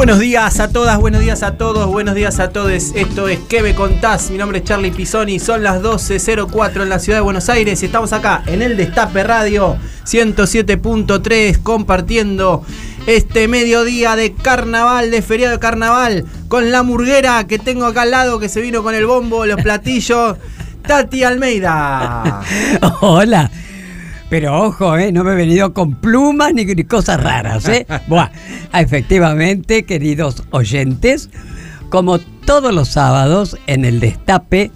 Buenos 0.00 0.18
días 0.18 0.60
a 0.60 0.68
todas, 0.68 0.98
buenos 0.98 1.20
días 1.20 1.42
a 1.42 1.58
todos, 1.58 1.86
buenos 1.86 2.14
días 2.14 2.40
a 2.40 2.48
todos. 2.48 2.72
Esto 2.94 3.28
es 3.28 3.38
¿Qué 3.50 3.60
me 3.60 3.74
contás? 3.74 4.30
Mi 4.30 4.38
nombre 4.38 4.60
es 4.60 4.64
Charlie 4.64 4.92
Pisoni, 4.92 5.38
son 5.38 5.62
las 5.62 5.82
12.04 5.82 6.84
en 6.84 6.88
la 6.88 6.98
ciudad 6.98 7.18
de 7.18 7.22
Buenos 7.22 7.50
Aires 7.50 7.82
y 7.82 7.84
estamos 7.84 8.14
acá 8.14 8.42
en 8.46 8.62
el 8.62 8.78
Destape 8.78 9.22
Radio 9.22 9.76
107.3 10.06 11.62
compartiendo 11.62 12.64
este 13.06 13.46
mediodía 13.46 14.16
de 14.16 14.32
carnaval, 14.32 15.10
de 15.10 15.20
feriado 15.20 15.56
de 15.56 15.60
carnaval, 15.60 16.24
con 16.48 16.70
la 16.72 16.82
murguera 16.82 17.46
que 17.46 17.58
tengo 17.58 17.84
acá 17.84 18.00
al 18.00 18.12
lado 18.12 18.38
que 18.38 18.48
se 18.48 18.62
vino 18.62 18.82
con 18.82 18.94
el 18.94 19.04
bombo, 19.04 19.44
los 19.44 19.60
platillos. 19.60 20.38
Tati 20.82 21.24
Almeida. 21.24 22.40
Hola. 23.02 23.50
Pero 24.30 24.62
ojo, 24.62 24.96
¿eh? 24.96 25.10
no 25.10 25.24
me 25.24 25.32
he 25.32 25.34
venido 25.34 25.74
con 25.74 25.96
plumas 25.96 26.54
ni, 26.54 26.64
ni 26.64 26.84
cosas 26.84 27.20
raras. 27.20 27.68
¿eh? 27.68 27.84
Buah, 28.06 28.30
efectivamente, 28.72 29.84
queridos 29.84 30.44
oyentes, 30.50 31.28
como 31.90 32.20
todos 32.20 32.72
los 32.72 32.88
sábados 32.88 33.58
en 33.66 33.84
el 33.84 33.98
destape 33.98 34.70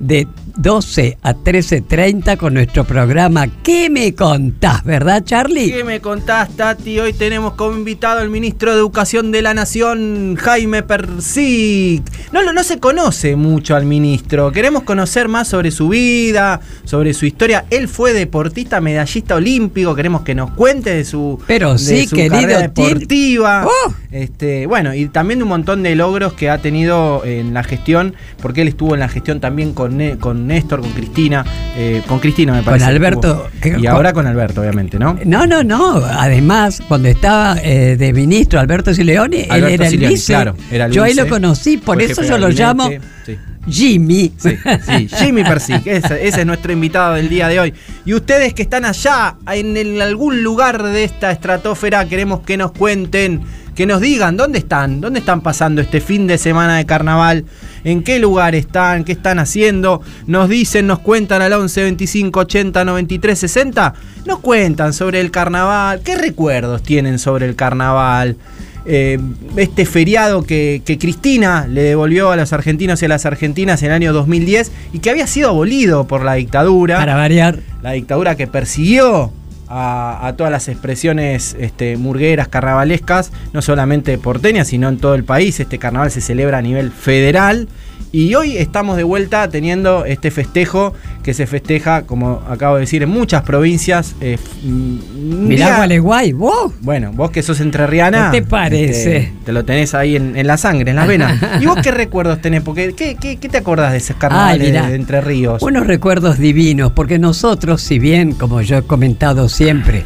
de 0.00 0.26
12 0.56 1.18
a 1.22 1.34
13.30 1.34 2.36
con 2.36 2.54
nuestro 2.54 2.84
programa 2.84 3.46
¿Qué 3.62 3.90
me 3.90 4.14
contás? 4.14 4.84
¿Verdad, 4.84 5.24
Charlie? 5.24 5.70
¿Qué 5.70 5.84
me 5.84 6.00
contás, 6.00 6.50
Tati? 6.56 6.98
Hoy 6.98 7.12
tenemos 7.12 7.54
como 7.54 7.76
invitado 7.76 8.20
al 8.20 8.30
ministro 8.30 8.72
de 8.72 8.78
Educación 8.78 9.30
de 9.30 9.42
la 9.42 9.54
Nación, 9.54 10.36
Jaime 10.36 10.82
Persic. 10.82 12.02
No, 12.32 12.42
no, 12.42 12.52
no 12.52 12.62
se 12.62 12.78
conoce 12.78 13.36
mucho 13.36 13.76
al 13.76 13.84
ministro. 13.84 14.52
Queremos 14.52 14.82
conocer 14.84 15.28
más 15.28 15.48
sobre 15.48 15.70
su 15.70 15.88
vida, 15.88 16.60
sobre 16.84 17.14
su 17.14 17.26
historia. 17.26 17.64
Él 17.70 17.88
fue 17.88 18.12
deportista, 18.12 18.80
medallista 18.80 19.34
olímpico. 19.34 19.94
Queremos 19.94 20.22
que 20.22 20.34
nos 20.34 20.50
cuente 20.52 20.90
de 20.90 21.04
su, 21.04 21.40
Pero 21.46 21.72
de 21.72 21.78
sí, 21.78 22.06
su 22.06 22.16
querido 22.16 22.34
carrera 22.34 22.60
deportiva. 22.60 23.66
¡Oh! 23.66 23.94
Este, 24.10 24.66
bueno, 24.66 24.94
y 24.94 25.06
también 25.08 25.38
de 25.40 25.42
un 25.42 25.50
montón 25.50 25.82
de 25.82 25.94
logros 25.94 26.32
que 26.32 26.50
ha 26.50 26.58
tenido 26.58 27.24
en 27.24 27.52
la 27.54 27.62
gestión, 27.62 28.14
porque 28.40 28.62
él 28.62 28.68
estuvo 28.68 28.94
en 28.94 29.00
la 29.00 29.08
gestión 29.08 29.40
también 29.40 29.74
con, 29.74 29.96
Ne- 29.96 30.18
con 30.38 30.46
Néstor, 30.46 30.80
con 30.80 30.90
Cristina, 30.92 31.44
eh, 31.76 32.02
con 32.06 32.18
Cristina 32.20 32.52
me 32.52 32.62
parece. 32.62 32.86
Alberto, 32.86 33.48
estuvo. 33.52 33.60
que- 33.76 33.80
Y 33.80 33.86
ahora 33.86 34.12
con 34.12 34.26
Alberto, 34.26 34.60
obviamente, 34.60 34.98
¿no? 34.98 35.18
No, 35.24 35.46
no, 35.46 35.62
no. 35.64 35.96
Además, 36.04 36.80
cuando 36.86 37.08
estaba 37.08 37.56
eh, 37.62 37.96
de 37.98 38.12
ministro 38.12 38.60
Alberto 38.60 38.94
Sileone, 38.94 39.42
él 39.44 39.50
Alberto 39.50 39.74
era 39.74 39.86
el 39.88 39.96
vice. 39.98 40.32
claro, 40.32 40.54
era 40.70 40.86
el 40.86 40.92
yo 40.92 41.02
ahí 41.02 41.14
lo 41.14 41.26
conocí, 41.28 41.76
por 41.78 42.00
eso 42.00 42.22
yo 42.22 42.38
lo 42.38 42.48
llamo 42.50 42.88
sí. 43.26 43.36
Jimmy. 43.68 44.32
Sí, 44.38 44.56
sí, 44.86 45.08
Jimmy 45.08 45.42
Persic, 45.44 45.86
ese, 45.86 46.26
ese 46.26 46.40
es 46.40 46.46
nuestro 46.46 46.72
invitado 46.72 47.14
del 47.14 47.28
día 47.28 47.48
de 47.48 47.60
hoy. 47.60 47.74
Y 48.06 48.14
ustedes 48.14 48.54
que 48.54 48.62
están 48.62 48.84
allá, 48.84 49.34
en 49.52 49.76
el- 49.76 50.00
algún 50.00 50.42
lugar 50.42 50.82
de 50.82 51.04
esta 51.04 51.30
estratosfera, 51.32 52.06
queremos 52.06 52.40
que 52.40 52.56
nos 52.56 52.72
cuenten, 52.72 53.42
que 53.78 53.86
nos 53.86 54.00
digan 54.00 54.36
dónde 54.36 54.58
están, 54.58 55.00
dónde 55.00 55.20
están 55.20 55.40
pasando 55.40 55.80
este 55.80 56.00
fin 56.00 56.26
de 56.26 56.36
semana 56.36 56.78
de 56.78 56.84
carnaval, 56.84 57.44
en 57.84 58.02
qué 58.02 58.18
lugar 58.18 58.56
están, 58.56 59.04
qué 59.04 59.12
están 59.12 59.38
haciendo. 59.38 60.02
Nos 60.26 60.48
dicen, 60.48 60.88
nos 60.88 60.98
cuentan 60.98 61.42
al 61.42 61.52
11 61.52 61.82
25 61.84 62.40
80 62.40 62.84
93 62.84 63.38
60. 63.38 63.94
Nos 64.26 64.40
cuentan 64.40 64.92
sobre 64.92 65.20
el 65.20 65.30
carnaval, 65.30 66.00
qué 66.00 66.16
recuerdos 66.16 66.82
tienen 66.82 67.20
sobre 67.20 67.46
el 67.46 67.54
carnaval 67.54 68.36
eh, 68.84 69.20
este 69.54 69.86
feriado 69.86 70.42
que, 70.42 70.82
que 70.84 70.98
Cristina 70.98 71.68
le 71.68 71.82
devolvió 71.82 72.32
a 72.32 72.36
los 72.36 72.52
argentinos 72.52 73.00
y 73.02 73.04
a 73.04 73.08
las 73.08 73.26
argentinas 73.26 73.80
en 73.84 73.90
el 73.90 73.94
año 73.94 74.12
2010 74.12 74.72
y 74.92 74.98
que 74.98 75.10
había 75.10 75.28
sido 75.28 75.50
abolido 75.50 76.08
por 76.08 76.24
la 76.24 76.34
dictadura. 76.34 76.96
Para 76.96 77.14
variar. 77.14 77.60
La 77.80 77.92
dictadura 77.92 78.34
que 78.34 78.48
persiguió 78.48 79.32
a, 79.68 80.32
todas 80.36 80.50
las 80.50 80.68
expresiones 80.68 81.56
este, 81.58 81.96
murgueras, 81.96 82.48
carnavalescas, 82.48 83.32
no 83.52 83.62
solamente 83.62 84.16
porteñas, 84.18 84.68
sino 84.68 84.88
en 84.88 84.98
todo 84.98 85.14
el 85.14 85.24
país. 85.24 85.60
Este 85.60 85.78
carnaval 85.78 86.10
se 86.10 86.20
celebra 86.20 86.58
a 86.58 86.62
nivel 86.62 86.90
federal. 86.90 87.68
Y 88.10 88.34
hoy 88.34 88.56
estamos 88.56 88.96
de 88.96 89.02
vuelta 89.02 89.48
teniendo 89.50 90.06
este 90.06 90.30
festejo 90.30 90.94
que 91.22 91.34
se 91.34 91.46
festeja, 91.46 92.02
como 92.02 92.40
acabo 92.48 92.76
de 92.76 92.80
decir, 92.82 93.02
en 93.02 93.10
muchas 93.10 93.42
provincias. 93.42 94.14
eh, 94.22 94.38
un 94.64 95.46
Mirá 95.46 95.76
Gualeguay, 95.76 96.32
vos. 96.32 96.72
bueno, 96.80 97.12
vos 97.12 97.30
que 97.30 97.42
sos 97.42 97.60
entrerriana. 97.60 98.30
¿Qué 98.32 98.40
te 98.40 98.46
parece? 98.46 99.16
este, 99.16 99.32
te 99.44 99.52
lo 99.52 99.64
tenés 99.66 99.94
ahí 99.94 100.16
en, 100.16 100.36
en 100.36 100.46
la 100.46 100.56
sangre, 100.56 100.90
en 100.90 100.96
las 100.96 101.06
venas. 101.06 101.38
¿Y 101.60 101.66
vos 101.66 101.76
qué 101.82 101.90
recuerdos 101.90 102.40
tenés? 102.40 102.62
Porque, 102.62 102.94
¿qué, 102.94 103.14
qué, 103.20 103.36
qué 103.36 103.48
te 103.50 103.58
acordás 103.58 103.92
de 103.92 103.98
esos 103.98 104.16
carnavales 104.16 104.72
de 104.72 104.94
Entre 104.94 105.20
Ríos? 105.20 105.60
Unos 105.62 105.86
recuerdos 105.86 106.38
divinos, 106.38 106.92
porque 106.92 107.18
nosotros, 107.18 107.82
si 107.82 107.98
bien, 107.98 108.32
como 108.32 108.62
yo 108.62 108.78
he 108.78 108.82
comentado 108.82 109.50
siempre, 109.50 110.04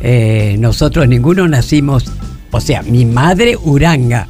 eh, 0.00 0.54
nosotros 0.60 1.08
ninguno 1.08 1.48
nacimos, 1.48 2.04
o 2.52 2.60
sea, 2.60 2.82
mi 2.82 3.04
madre 3.04 3.56
Uranga, 3.56 4.28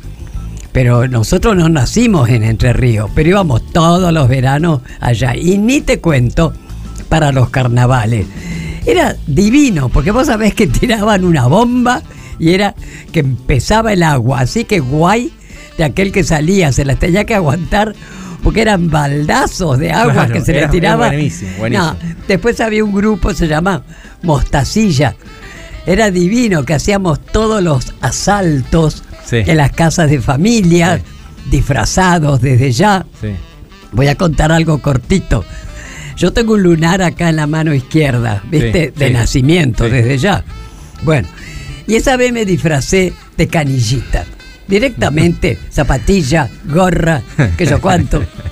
pero 0.72 1.06
nosotros 1.06 1.54
no 1.56 1.68
nacimos 1.68 2.28
en 2.30 2.42
Entre 2.44 2.72
Ríos, 2.72 3.10
pero 3.14 3.28
íbamos 3.28 3.70
todos 3.72 4.12
los 4.12 4.28
veranos 4.28 4.80
allá. 5.00 5.36
Y 5.36 5.58
ni 5.58 5.80
te 5.82 6.00
cuento 6.00 6.52
para 7.08 7.30
los 7.30 7.50
carnavales. 7.50 8.26
Era 8.86 9.16
divino, 9.26 9.90
porque 9.90 10.10
vos 10.10 10.26
sabés 10.26 10.54
que 10.54 10.66
tiraban 10.80 11.24
una 11.24 11.46
bomba 11.46 12.02
y 12.38 12.54
era 12.54 12.74
que 13.12 13.20
empezaba 13.20 13.92
el 13.92 14.02
agua, 14.02 14.40
así 14.40 14.64
que 14.64 14.80
guay 14.80 15.32
de 15.76 15.84
aquel 15.84 16.10
que 16.10 16.24
salía, 16.24 16.72
se 16.72 16.84
las 16.84 16.98
tenía 16.98 17.24
que 17.24 17.34
aguantar 17.34 17.94
porque 18.42 18.60
eran 18.62 18.90
baldazos 18.90 19.78
de 19.78 19.92
agua 19.92 20.12
Claro, 20.14 20.32
que 20.34 20.40
se 20.40 20.52
le 20.52 20.66
tiraba. 20.68 21.08
buenísimo, 21.08 21.50
buenísimo. 21.58 21.92
No, 21.92 21.96
después 22.26 22.60
había 22.60 22.82
un 22.82 22.92
grupo, 22.92 23.32
se 23.34 23.46
llama 23.46 23.84
Mostacilla. 24.22 25.14
Era 25.86 26.10
divino 26.10 26.64
que 26.64 26.74
hacíamos 26.74 27.20
todos 27.20 27.62
los 27.62 27.94
asaltos 28.00 29.04
Sí. 29.24 29.36
en 29.46 29.56
las 29.56 29.72
casas 29.72 30.10
de 30.10 30.20
familia, 30.20 30.98
Sí. 30.98 31.50
disfrazados 31.50 32.40
desde 32.40 32.72
ya. 32.72 33.04
Sí. 33.20 33.28
Voy 33.92 34.08
a 34.08 34.14
contar 34.16 34.52
algo 34.52 34.78
cortito. 34.80 35.44
Yo 36.16 36.32
tengo 36.32 36.54
un 36.54 36.62
lunar 36.62 37.02
acá 37.02 37.28
en 37.30 37.36
la 37.36 37.46
mano 37.46 37.72
izquierda, 37.74 38.42
¿viste? 38.50 38.92
De 38.96 39.10
nacimiento, 39.10 39.88
desde 39.88 40.18
ya. 40.18 40.44
Bueno, 41.02 41.28
y 41.86 41.94
esa 41.96 42.16
vez 42.16 42.32
me 42.32 42.44
disfracé 42.44 43.12
de 43.36 43.48
canillita. 43.48 44.24
Directamente, 44.68 45.58
zapatilla, 45.72 46.48
gorra, 46.64 47.22
que 47.56 47.66
yo 47.66 47.80
cuánto. 47.80 48.22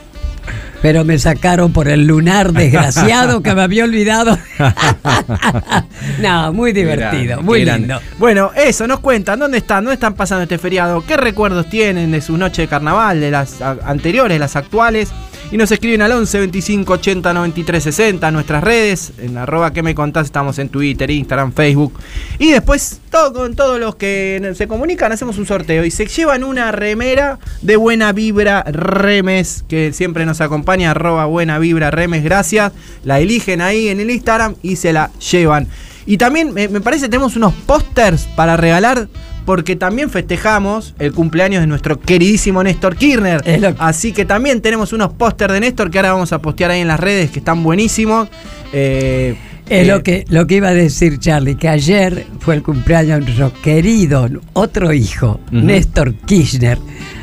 Pero 0.83 1.05
me 1.05 1.19
sacaron 1.19 1.73
por 1.73 1.89
el 1.89 2.07
lunar 2.07 2.53
desgraciado 2.55 3.43
que 3.43 3.55
me 3.55 3.63
había 3.63 3.85
olvidado. 3.85 4.39
no, 6.21 6.53
muy 6.53 6.73
divertido, 6.73 7.43
muy 7.43 7.65
grande. 7.65 7.89
lindo. 7.89 8.01
Bueno, 8.19 8.51
eso, 8.55 8.87
nos 8.87 9.01
cuentan, 9.01 9.39
¿dónde 9.39 9.59
están? 9.59 9.85
¿Dónde 9.85 9.95
están 9.95 10.15
pasando 10.15 10.43
este 10.43 10.59
feriado? 10.59 11.05
¿Qué 11.07 11.17
recuerdos 11.17 11.69
tienen 11.69 12.11
de 12.11 12.21
su 12.21 12.37
noche 12.37 12.63
de 12.63 12.69
carnaval, 12.69 13.21
de 13.21 13.31
las 13.31 13.61
anteriores, 13.61 14.39
las 14.39 14.57
actuales? 14.57 15.11
Y 15.53 15.57
nos 15.57 15.73
escriben 15.73 16.01
al 16.01 16.13
11 16.13 16.39
25 16.39 16.93
80 16.93 17.33
93 17.33 17.83
60, 17.83 18.31
nuestras 18.31 18.63
redes, 18.63 19.13
en 19.19 19.37
arroba 19.37 19.73
que 19.73 19.83
me 19.83 19.97
contás, 19.97 20.27
estamos 20.27 20.61
en 20.61 20.69
Twitter, 20.69 21.11
Instagram, 21.11 21.53
Facebook. 21.53 21.93
Y 22.39 22.53
después, 22.53 23.01
todo, 23.11 23.33
con 23.33 23.57
todos 23.57 23.81
los 23.81 23.97
que 23.97 24.53
se 24.55 24.69
comunican, 24.69 25.11
hacemos 25.11 25.39
un 25.39 25.47
sorteo 25.47 25.85
y 25.85 25.91
se 25.91 26.07
llevan 26.07 26.45
una 26.45 26.71
remera 26.71 27.41
de 27.63 27.75
Buena 27.75 28.13
Vibra 28.13 28.63
Remes, 28.63 29.65
que 29.67 29.93
siempre 29.93 30.25
nos 30.25 30.41
acompaña, 30.41 30.93
arroba 30.93 31.27
Buena 31.27 31.59
Vibra 31.59 31.91
Remes, 31.91 32.23
gracias. 32.23 32.73
La 33.03 33.19
eligen 33.19 33.61
ahí 33.61 33.89
en 33.89 33.99
el 33.99 34.11
Instagram 34.11 34.55
y 34.63 34.77
se 34.77 34.93
la 34.93 35.11
llevan. 35.33 35.67
Y 36.07 36.17
también 36.17 36.55
me, 36.55 36.69
me 36.69 36.81
parece 36.81 37.09
tenemos 37.09 37.35
unos 37.35 37.55
pósters 37.67 38.29
para 38.37 38.57
regalar 38.57 39.09
porque 39.45 39.77
también 39.77 40.11
festejamos 40.11 40.95
el 40.99 41.13
cumpleaños 41.13 41.61
de 41.61 41.67
nuestro 41.67 41.99
queridísimo 42.01 42.63
Néstor 42.63 42.97
Kirchner. 42.97 43.43
Así 43.79 44.13
que 44.13 44.25
también 44.25 44.61
tenemos 44.61 44.93
unos 44.93 45.13
pósters 45.13 45.53
de 45.53 45.61
Néstor 45.61 45.91
que 45.91 45.99
ahora 45.99 46.13
vamos 46.13 46.33
a 46.33 46.41
postear 46.41 46.71
ahí 46.71 46.81
en 46.81 46.89
las 46.89 47.01
redes 47.01 47.31
que 47.31 47.39
están 47.41 47.63
buenísimos. 47.63 48.29
Eh, 48.73 49.37
Es 49.67 49.83
Eh, 49.83 49.85
lo 49.85 50.03
que, 50.03 50.25
lo 50.29 50.47
que 50.47 50.57
iba 50.57 50.69
a 50.69 50.75
decir 50.75 51.19
Charlie, 51.19 51.55
que 51.57 51.69
ayer 51.69 52.27
fue 52.41 52.57
el 52.57 52.63
cumpleaños 52.63 53.21
de 53.21 53.25
nuestro 53.27 53.53
querido 53.63 54.29
otro 54.53 54.93
hijo. 54.93 55.41
Néstor 55.51 56.15
Kirchner. 56.15 56.79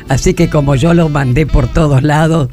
Así 0.08 0.32
que 0.32 0.48
como 0.48 0.74
yo 0.74 0.94
lo 0.94 1.10
mandé 1.10 1.44
por 1.46 1.68
todos 1.68 2.02
lados, 2.02 2.48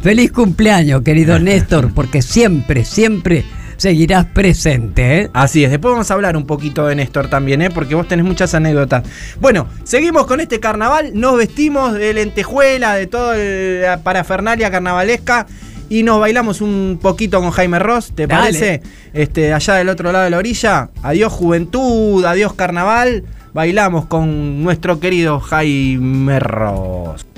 feliz 0.00 0.30
cumpleaños, 0.30 1.02
querido 1.02 1.38
Néstor, 1.40 1.92
porque 1.92 2.22
siempre, 2.22 2.84
siempre 2.84 3.44
seguirás 3.80 4.26
presente. 4.26 5.20
¿eh? 5.20 5.30
Así 5.32 5.64
es, 5.64 5.70
después 5.70 5.92
vamos 5.92 6.10
a 6.10 6.14
hablar 6.14 6.36
un 6.36 6.44
poquito 6.44 6.86
de 6.86 6.94
Néstor 6.94 7.30
también, 7.30 7.62
¿eh? 7.62 7.70
porque 7.70 7.94
vos 7.94 8.06
tenés 8.06 8.26
muchas 8.26 8.52
anécdotas. 8.52 9.04
Bueno, 9.40 9.68
seguimos 9.84 10.26
con 10.26 10.40
este 10.40 10.60
carnaval, 10.60 11.12
nos 11.14 11.38
vestimos 11.38 11.94
de 11.94 12.12
lentejuela, 12.12 12.94
de 12.94 13.06
toda 13.06 13.38
la 13.38 14.02
parafernalia 14.02 14.70
carnavalesca 14.70 15.46
y 15.88 16.02
nos 16.02 16.20
bailamos 16.20 16.60
un 16.60 16.98
poquito 17.00 17.40
con 17.40 17.52
Jaime 17.52 17.78
Ross, 17.78 18.12
¿te 18.14 18.26
Dale. 18.26 18.42
parece? 18.42 18.82
Este, 19.14 19.54
allá 19.54 19.76
del 19.76 19.88
otro 19.88 20.12
lado 20.12 20.24
de 20.24 20.30
la 20.30 20.36
orilla. 20.36 20.90
Adiós 21.02 21.32
juventud, 21.32 22.22
adiós 22.26 22.52
carnaval. 22.52 23.24
Bailamos 23.54 24.04
con 24.04 24.62
nuestro 24.62 25.00
querido 25.00 25.40
Jaime 25.40 26.38
Ross. 26.38 27.29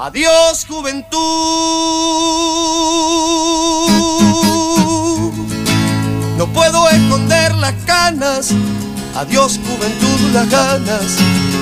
Adiós 0.00 0.64
juventud. 0.64 1.18
No 6.36 6.46
puedo 6.52 6.88
esconder 6.88 7.52
las 7.56 7.74
canas. 7.84 8.50
Adiós 9.16 9.58
juventud, 9.58 10.20
las 10.32 10.48
ganas 10.48 11.16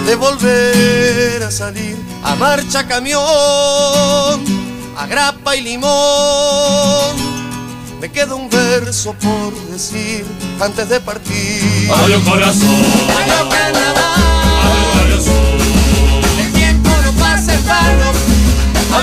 de 0.05 0.15
volver 0.17 1.43
a 1.45 1.51
salir 1.51 1.97
a 2.23 2.35
marcha 2.35 2.87
camión, 2.87 3.23
a 3.25 5.07
grapa 5.09 5.57
y 5.57 5.63
limón. 5.63 7.17
Me 8.03 8.13
queda 8.13 8.35
un 8.35 8.51
verso 8.51 9.15
por 9.15 9.55
decir 9.71 10.27
antes 10.61 10.87
de 10.91 11.01
partir. 11.01 11.91
Adiós 11.91 12.23
corazón, 12.23 12.85
Adiós 13.17 13.55
carnaval. 13.55 14.16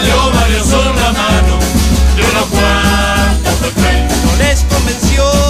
Adiós 0.03 0.33
Mario 0.33 0.63
Sol, 0.63 0.95
la 0.95 1.13
mano 1.13 1.59
de 2.15 2.23
unos 2.23 2.45
cuantos 2.47 3.61
de 3.61 3.81
fe. 3.81 4.07
No 4.25 4.35
les 4.37 4.63
convenció. 4.63 5.42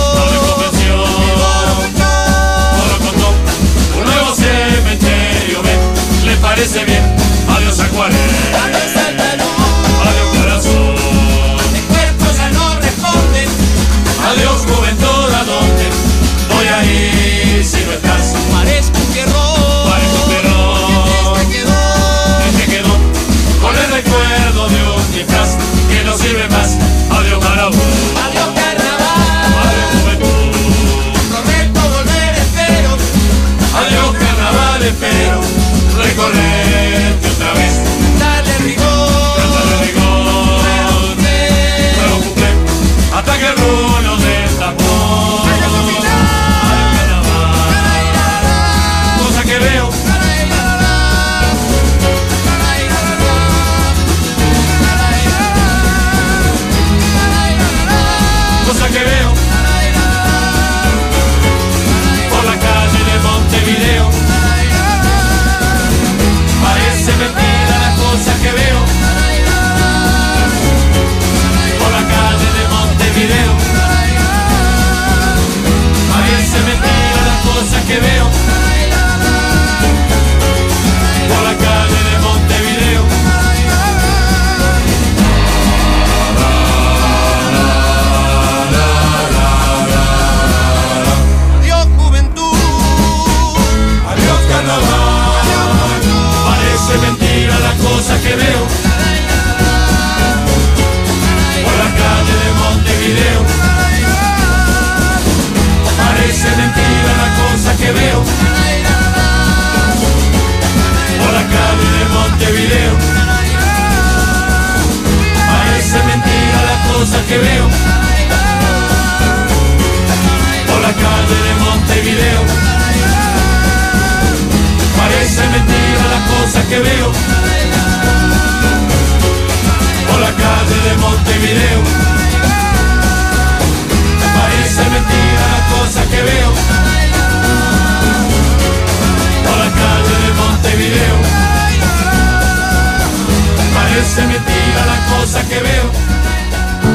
Que 98.24 98.36
veo. 98.36 98.63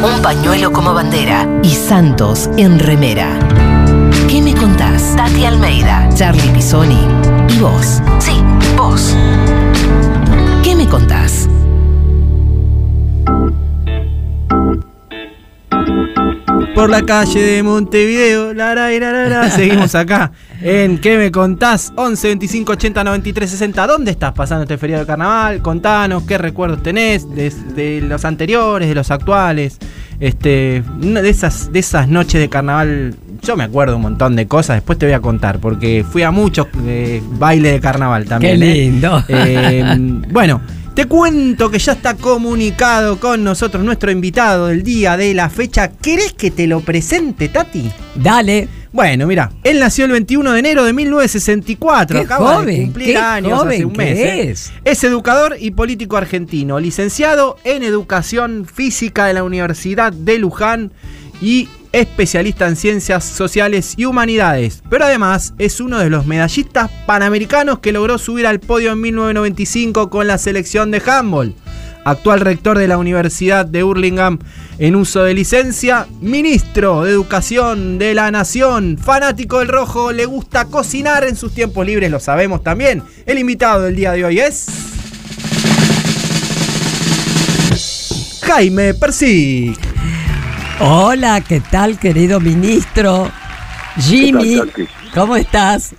Un 0.02 0.22
pañuelo 0.22 0.72
como 0.72 0.94
bandera 0.94 1.48
y 1.62 1.70
Santos 1.70 2.48
en 2.56 2.78
remera. 2.78 3.36
¿Qué 4.28 4.40
me 4.40 4.54
contás? 4.54 5.16
Tati 5.16 5.44
Almeida, 5.44 6.08
Charlie 6.14 6.50
Pisoni 6.52 7.00
y 7.48 7.58
vos. 7.58 8.00
Sí, 8.20 8.40
vos. 8.76 9.16
¿Qué 10.62 10.76
me 10.76 10.86
contás? 10.86 11.48
Por 16.76 16.90
la 16.90 17.02
calle 17.02 17.42
de 17.42 17.62
Montevideo, 17.64 18.54
la, 18.54 18.76
la, 18.76 18.90
la, 18.90 19.50
seguimos 19.50 19.96
acá 19.96 20.30
en 20.60 20.98
¿Qué 20.98 21.16
me 21.16 21.30
contás? 21.30 21.92
11 21.96 22.28
25 22.28 22.72
80 22.72 23.04
93 23.04 23.50
60. 23.50 23.86
¿Dónde 23.86 24.10
estás 24.10 24.32
pasando 24.32 24.62
este 24.62 24.78
feriado 24.78 25.04
de 25.04 25.06
carnaval? 25.06 25.62
Contanos 25.62 26.24
qué 26.24 26.38
recuerdos 26.38 26.82
tenés 26.82 27.28
de, 27.34 27.50
de 27.74 28.00
los 28.00 28.24
anteriores, 28.24 28.88
de 28.88 28.94
los 28.94 29.10
actuales. 29.10 29.78
Este, 30.20 30.82
de 31.00 31.28
esas, 31.28 31.72
de 31.72 31.78
esas 31.78 32.08
noches 32.08 32.40
de 32.40 32.48
carnaval, 32.48 33.14
yo 33.40 33.56
me 33.56 33.62
acuerdo 33.62 33.96
un 33.96 34.02
montón 34.02 34.34
de 34.34 34.48
cosas, 34.48 34.78
después 34.78 34.98
te 34.98 35.06
voy 35.06 35.12
a 35.12 35.20
contar, 35.20 35.60
porque 35.60 36.04
fui 36.08 36.22
a 36.22 36.32
muchos 36.32 36.66
eh, 36.86 37.22
bailes 37.38 37.74
de 37.74 37.80
carnaval 37.80 38.24
también. 38.24 38.58
Qué 38.58 38.72
¿eh? 38.72 38.74
lindo. 38.74 39.24
Eh, 39.28 39.84
bueno, 40.30 40.60
te 40.94 41.06
cuento 41.06 41.70
que 41.70 41.78
ya 41.78 41.92
está 41.92 42.14
comunicado 42.14 43.20
con 43.20 43.44
nosotros 43.44 43.84
nuestro 43.84 44.10
invitado 44.10 44.66
del 44.66 44.82
día 44.82 45.16
de 45.16 45.32
la 45.34 45.48
fecha. 45.48 45.92
¿Querés 45.92 46.32
que 46.32 46.50
te 46.50 46.66
lo 46.66 46.80
presente, 46.80 47.48
Tati? 47.48 47.88
Dale. 48.16 48.68
Bueno, 48.92 49.26
mira, 49.26 49.52
él 49.64 49.80
nació 49.80 50.07
el 50.07 50.12
21 50.12 50.52
de 50.52 50.59
enero 50.59 50.85
de 50.85 50.92
1964. 50.92 52.18
Qué 52.18 52.25
acaba 52.25 52.64
de 52.64 52.83
cumplir 52.83 53.07
qué 53.09 53.16
años 53.16 53.52
hace 53.52 53.62
joven 53.64 53.85
un 53.85 53.92
que 53.92 53.99
mes. 53.99 54.18
¿eh? 54.18 54.50
es. 54.50 54.73
Es 54.85 55.04
educador 55.04 55.57
y 55.59 55.73
político 55.73 56.16
argentino, 56.16 56.80
licenciado 56.80 57.57
en 57.64 57.83
Educación 57.83 58.66
Física 58.66 59.26
de 59.26 59.35
la 59.35 59.42
Universidad 59.42 60.12
de 60.12 60.38
Luján 60.38 60.92
y 61.40 61.68
especialista 61.92 62.66
en 62.66 62.76
Ciencias 62.76 63.25
Sociales 63.25 63.95
y 63.97 64.04
Humanidades. 64.04 64.83
Pero 64.88 65.04
además 65.04 65.54
es 65.59 65.80
uno 65.80 65.99
de 65.99 66.11
los 66.11 66.26
medallistas 66.26 66.90
panamericanos 67.07 67.78
que 67.78 67.92
logró 67.92 68.18
subir 68.18 68.47
al 68.47 68.61
podio 68.61 68.92
en 68.92 69.00
1995 69.00 70.11
con 70.11 70.26
la 70.26 70.38
selección 70.38 70.90
de 70.90 71.02
handball. 71.04 71.54
Actual 72.04 72.40
rector 72.40 72.78
de 72.78 72.88
la 72.88 72.98
Universidad 72.98 73.66
de 73.66 73.84
Hurlingham 73.84 74.38
en 74.78 74.96
uso 74.96 75.24
de 75.24 75.34
licencia, 75.34 76.06
ministro 76.20 77.04
de 77.04 77.10
Educación 77.10 77.98
de 77.98 78.14
la 78.14 78.30
Nación, 78.30 78.98
fanático 78.98 79.58
del 79.58 79.68
rojo, 79.68 80.12
le 80.12 80.26
gusta 80.26 80.66
cocinar 80.66 81.24
en 81.24 81.36
sus 81.36 81.52
tiempos 81.52 81.86
libres, 81.86 82.10
lo 82.10 82.20
sabemos 82.20 82.62
también. 82.62 83.02
El 83.26 83.38
invitado 83.38 83.82
del 83.82 83.96
día 83.96 84.12
de 84.12 84.24
hoy 84.24 84.40
es... 84.40 84.66
Jaime 88.42 88.94
Persic. 88.94 89.78
Hola, 90.80 91.42
¿qué 91.42 91.60
tal, 91.60 91.98
querido 91.98 92.40
ministro? 92.40 93.30
Jimmy. 94.00 94.60
¿cómo 95.12 95.36
estás? 95.36 95.94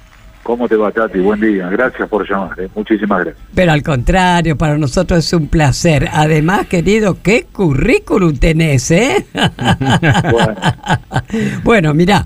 ¿Cómo 0.50 0.68
te 0.68 0.76
va, 0.76 0.92
Tati? 0.92 1.20
Buen 1.20 1.40
día. 1.40 1.70
Gracias 1.70 2.10
por 2.10 2.28
llamar. 2.28 2.60
eh. 2.60 2.68
Muchísimas 2.74 3.24
gracias. 3.24 3.46
Pero 3.54 3.72
al 3.72 3.84
contrario, 3.84 4.58
para 4.58 4.80
nosotros 4.80 5.20
es 5.24 5.32
un 5.34 5.48
placer. 5.48 6.10
Además, 6.12 6.66
querido, 6.66 7.22
¿qué 7.22 7.44
currículum 7.52 8.36
tenés, 8.36 8.90
eh? 8.90 9.28
Bueno, 10.32 10.56
bueno, 11.64 11.94
mira, 11.94 12.26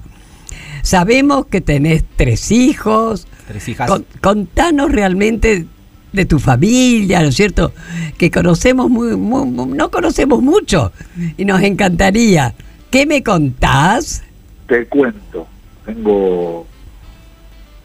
sabemos 0.84 1.48
que 1.48 1.60
tenés 1.60 2.06
tres 2.16 2.50
hijos. 2.52 3.28
Tres 3.46 3.68
hijas. 3.68 3.90
Con- 3.90 4.06
contanos 4.22 4.90
realmente 4.90 5.66
de 6.14 6.26
tu 6.26 6.40
familia, 6.40 7.22
¿no 7.24 7.28
es 7.28 7.36
cierto? 7.36 7.74
Que 8.18 8.32
conocemos 8.32 8.90
muy, 8.90 9.18
muy- 9.18 9.48
muy- 9.48 9.78
no 9.78 9.92
conocemos 9.92 10.42
mucho 10.42 10.94
y 11.36 11.44
nos 11.44 11.62
encantaría. 11.62 12.54
¿Qué 12.90 13.06
me 13.06 13.22
contás? 13.22 14.24
te 14.68 14.86
cuento. 14.86 15.46
Tengo. 15.86 16.66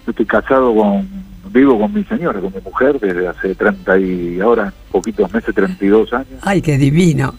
Yo 0.09 0.13
Estoy 0.13 0.27
casado 0.27 0.75
con. 0.75 1.07
Vivo 1.51 1.79
con 1.79 1.95
mi 1.95 2.05
señora, 2.05 2.41
con 2.41 2.53
mi 2.53 2.61
mujer, 2.61 3.01
desde 3.01 3.27
hace 3.27 3.55
30 3.55 3.99
y. 3.99 4.41
Ahora, 4.41 4.73
poquitos 4.91 5.33
meses, 5.33 5.55
32 5.55 6.13
años. 6.13 6.41
Ay, 6.43 6.61
qué 6.61 6.77
divino. 6.77 7.35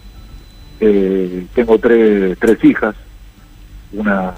Eh, 0.80 1.46
tengo 1.54 1.78
tres, 1.78 2.38
tres 2.38 2.64
hijas. 2.64 2.94
Una. 3.92 4.32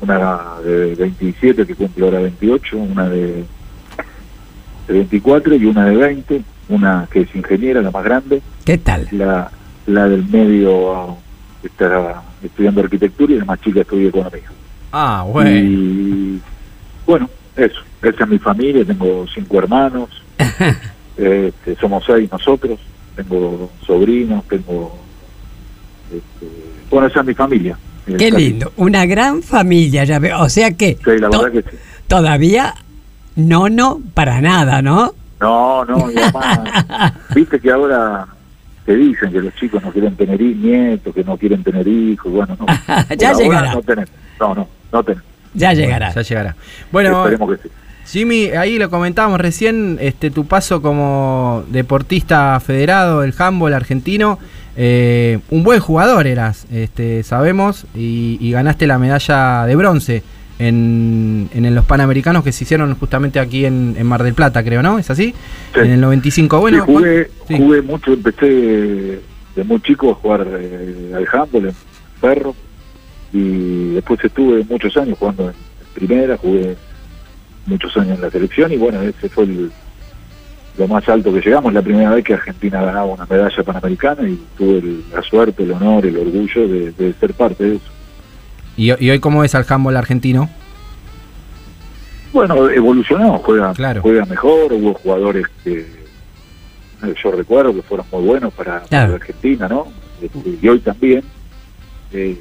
Una 0.00 0.60
de 0.62 0.94
27 0.96 1.66
que 1.66 1.74
cumple 1.74 2.04
ahora 2.04 2.18
28, 2.20 2.76
una 2.76 3.08
de, 3.08 3.44
de 4.86 4.92
24 4.92 5.54
y 5.54 5.64
una 5.64 5.86
de 5.86 5.96
20. 5.96 6.42
Una 6.68 7.06
que 7.10 7.20
es 7.20 7.34
ingeniera, 7.34 7.80
la 7.80 7.90
más 7.90 8.04
grande. 8.04 8.42
¿Qué 8.64 8.78
tal? 8.78 9.06
la, 9.12 9.50
la 9.86 10.08
del 10.08 10.26
medio 10.26 10.94
ah, 10.94 11.16
está 11.62 12.22
estudiando 12.42 12.80
arquitectura 12.80 13.32
y 13.32 13.38
la 13.38 13.44
más 13.44 13.60
chica 13.60 13.80
estudia 13.80 14.08
economía. 14.08 14.50
Ah, 14.92 15.24
bueno. 15.26 15.50
Y 15.50 16.40
bueno, 17.06 17.28
eso, 17.56 17.80
esa 18.02 18.24
es 18.24 18.30
mi 18.30 18.38
familia, 18.38 18.84
tengo 18.84 19.26
cinco 19.32 19.58
hermanos, 19.58 20.10
este, 21.16 21.76
somos 21.76 22.04
seis 22.06 22.30
nosotros, 22.30 22.78
tengo 23.16 23.70
sobrinos, 23.86 24.44
tengo... 24.48 24.98
este, 26.12 26.46
bueno, 26.90 27.06
esa 27.06 27.20
es 27.20 27.26
mi 27.26 27.34
familia. 27.34 27.78
Qué 28.18 28.30
lindo. 28.30 28.70
Una 28.76 29.06
gran 29.06 29.42
familia, 29.42 30.04
ya 30.04 30.18
veo. 30.18 30.40
O 30.42 30.48
sea 30.50 30.72
que, 30.72 30.98
Sí, 31.02 31.18
la 31.18 31.30
to- 31.30 31.42
verdad 31.42 31.52
que 31.64 31.70
sí. 31.70 31.76
todavía 32.06 32.74
no, 33.36 33.68
no, 33.70 34.00
para 34.12 34.40
nada, 34.42 34.82
¿no? 34.82 35.14
No, 35.40 35.84
no, 35.86 36.10
y 36.10 36.18
además, 36.18 37.12
viste 37.34 37.58
que 37.60 37.70
ahora 37.70 38.26
te 38.84 38.94
dicen 38.96 39.32
que 39.32 39.40
los 39.40 39.54
chicos 39.54 39.82
no 39.82 39.90
quieren 39.90 40.14
tener 40.16 40.38
nietos, 40.40 41.14
que 41.14 41.24
no 41.24 41.36
quieren 41.38 41.62
tener 41.64 41.86
hijos, 41.88 42.30
bueno, 42.30 42.56
no. 42.60 42.66
Ya 43.16 43.32
llegará. 43.32 43.72
No 43.74 43.82
tenemos, 43.82 44.10
no, 44.38 44.54
no, 44.54 44.68
no 44.92 45.02
tenemos. 45.02 45.24
Ya 45.54 45.72
llegará. 45.72 46.12
Ya 46.12 46.22
llegará. 46.22 46.56
Bueno, 46.92 47.24
Esperemos 47.24 47.56
que 47.56 47.68
sí. 47.68 47.74
Jimmy, 48.06 48.48
ahí 48.50 48.78
lo 48.78 48.90
comentábamos 48.90 49.40
recién, 49.40 49.96
este, 50.00 50.30
tu 50.30 50.44
paso 50.46 50.82
como 50.82 51.64
deportista 51.68 52.60
federado 52.60 53.22
del 53.22 53.32
handball 53.38 53.72
argentino, 53.72 54.38
eh, 54.76 55.38
un 55.50 55.62
buen 55.64 55.80
jugador 55.80 56.26
eras, 56.26 56.66
este, 56.70 57.22
sabemos, 57.22 57.86
y, 57.94 58.36
y 58.40 58.50
ganaste 58.52 58.86
la 58.86 58.98
medalla 58.98 59.64
de 59.64 59.74
bronce 59.76 60.22
en, 60.58 61.48
en 61.54 61.74
los 61.74 61.86
Panamericanos 61.86 62.44
que 62.44 62.52
se 62.52 62.64
hicieron 62.64 62.94
justamente 62.96 63.40
aquí 63.40 63.64
en, 63.64 63.94
en 63.98 64.06
Mar 64.06 64.22
del 64.22 64.34
Plata, 64.34 64.62
creo, 64.62 64.82
¿no? 64.82 64.98
¿Es 64.98 65.10
así? 65.10 65.34
Sí. 65.72 65.80
En 65.80 65.90
el 65.92 66.00
95. 66.02 66.60
Bueno, 66.60 66.84
Sí, 66.86 66.92
jugué, 66.92 67.30
sí. 67.48 67.56
jugué 67.56 67.80
mucho, 67.82 68.12
empecé 68.12 68.46
de 69.56 69.64
muy 69.64 69.80
chico 69.80 70.10
a 70.10 70.14
jugar 70.14 70.46
eh, 70.60 71.12
al 71.16 71.26
handball 71.32 71.68
en 71.68 71.74
Ferro 72.20 72.54
y 73.34 73.94
después 73.94 74.24
estuve 74.24 74.64
muchos 74.70 74.96
años 74.96 75.18
jugando 75.18 75.50
en 75.50 75.54
primera, 75.92 76.36
jugué 76.38 76.76
muchos 77.66 77.94
años 77.98 78.16
en 78.16 78.22
la 78.22 78.30
selección 78.30 78.72
y 78.72 78.76
bueno, 78.76 79.02
ese 79.02 79.28
fue 79.28 79.44
el- 79.44 79.70
lo 80.78 80.88
más 80.88 81.08
alto 81.08 81.32
que 81.32 81.40
llegamos, 81.40 81.72
la 81.72 81.82
primera 81.82 82.10
vez 82.10 82.24
que 82.24 82.34
Argentina 82.34 82.80
ganaba 82.82 83.04
una 83.06 83.26
medalla 83.26 83.62
panamericana 83.62 84.28
y 84.28 84.40
tuve 84.56 84.78
el- 84.78 85.04
la 85.12 85.22
suerte, 85.22 85.62
el 85.64 85.72
honor, 85.72 86.06
el 86.06 86.16
orgullo 86.16 86.68
de, 86.68 86.92
de 86.92 87.12
ser 87.14 87.34
parte 87.34 87.64
de 87.64 87.76
eso. 87.76 87.84
y, 88.76 88.86
y 89.04 89.10
hoy 89.10 89.18
cómo 89.20 89.44
es 89.44 89.54
al 89.54 89.64
handball 89.68 89.96
argentino? 89.96 90.48
Bueno, 92.32 92.68
evolucionó, 92.68 93.38
juega, 93.38 93.72
Claro. 93.74 94.02
juega 94.02 94.24
mejor, 94.24 94.72
hubo 94.72 94.94
jugadores 94.94 95.46
que 95.62 95.80
eh, 95.80 97.14
yo 97.22 97.30
recuerdo 97.30 97.72
que 97.74 97.82
fueron 97.82 98.06
muy 98.10 98.22
buenos 98.24 98.52
para, 98.54 98.80
Claro. 98.80 99.14
Argentina, 99.14 99.68
¿no? 99.68 99.86
Este, 100.22 100.58
y 100.60 100.68
hoy 100.68 100.80
también. 100.80 101.22
Eh, 102.12 102.36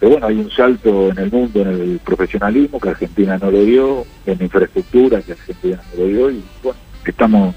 pero 0.00 0.12
bueno, 0.12 0.26
hay 0.26 0.36
un 0.38 0.50
salto 0.50 1.10
en 1.10 1.18
el 1.18 1.30
mundo, 1.30 1.60
en 1.60 1.68
el 1.68 2.00
profesionalismo, 2.02 2.80
que 2.80 2.88
Argentina 2.88 3.38
no 3.38 3.50
lo 3.50 3.62
dio, 3.62 4.04
en 4.24 4.42
infraestructura, 4.42 5.20
que 5.20 5.32
Argentina 5.32 5.78
no 5.92 6.02
lo 6.02 6.08
dio, 6.08 6.30
y 6.30 6.42
bueno, 6.62 6.78
estamos 7.04 7.54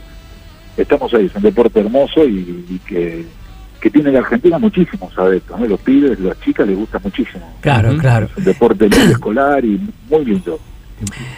estamos 0.75 1.13
ahí, 1.13 1.27
es 1.27 1.35
un 1.35 1.43
deporte 1.43 1.79
hermoso 1.79 2.25
y, 2.25 2.65
y 2.69 2.79
que, 2.85 3.25
que 3.79 3.89
tiene 3.89 4.11
la 4.11 4.19
Argentina 4.19 4.57
muchísimos 4.59 5.17
adeptos, 5.17 5.59
¿no? 5.59 5.65
Los 5.67 5.79
pibes, 5.81 6.19
las 6.19 6.39
chicas 6.41 6.67
les 6.67 6.75
gusta 6.77 6.99
muchísimo. 7.03 7.57
Claro, 7.61 7.97
claro. 7.97 8.25
Es 8.25 8.37
un 8.37 8.43
deporte 8.43 8.89
muy 8.89 9.11
escolar 9.11 9.63
y 9.63 9.79
muy 10.09 10.25
lindo. 10.25 10.59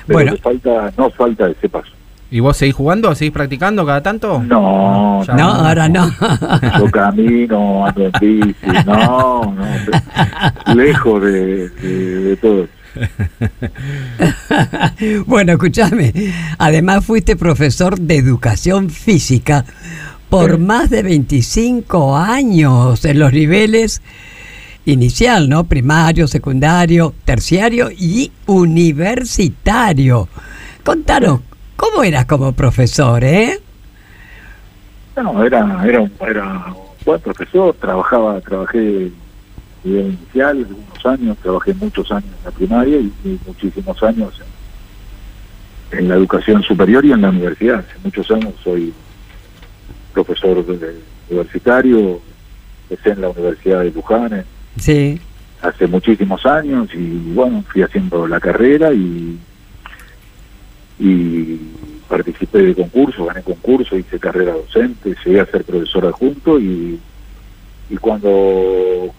Pero 0.08 0.20
Bueno. 0.20 0.38
falta, 0.38 0.94
no 0.98 1.10
falta 1.12 1.50
ese 1.50 1.70
paso. 1.70 1.92
¿Y 2.32 2.40
vos 2.40 2.58
seguís 2.58 2.76
jugando? 2.76 3.14
¿Seguís 3.16 3.34
practicando 3.34 3.86
cada 3.86 4.02
tanto? 4.02 4.42
No, 4.44 5.24
Ya. 5.26 5.34
No, 5.36 5.50
ahora 5.52 5.88
no. 5.88 6.12
Yo 6.80 6.92
camino, 6.92 7.86
ando 7.86 8.06
en 8.06 8.12
bici, 8.20 8.56
no, 8.86 9.56
no, 9.56 10.76
lejos 10.76 11.22
de, 11.22 11.70
de, 11.70 12.20
de 12.22 12.36
todo. 12.38 12.68
bueno, 15.26 15.54
escúchame. 15.54 16.14
Además 16.58 17.06
fuiste 17.06 17.36
profesor 17.36 18.00
de 18.00 18.18
educación 18.18 18.90
física 18.90 19.66
por 20.30 20.52
Sí. 20.54 20.58
más 20.58 20.90
de 20.90 21.04
25 21.04 22.18
años 22.18 23.04
en 23.06 23.20
los 23.20 23.32
niveles 23.32 24.02
inicial, 24.86 25.50
¿no? 25.50 25.66
Primario, 25.66 26.28
secundario, 26.28 27.14
terciario 27.26 27.90
y 27.92 28.32
universitario. 28.46 30.28
Contanos, 30.84 31.42
¿cómo 31.92 32.04
eras 32.04 32.26
como 32.26 32.52
profesor, 32.54 33.24
eh? 33.24 33.60
No, 35.16 35.44
era, 35.44 35.60
era, 35.86 36.02
un- 36.02 36.12
era 36.28 36.44
un 36.68 36.76
buen 37.06 37.22
profesor, 37.22 37.74
trabajaba, 37.80 38.40
trabajé 38.42 38.80
a 38.80 39.88
nivel 39.88 40.06
inicial 40.08 40.58
algunos 40.58 41.06
años, 41.06 41.38
trabajé 41.42 41.74
muchos 41.76 42.12
años 42.12 42.30
en 42.40 42.44
la 42.46 42.52
primaria 42.52 42.98
y, 42.98 43.14
y 43.24 43.40
muchísimos 43.46 44.02
años 44.04 44.34
en, 45.92 46.00
en 46.00 46.10
la 46.10 46.16
educación 46.16 46.64
superior 46.64 47.06
y 47.06 47.12
en 47.12 47.22
la 47.22 47.30
universidad. 47.30 47.80
Hace 47.80 48.00
muchos 48.04 48.30
años 48.32 48.54
soy 48.64 48.94
profesor 50.14 50.66
de- 50.66 51.00
universitario, 51.30 52.20
empecé 52.90 53.12
en 53.12 53.22
la 53.22 53.30
Universidad 53.30 53.80
de 53.82 53.92
Luján 53.92 54.44
Sí. 54.78 55.20
hace 55.62 55.88
muchísimos 55.88 56.46
años 56.46 56.90
y 56.94 57.32
bueno, 57.34 57.64
fui 57.72 57.82
haciendo 57.84 58.28
la 58.28 58.40
carrera 58.40 58.92
y, 58.94 59.40
y 61.00 61.60
participé 62.08 62.60
de 62.60 62.76
concursos, 62.76 63.28
gané 63.28 63.42
concursos, 63.42 63.98
hice 64.00 64.20
carrera 64.20 64.54
docente, 64.54 65.16
llegué 65.26 65.40
a 65.42 65.46
ser 65.46 65.64
profesor 65.64 66.06
adjunto 66.06 66.60
y, 66.60 67.00
y 67.90 67.98
cuando 67.98 69.14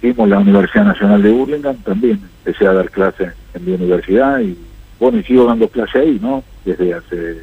fuimos 0.00 0.28
la 0.28 0.38
Universidad 0.38 0.84
Nacional 0.86 1.22
de 1.22 1.30
Burlingame 1.30 1.78
también 1.84 2.20
empecé 2.44 2.66
a 2.66 2.72
dar 2.72 2.90
clases 2.90 3.32
en 3.54 3.64
mi 3.64 3.72
universidad 3.72 4.40
y 4.40 4.56
bueno, 4.98 5.18
y 5.18 5.24
sigo 5.24 5.44
dando 5.44 5.68
clases 5.68 5.96
ahí, 6.02 6.18
¿no? 6.20 6.42
Desde 6.64 6.94
hace 6.94 7.40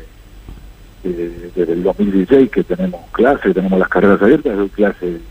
eh, 1.06 1.52
desde 1.56 1.74
el 1.74 1.84
2016 1.84 2.50
que 2.50 2.64
tenemos 2.64 3.02
clases, 3.12 3.54
tenemos 3.54 3.78
las 3.80 3.88
carreras 3.90 4.22
abiertas, 4.22 4.58
doy 4.58 4.70
clases 4.70 5.22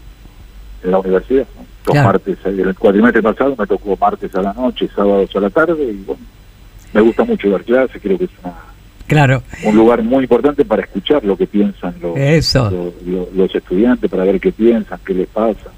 en 0.85 0.91
la 0.91 0.99
universidad. 0.99 1.47
¿no? 1.57 1.63
Los 1.87 1.93
Claro. 1.93 2.07
martes, 2.09 2.39
el 2.47 2.75
cuatrimestre 2.79 3.23
pasado 3.23 3.55
me 3.59 3.67
tocó 3.67 3.97
martes 4.01 4.35
a 4.35 4.41
la 4.43 4.53
noche, 4.55 4.89
sábados 4.95 5.35
a 5.35 5.41
la 5.41 5.51
tarde 5.51 5.85
y 5.85 6.03
bueno, 6.07 6.23
me 6.95 7.01
gusta 7.01 7.25
mucho 7.25 7.51
dar 7.51 7.63
clases, 7.65 8.01
creo 8.01 8.17
que 8.17 8.25
es 8.25 8.31
una, 8.43 8.55
Claro, 9.07 9.43
un 9.65 9.77
lugar 9.77 10.03
muy 10.03 10.23
importante 10.23 10.65
para 10.65 10.83
escuchar 10.83 11.23
lo 11.25 11.37
que 11.37 11.47
piensan 11.47 11.95
los, 12.01 12.17
Eso. 12.17 12.93
los, 13.37 13.55
estudiantes, 13.55 14.11
para 14.11 14.25
ver 14.25 14.41
qué 14.41 14.51
piensan, 14.51 14.99
qué 15.05 15.13
les 15.13 15.27
pasa. 15.27 15.71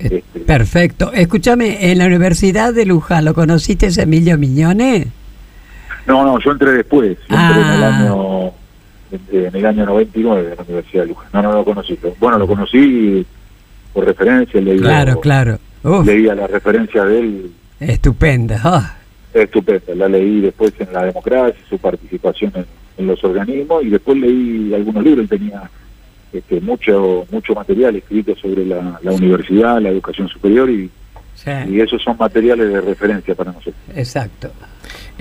Eh, 0.00 0.16
Este, 0.16 0.40
perfecto. 0.40 1.12
Escúchame, 1.12 1.92
en 1.92 1.98
la 1.98 2.06
Universidad 2.06 2.74
de 2.74 2.86
Luján, 2.86 3.24
¿lo 3.24 3.34
conociste 3.34 3.88
Emilio 3.98 4.36
Miñone? 4.36 5.06
No, 6.06 6.24
no, 6.24 6.40
yo 6.40 6.50
entré 6.50 6.72
después, 6.72 7.16
yo 7.28 7.36
entré 7.36 7.60
en 7.62 7.68
el 7.68 7.82
Ah. 7.84 7.98
año 7.98 8.52
en, 9.32 9.54
el 9.56 9.66
año 9.66 9.86
99 9.86 10.50
en 10.50 10.56
la 10.56 10.62
Universidad 10.62 11.02
de 11.02 11.08
Luján. 11.08 11.28
No, 11.32 11.42
no 11.42 11.52
lo 11.52 11.64
conocí. 11.64 11.98
Bueno, 12.18 12.38
lo 12.38 12.46
conocí 12.48 13.24
por 13.92 14.04
referencia, 14.06 14.60
leí, 14.60 14.78
Claro, 14.78 15.20
claro. 15.20 15.58
Uf, 15.84 16.04
leía 16.06 16.34
la 16.34 16.46
referencia 16.48 17.04
de 17.04 17.18
él 17.20 17.52
estupenda. 17.80 18.96
Ah, 19.34 19.38
estupenda. 19.40 19.94
La 19.94 20.08
leí 20.08 20.40
después 20.40 20.72
en 20.78 20.92
la 20.92 21.04
democracia, 21.04 21.54
su 21.68 21.78
participación 21.78 22.52
en, 22.54 22.64
en 22.98 23.06
los 23.06 23.22
organismos 23.24 23.84
y 23.84 23.90
después 23.90 24.18
leí 24.18 24.72
algunos 24.74 25.04
libros. 25.04 25.28
Tenía 25.28 25.70
este, 26.32 26.60
mucho 26.60 27.26
mucho 27.30 27.54
material 27.54 27.96
escrito 27.96 28.34
sobre 28.36 28.64
la, 28.66 28.98
la 29.02 29.12
universidad, 29.12 29.80
la 29.80 29.88
educación 29.90 30.28
superior 30.28 30.68
y, 30.70 30.90
sí, 31.34 31.50
y 31.70 31.80
esos 31.80 32.02
son 32.02 32.16
materiales 32.18 32.72
de 32.72 32.80
referencia 32.80 33.34
para 33.34 33.52
nosotros. 33.52 33.74
exacto. 33.94 34.50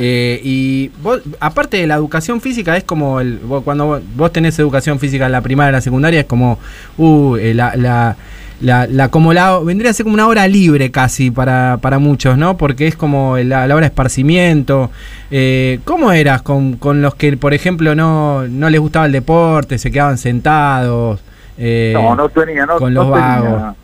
Eh, 0.01 0.39
y 0.43 0.89
vos, 1.03 1.21
aparte 1.41 1.75
de 1.77 1.85
la 1.85 1.95
educación 1.95 2.39
física, 2.39 2.77
es 2.77 2.85
como 2.85 3.19
el, 3.19 3.37
vos- 3.37 3.63
cuando 3.63 3.85
vos, 3.85 4.01
vos 4.15 4.31
tenés 4.31 4.57
educación 4.57 4.97
física 4.97 5.25
en 5.25 5.33
la 5.33 5.41
primaria, 5.41 5.69
en 5.69 5.75
la 5.75 5.81
secundaria, 5.81 6.21
es 6.21 6.25
como 6.25 6.57
uh, 6.97 7.35
eh, 7.35 7.53
la, 7.53 7.75
la, 7.75 8.15
la, 8.61 8.87
la- 8.87 9.09
como 9.09 9.33
la 9.33 9.57
vendría 9.59 9.91
a 9.91 9.93
ser 9.93 10.03
como 10.03 10.13
una 10.15 10.27
hora 10.27 10.47
libre 10.47 10.91
casi 10.91 11.31
para, 11.31 11.77
para 11.81 11.99
muchos, 11.99 12.37
¿no? 12.37 12.57
Porque 12.57 12.87
es 12.87 12.95
como 12.95 13.37
la, 13.37 13.67
la 13.67 13.75
hora 13.75 13.85
de 13.85 13.89
esparcimiento. 13.89 14.91
Eh, 15.31 15.79
¿Cómo 15.85 16.11
eras 16.11 16.41
con, 16.41 16.73
con 16.77 17.01
los 17.01 17.15
que, 17.15 17.37
por 17.37 17.53
ejemplo, 17.53 17.95
no, 17.95 18.47
no 18.47 18.69
les 18.69 18.79
gustaba 18.81 19.05
el 19.05 19.11
deporte, 19.11 19.77
se 19.77 19.91
quedaban 19.91 20.17
sentados? 20.17 21.21
eh, 21.57 21.91
no, 21.93 22.15
no 22.15 22.29
tenía, 22.29 22.65
no, 22.65 22.77
con 22.77 22.93
no 22.93 23.03
los 23.03 23.13
tenía- 23.13 23.27
vagos. 23.39 23.75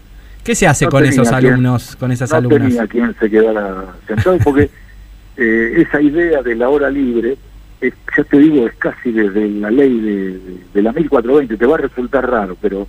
¿Qué 0.44 0.54
se 0.56 0.68
hace 0.68 0.86
no 0.86 0.92
con 0.92 1.04
esos 1.06 1.28
quien- 1.30 1.36
alumnos, 1.54 1.96
con 1.96 2.12
esas 2.12 2.30
no 2.32 2.38
alumnas? 2.38 2.62
tenía 2.62 2.88
quien 2.88 3.16
se 3.20 3.30
quedara 3.30 3.86
sentado 4.08 4.38
porque 4.44 4.70
eh, 5.38 5.74
esa 5.88 6.00
idea 6.02 6.42
de 6.42 6.56
la 6.56 6.70
hora 6.70 6.90
libre, 6.90 7.36
es, 7.82 7.94
ya 8.16 8.24
te 8.24 8.38
digo, 8.38 8.68
es 8.68 8.74
casi 8.76 9.12
desde 9.12 9.50
la 9.50 9.72
ley 9.72 10.00
de, 10.00 10.16
de- 10.40 10.58
de 10.74 10.82
la 10.82 10.92
1420, 10.94 11.58
te 11.58 11.66
va 11.66 11.76
a 11.76 11.80
resultar 11.80 12.30
raro, 12.30 12.56
pero 12.62 12.88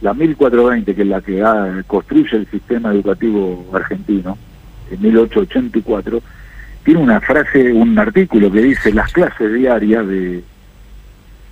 la 0.00 0.14
1420, 0.14 0.94
que 0.94 1.02
es 1.02 1.08
la 1.08 1.20
que 1.20 1.42
ah, 1.42 1.82
construye 1.86 2.36
el 2.36 2.46
sistema 2.50 2.92
educativo 2.92 3.66
argentino, 3.72 4.36
en 4.90 5.02
1884, 5.02 6.22
tiene 6.84 7.00
una 7.00 7.20
frase, 7.20 7.72
un 7.72 7.98
artículo 7.98 8.50
que 8.50 8.62
dice 8.62 8.92
las 8.92 9.12
clases 9.12 9.52
diarias 9.52 10.06
de 10.06 10.44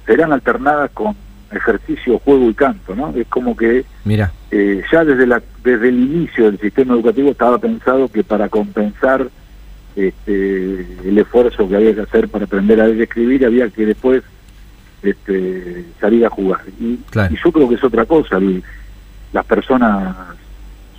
serán 0.07 0.33
alternadas 0.33 0.91
con 0.93 1.17
ejercicio, 1.51 2.19
juego 2.19 2.51
y 2.51 2.55
canto, 2.55 2.95
¿no? 2.95 3.13
Es 3.17 3.27
como 3.29 3.57
que 3.57 3.85
Mira, 4.05 4.33
eh, 4.51 4.83
ya 4.93 5.05
desde 5.05 5.27
la 5.27 5.43
desde 5.63 5.89
el 5.89 5.99
inicio 5.99 6.45
del 6.45 6.59
sistema 6.59 6.95
educativo 6.95 7.31
estaba 7.31 7.59
pensado 7.59 8.09
que 8.09 8.23
para 8.23 8.49
compensar 8.49 9.29
este, 9.97 10.87
el 11.05 11.19
esfuerzo 11.19 11.69
que 11.69 11.77
había 11.77 11.95
que 11.95 12.03
hacer 12.03 12.29
para 12.29 12.45
aprender 12.45 12.81
a 12.81 12.87
leer 12.87 12.99
y 12.99 13.03
escribir 13.03 13.47
había 13.47 13.69
que 13.71 13.87
después 13.87 14.23
este, 15.05 15.85
salir 16.01 16.25
a 16.27 16.31
jugar 16.31 16.61
y, 16.81 16.97
Claro. 17.11 17.33
y 17.35 17.39
yo 17.43 17.53
creo 17.53 17.69
que 17.69 17.75
es 17.77 17.85
otra 17.85 18.05
cosa 18.07 18.39
las 19.33 19.45
personas 19.45 20.17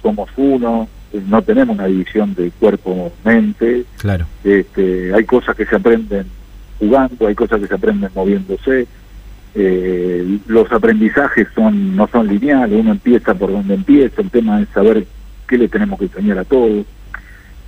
somos 0.02 0.30
uno 0.38 0.88
no 1.28 1.42
tenemos 1.42 1.76
una 1.76 1.86
división 1.88 2.34
de 2.36 2.52
cuerpo 2.52 3.12
mente 3.24 3.86
claro. 3.98 4.26
este, 4.44 5.14
hay 5.14 5.24
cosas 5.26 5.56
que 5.56 5.66
se 5.66 5.76
aprenden 5.76 6.28
jugando, 6.80 7.28
hay 7.28 7.36
cosas 7.36 7.62
que 7.62 7.68
se 7.68 7.74
aprenden 7.74 8.10
moviéndose. 8.14 8.88
Eh, 9.58 10.40
los 10.48 10.70
aprendizajes 10.72 11.48
son 11.56 11.96
no 11.96 12.08
son 12.08 12.28
lineales, 12.28 12.78
uno 12.78 12.92
empieza 12.92 13.34
por 13.34 13.52
donde 13.52 13.74
empieza, 13.76 14.22
el 14.22 14.30
tema 14.30 14.62
es 14.62 14.68
saber 14.70 15.06
qué 15.48 15.58
le 15.58 15.70
tenemos 15.70 15.98
que 15.98 16.06
enseñar 16.06 16.40
a 16.40 16.44
todos. 16.44 16.86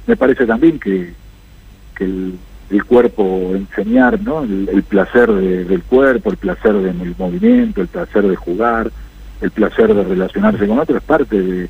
Me 0.05 0.17
parece 0.17 0.45
también 0.45 0.79
que, 0.79 1.13
que 1.95 2.03
el, 2.03 2.33
el 2.69 2.83
cuerpo 2.85 3.53
enseñar, 3.55 4.21
¿no? 4.21 4.43
El, 4.43 4.69
el 4.71 4.83
placer 4.83 5.31
de- 5.31 5.63
del 5.65 5.83
cuerpo, 5.85 6.29
el 6.31 6.37
placer 6.37 6.73
del 6.73 7.15
movimiento, 7.17 7.81
el 7.81 7.87
placer 7.87 8.27
de 8.27 8.35
jugar, 8.35 8.91
el 9.39 9.51
placer 9.51 9.93
de 9.93 10.03
relacionarse 10.03 10.67
con 10.67 10.79
otros 10.79 10.97
es 10.97 11.03
parte 11.03 11.41
de, 11.41 11.69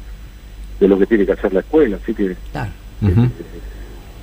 de 0.80 0.88
lo 0.88 0.98
que 0.98 1.06
tiene 1.06 1.26
que 1.26 1.34
hacer 1.34 1.54
la 1.54 1.60
escuela, 1.62 2.00
así 2.02 2.14
que 2.16 2.38
Claro. 2.52 2.74
Ujú. 3.02 3.30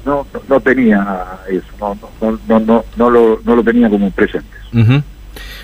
no, 0.05 0.27
no, 0.33 0.41
no 0.49 0.61
tenía 0.61 1.41
eso, 1.49 1.67
no, 1.79 1.95
no, 2.21 2.41
no, 2.47 2.61
no, 2.61 2.85
no, 2.97 3.11
lo, 3.11 3.41
no 3.45 3.57
lo 3.57 3.63
tenía 3.63 3.89
como 3.89 4.11
presentes. 4.11 4.59
Ujú. 4.73 5.03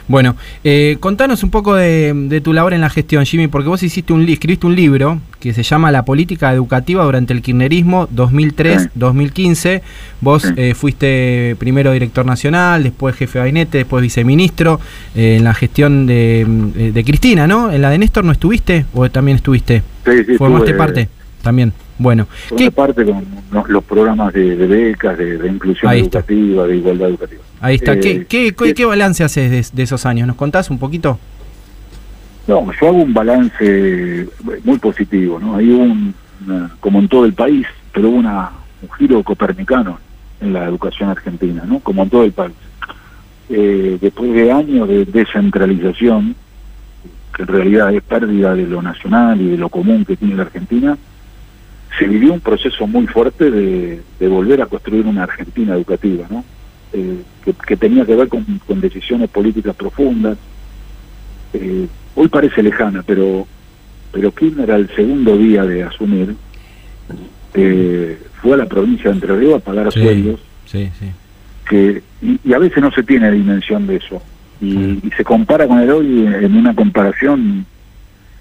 Bueno, 0.09 0.37
eh, 0.64 0.97
contanos 1.01 1.42
un 1.42 1.51
poco 1.51 1.75
de, 1.75 2.12
de 2.14 2.40
tu 2.40 2.53
labor 2.53 2.75
en 2.75 2.81
la 2.81 2.90
gestión, 2.90 3.25
Jimmy, 3.25 3.47
porque 3.49 3.68
vos 3.68 3.83
hiciste 3.83 4.12
un 4.12 4.27
li- 4.27 4.33
escribiste 4.35 4.66
un 4.66 4.75
libro 4.75 5.21
que 5.38 5.55
se 5.55 5.62
llama 5.62 5.90
La 5.90 6.05
política 6.05 6.53
educativa 6.53 7.05
durante 7.05 7.33
el 7.33 7.40
kirchnerismo 7.42 8.09
2003-2015. 8.97 9.81
Vos 10.21 10.45
eh, 10.57 10.75
fuiste 10.75 11.57
primero 11.59 11.92
director 11.92 12.27
nacional, 12.27 12.83
después 12.83 13.14
jefe 13.16 13.38
de 13.38 13.42
gabinete, 13.45 13.79
después 13.79 14.03
viceministro 14.03 14.81
eh, 15.14 15.37
en 15.37 15.45
la 15.45 15.55
gestión 15.55 16.07
de, 16.07 16.45
de 16.92 17.05
Cristina, 17.05 17.47
¿no? 17.47 17.71
¿En 17.73 17.83
la 17.83 17.90
de 17.90 17.99
Néstor 17.99 18.25
no 18.25 18.33
estuviste 18.33 18.85
o 18.95 19.09
también 19.11 19.37
estuviste? 19.37 19.83
Sí, 20.05 20.12
sí, 20.27 20.37
¿Formaste 20.37 20.71
estuve- 20.73 20.79
parte? 20.79 21.09
También. 21.42 21.73
Bueno, 22.01 22.27
Formé 22.49 22.65
¿qué, 22.65 22.71
parte 22.71 23.05
con 23.05 23.23
los, 23.53 23.69
los 23.69 23.85
programas 23.85 24.33
de, 24.33 24.57
de 24.57 24.67
becas, 24.67 25.19
de, 25.19 25.37
de 25.37 25.49
inclusión 25.49 25.91
Ahí 25.91 26.01
está. 26.01 26.21
educativa, 26.21 26.67
de 26.67 26.77
igualdad 26.79 27.09
educativa. 27.11 27.43
ahí 27.61 27.75
está. 27.75 27.93
Eh, 27.93 28.01
¿Qué, 28.01 28.25
qué, 28.27 28.55
qué, 28.55 28.65
sí. 28.69 28.75
qué 28.75 28.85
balance 28.87 29.23
haces 29.23 29.51
de, 29.51 29.77
de 29.77 29.83
esos 29.83 30.07
años? 30.07 30.27
¿Nos 30.27 30.37
contás 30.37 30.71
un 30.71 30.79
poquito? 30.79 31.19
No, 32.47 32.67
yo 32.81 32.89
hago 32.89 33.03
un 33.03 33.13
balance 33.13 34.27
muy 34.65 34.79
positivo, 34.79 35.39
¿no? 35.39 35.57
Hay 35.57 35.71
un, 35.71 36.15
una- 36.47 36.71
como 36.81 37.01
en 37.01 37.09
todo 37.09 37.27
el 37.27 37.35
país, 37.35 37.67
pero 37.93 38.09
hubo 38.09 38.17
una, 38.17 38.51
un 38.83 38.91
giro 38.93 39.23
copernicano 39.23 39.99
en 40.41 40.55
la 40.55 40.65
educación 40.65 41.11
argentina, 41.11 41.65
¿no? 41.67 41.81
Como 41.81 42.03
en 42.03 42.09
todo 42.09 42.25
el 42.25 42.33
país. 42.33 42.55
Eh, 43.51 43.99
después 44.01 44.33
de 44.33 44.51
años 44.51 44.89
de 44.89 45.05
descentralización, 45.05 46.35
que 47.37 47.43
en 47.43 47.49
realidad 47.49 47.93
es 47.93 48.03
pérdida 48.03 48.55
de 48.55 48.67
lo 48.67 48.81
nacional 48.81 49.39
y 49.39 49.49
de 49.51 49.59
lo 49.59 49.69
común 49.69 50.07
que 50.07 50.17
tiene 50.17 50.35
la 50.37 50.43
Argentina, 50.45 50.97
se 51.98 52.07
vivió 52.07 52.33
un 52.33 52.40
proceso 52.40 52.87
muy 52.87 53.07
fuerte 53.07 53.50
de, 53.50 54.00
de 54.18 54.29
volver 54.29 54.62
a 54.62 54.66
construir 54.66 55.07
una 55.07 55.24
Argentina 55.24 55.74
educativa, 55.74 56.26
¿no? 56.31 56.44
Eh, 56.92 57.22
que, 57.44 57.53
que 57.55 57.76
tenía 57.76 58.05
que 58.05 58.16
ver 58.16 58.29
con, 58.29 58.44
con 58.66 58.81
decisiones 58.81 59.29
políticas 59.31 59.76
profundas, 59.76 60.38
eh, 61.53 61.87
hoy 62.14 62.29
parece 62.29 62.62
lejana, 62.62 63.03
pero 63.07 63.46
pero 64.12 64.33
Kirchner 64.35 64.72
al 64.72 64.88
segundo 64.96 65.37
día 65.38 65.64
de 65.64 65.85
asumir 65.85 66.35
eh, 67.55 68.18
fue 68.42 68.55
a 68.55 68.57
la 68.59 68.66
provincia 68.66 69.11
de 69.11 69.14
Entre 69.16 69.37
Ríos 69.37 69.55
a 69.57 69.64
pagar 69.64 69.92
Sí. 69.92 70.00
sueldos 70.00 70.40
Sí, 70.66 70.90
sí. 70.98 71.07
que 71.68 72.03
y, 72.22 72.40
y 72.44 72.53
a 72.53 72.59
veces 72.59 72.83
no 72.83 72.90
se 72.92 73.03
tiene 73.03 73.31
dimensión 73.31 73.87
de 73.87 73.96
eso 73.96 74.20
y, 74.61 74.74
y 75.07 75.11
se 75.16 75.24
compara 75.24 75.66
con 75.66 75.79
el 75.81 75.90
hoy 75.90 76.26
en 76.26 76.57
una 76.57 76.74
comparación 76.74 77.64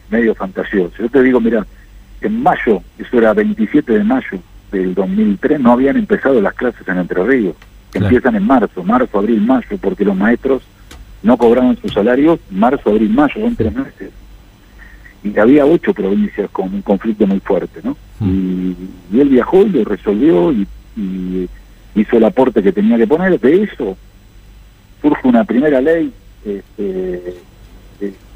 medio 0.10 0.34
fantasiosa. 0.36 0.96
Yo 1.00 1.08
te 1.10 1.22
digo, 1.24 1.40
mira, 1.40 1.66
en 2.22 2.42
mayo, 2.44 2.82
eso 2.98 3.18
era 3.18 3.34
27 3.34 3.94
de 3.94 4.04
mayo 4.04 4.40
del 4.72 4.94
2003, 4.94 5.60
no 5.60 5.72
habían 5.72 5.98
empezado 5.98 6.42
las 6.42 6.54
clases 6.54 6.88
en 6.88 6.98
Entre 7.00 7.24
Ríos, 7.24 7.56
que 7.92 8.00
Claro. 8.00 8.06
empiezan 8.08 8.36
en 8.36 8.46
marzo, 8.46 8.84
marzo, 8.84 9.18
abril, 9.20 9.42
mayo, 9.42 9.78
porque 9.82 10.06
los 10.06 10.16
maestros 10.16 10.62
no 11.24 11.38
cobraban 11.38 11.76
sus 11.82 11.92
salarios 11.94 12.40
marzo, 12.52 12.92
abril, 12.92 13.10
mayo, 13.10 13.34
son 13.42 13.56
tres 13.56 13.74
meses. 13.74 14.12
Y 15.24 15.38
había 15.38 15.66
ocho 15.66 15.94
provincias 15.94 16.50
con 16.52 16.74
un 16.74 16.82
conflicto 16.82 17.26
muy 17.28 17.40
fuerte, 17.42 17.82
¿no? 17.84 17.98
Y, 18.22 18.76
y 19.12 19.20
él 19.20 19.30
viajó 19.30 19.64
y 19.64 19.70
lo 19.70 19.84
resolvió 19.84 20.52
y, 20.54 20.66
y 20.96 21.50
hizo 21.96 22.18
el 22.18 22.24
aporte 22.24 22.62
que 22.64 22.72
tenía 22.72 22.96
que 22.98 23.08
poner. 23.08 23.38
De 23.40 23.64
eso 23.64 23.98
surge 25.02 25.28
una 25.28 25.44
primera 25.44 25.82
ley 25.82 26.14
este, 26.46 27.36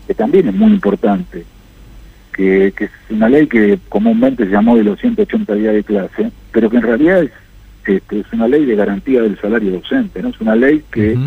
que 0.08 0.14
también 0.14 0.50
es 0.50 0.54
muy 0.56 0.72
importante, 0.74 1.46
que, 2.34 2.74
que 2.76 2.86
es 2.86 2.92
una 3.10 3.30
ley 3.30 3.48
que 3.48 3.80
comúnmente 3.90 4.46
se 4.46 4.52
llamó 4.52 4.76
de 4.76 4.84
los 4.84 5.00
180 5.00 5.54
días 5.56 5.74
de 5.74 5.84
clase, 5.84 6.32
pero 6.52 6.70
que 6.70 6.78
en 6.78 6.84
realidad 6.84 7.24
es, 7.24 7.32
este, 7.86 8.20
es 8.20 8.34
una 8.34 8.48
ley 8.48 8.66
de 8.66 8.76
garantía 8.76 9.22
del 9.22 9.40
salario 9.40 9.72
docente, 9.72 10.22
¿no? 10.22 10.30
Es 10.30 10.42
una 10.42 10.56
ley 10.56 10.84
que 10.92 11.18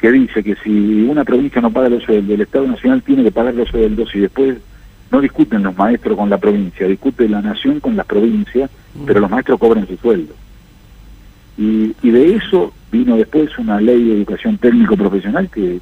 que 0.00 0.10
dice 0.10 0.42
que 0.42 0.56
si 0.64 1.02
una 1.02 1.24
provincia 1.24 1.60
no 1.60 1.70
paga 1.70 1.90
los 1.90 2.02
sueldos, 2.02 2.34
el 2.34 2.40
Estado 2.40 2.66
Nacional 2.66 3.02
tiene 3.02 3.22
que 3.22 3.32
pagar 3.32 3.54
los 3.54 3.68
sueldos 3.68 4.08
y 4.14 4.20
después 4.20 4.56
no 5.10 5.20
discuten 5.20 5.62
los 5.62 5.76
maestros 5.76 6.16
con 6.16 6.30
la 6.30 6.38
provincia, 6.38 6.86
discute 6.86 7.28
la 7.28 7.42
nación 7.42 7.80
con 7.80 7.96
las 7.96 8.06
provincias, 8.06 8.70
pero 9.06 9.20
los 9.20 9.30
maestros 9.30 9.58
cobran 9.58 9.86
su 9.86 9.96
sueldo. 9.98 10.32
Y, 11.58 11.94
y 12.02 12.10
de 12.10 12.36
eso 12.36 12.72
vino 12.90 13.16
después 13.16 13.50
una 13.58 13.78
ley 13.78 14.02
de 14.04 14.14
educación 14.14 14.56
técnico 14.56 14.96
profesional 14.96 15.50
que, 15.50 15.80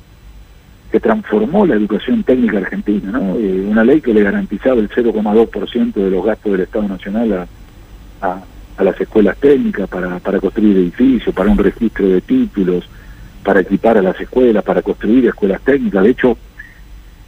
que 0.90 1.00
transformó 1.00 1.66
la 1.66 1.74
educación 1.74 2.22
técnica 2.22 2.58
argentina, 2.58 3.10
¿no? 3.10 3.36
Eh, 3.36 3.66
una 3.68 3.84
ley 3.84 4.00
que 4.00 4.14
le 4.14 4.22
garantizaba 4.22 4.80
el 4.80 4.88
0,2% 4.88 5.92
de 5.92 6.10
los 6.10 6.24
gastos 6.24 6.52
del 6.52 6.62
Estado 6.62 6.88
Nacional 6.88 7.32
a, 7.32 8.26
a, 8.26 8.40
a 8.76 8.84
las 8.84 8.98
escuelas 9.00 9.36
técnicas 9.36 9.88
para, 9.88 10.18
para 10.18 10.40
construir 10.40 10.76
edificios, 10.76 11.34
para 11.34 11.50
un 11.50 11.58
registro 11.58 12.08
de 12.08 12.20
títulos, 12.22 12.88
para 13.44 13.60
equipar 13.60 13.98
a 13.98 14.02
las 14.02 14.18
escuelas, 14.20 14.64
para 14.64 14.80
construir 14.80 15.26
escuelas 15.26 15.60
técnicas. 15.62 16.02
De 16.02 16.10
hecho, 16.10 16.38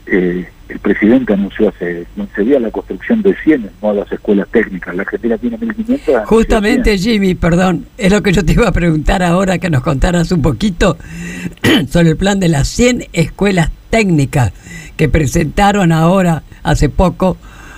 eh, 0.06 0.48
el 0.70 0.78
presidente 0.78 1.33
anunció 1.33 1.68
hace 1.68 2.06
15 2.14 2.42
días 2.42 2.62
la 2.62 2.70
construcción 2.70 3.22
de 3.22 3.35
100 3.42 3.70
nuevas 3.83 4.11
escuelas 4.12 4.48
técnicas. 4.50 4.94
La 4.94 5.02
Argentina 5.02 5.37
tiene 5.38 5.59
1.500. 5.59 5.88
anunció 5.88 6.26
Justamente, 6.26 6.98
100. 6.98 7.12
Jimmy, 7.14 7.35
perdón, 7.35 7.87
es 7.98 8.12
lo 8.12 8.22
que 8.22 8.33
yo 8.33 8.44
te 8.44 8.52
iba 8.52 8.68
a 8.68 8.72
preguntar 8.72 9.22
ahora, 9.22 9.59
que 9.59 9.70
nos 9.70 9.83
contaras 9.83 10.30
un 10.33 10.42
poquito 10.42 10.96
sobre 11.88 12.11
el 12.11 12.16
plan 12.16 12.40
de 12.40 12.48
las 12.48 12.68
100 12.68 13.06
escuelas 13.12 13.70
técnicas 13.90 14.52
que 14.96 15.09
presentaron 15.09 15.92
ahora, 15.92 16.42
hace 16.62 16.88
poco, 16.88 17.37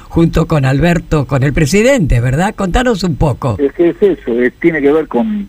junto 0.09 0.47
con 0.47 0.65
Alberto, 0.65 1.27
con 1.27 1.43
el 1.43 1.53
presidente, 1.53 2.21
¿verdad? 2.21 2.55
Contanos 2.55 3.03
un 3.05 3.17
poco. 3.17 3.57
Es 3.59 3.73
que 3.73 3.89
es 3.91 3.97
eso, 4.03 4.33
es- 4.41 4.53
tiene 4.61 4.81
que 4.83 4.93
ver 4.93 5.09
con, 5.09 5.49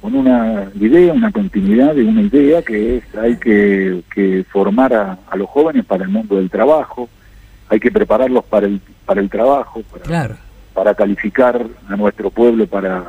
con 0.00 0.14
una 0.14 0.70
idea, 0.80 1.12
una 1.12 1.32
continuidad 1.32 1.94
de 1.94 2.04
una 2.04 2.22
idea 2.22 2.62
que 2.62 2.98
es 2.98 3.04
hay 3.16 3.36
que, 3.36 4.02
que 4.14 4.44
formar 4.50 4.94
a, 4.94 5.18
a 5.28 5.36
los 5.36 5.48
jóvenes 5.48 5.84
para 5.84 6.04
el 6.04 6.08
mundo 6.10 6.36
del 6.36 6.50
trabajo, 6.50 7.08
hay 7.68 7.80
que 7.80 7.90
prepararlos 7.90 8.44
para 8.44 8.66
el, 8.66 8.80
para 9.04 9.20
el 9.20 9.28
trabajo, 9.28 9.82
para, 9.90 10.04
Claro. 10.04 10.36
para 10.72 10.94
calificar 10.94 11.66
a 11.88 11.96
nuestro 11.96 12.30
pueblo 12.30 12.66
para, 12.66 13.04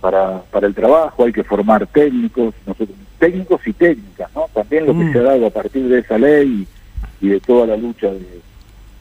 para, 0.00 0.42
para 0.50 0.66
el 0.66 0.74
trabajo, 0.74 1.24
hay 1.24 1.32
que 1.32 1.44
formar 1.44 1.86
técnicos, 1.86 2.54
nosotros, 2.66 2.96
técnicos 3.18 3.60
y 3.66 3.72
técnicas, 3.72 4.28
¿no? 4.34 4.46
También 4.52 4.86
lo 4.86 4.94
Mm. 4.94 5.06
que 5.06 5.12
se 5.12 5.18
ha 5.20 5.22
dado 5.22 5.46
a 5.46 5.50
partir 5.50 5.88
de 5.88 6.00
esa 6.00 6.18
ley 6.18 6.66
y, 7.22 7.26
y 7.26 7.28
de 7.30 7.40
toda 7.40 7.68
la 7.68 7.76
lucha 7.76 8.08
de, 8.08 8.40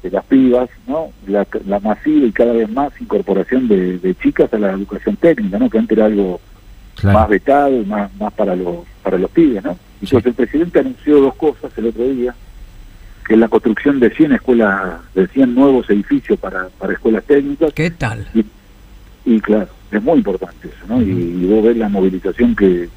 de 0.03 0.11
las 0.11 0.23
pibas, 0.25 0.69
¿no? 0.87 1.09
La, 1.27 1.45
la 1.65 1.79
masiva 1.79 2.27
y 2.27 2.31
cada 2.31 2.53
vez 2.53 2.69
más 2.69 2.93
incorporación 3.01 3.67
de, 3.67 3.97
de 3.97 4.15
chicas 4.15 4.53
a 4.53 4.59
la 4.59 4.71
educación 4.71 5.15
técnica, 5.15 5.57
¿no? 5.57 5.69
Que 5.69 5.79
antes 5.79 5.97
era 5.97 6.05
algo 6.05 6.39
más 7.13 7.29
vetado, 7.29 7.81
y 7.81 7.85
más, 7.85 8.13
más 8.17 8.33
para 8.33 8.55
los 8.55 8.77
para 9.03 9.17
los 9.17 9.29
pibes, 9.31 9.63
¿no? 9.63 9.77
Y 10.01 10.07
Sí. 10.07 10.15
Entonces 10.15 10.25
el 10.27 10.33
presidente 10.33 10.79
anunció 10.79 11.19
dos 11.21 11.35
cosas 11.35 11.71
el 11.77 11.87
otro 11.87 12.03
día, 12.07 12.33
que 13.27 13.33
es 13.33 13.39
la 13.39 13.47
construcción 13.47 13.99
de 13.99 14.09
100 14.09 14.33
escuelas, 14.33 14.99
de 15.13 15.27
100 15.27 15.55
nuevos 15.55 15.89
edificios 15.89 16.39
para, 16.39 16.67
para 16.79 16.93
escuelas 16.93 17.23
técnicas, 17.25 17.73
¿Qué 17.73 17.91
tal? 17.91 18.27
y, 18.33 18.45
y 19.25 19.39
claro, 19.41 19.67
es 19.91 20.01
muy 20.03 20.17
importante 20.17 20.67
eso, 20.67 20.85
¿no? 20.87 21.01
Y, 21.01 21.09
y 21.09 21.45
vos 21.47 21.63
ves 21.63 21.77
la 21.77 21.89
movilización 21.89 22.55
que, 22.55 22.89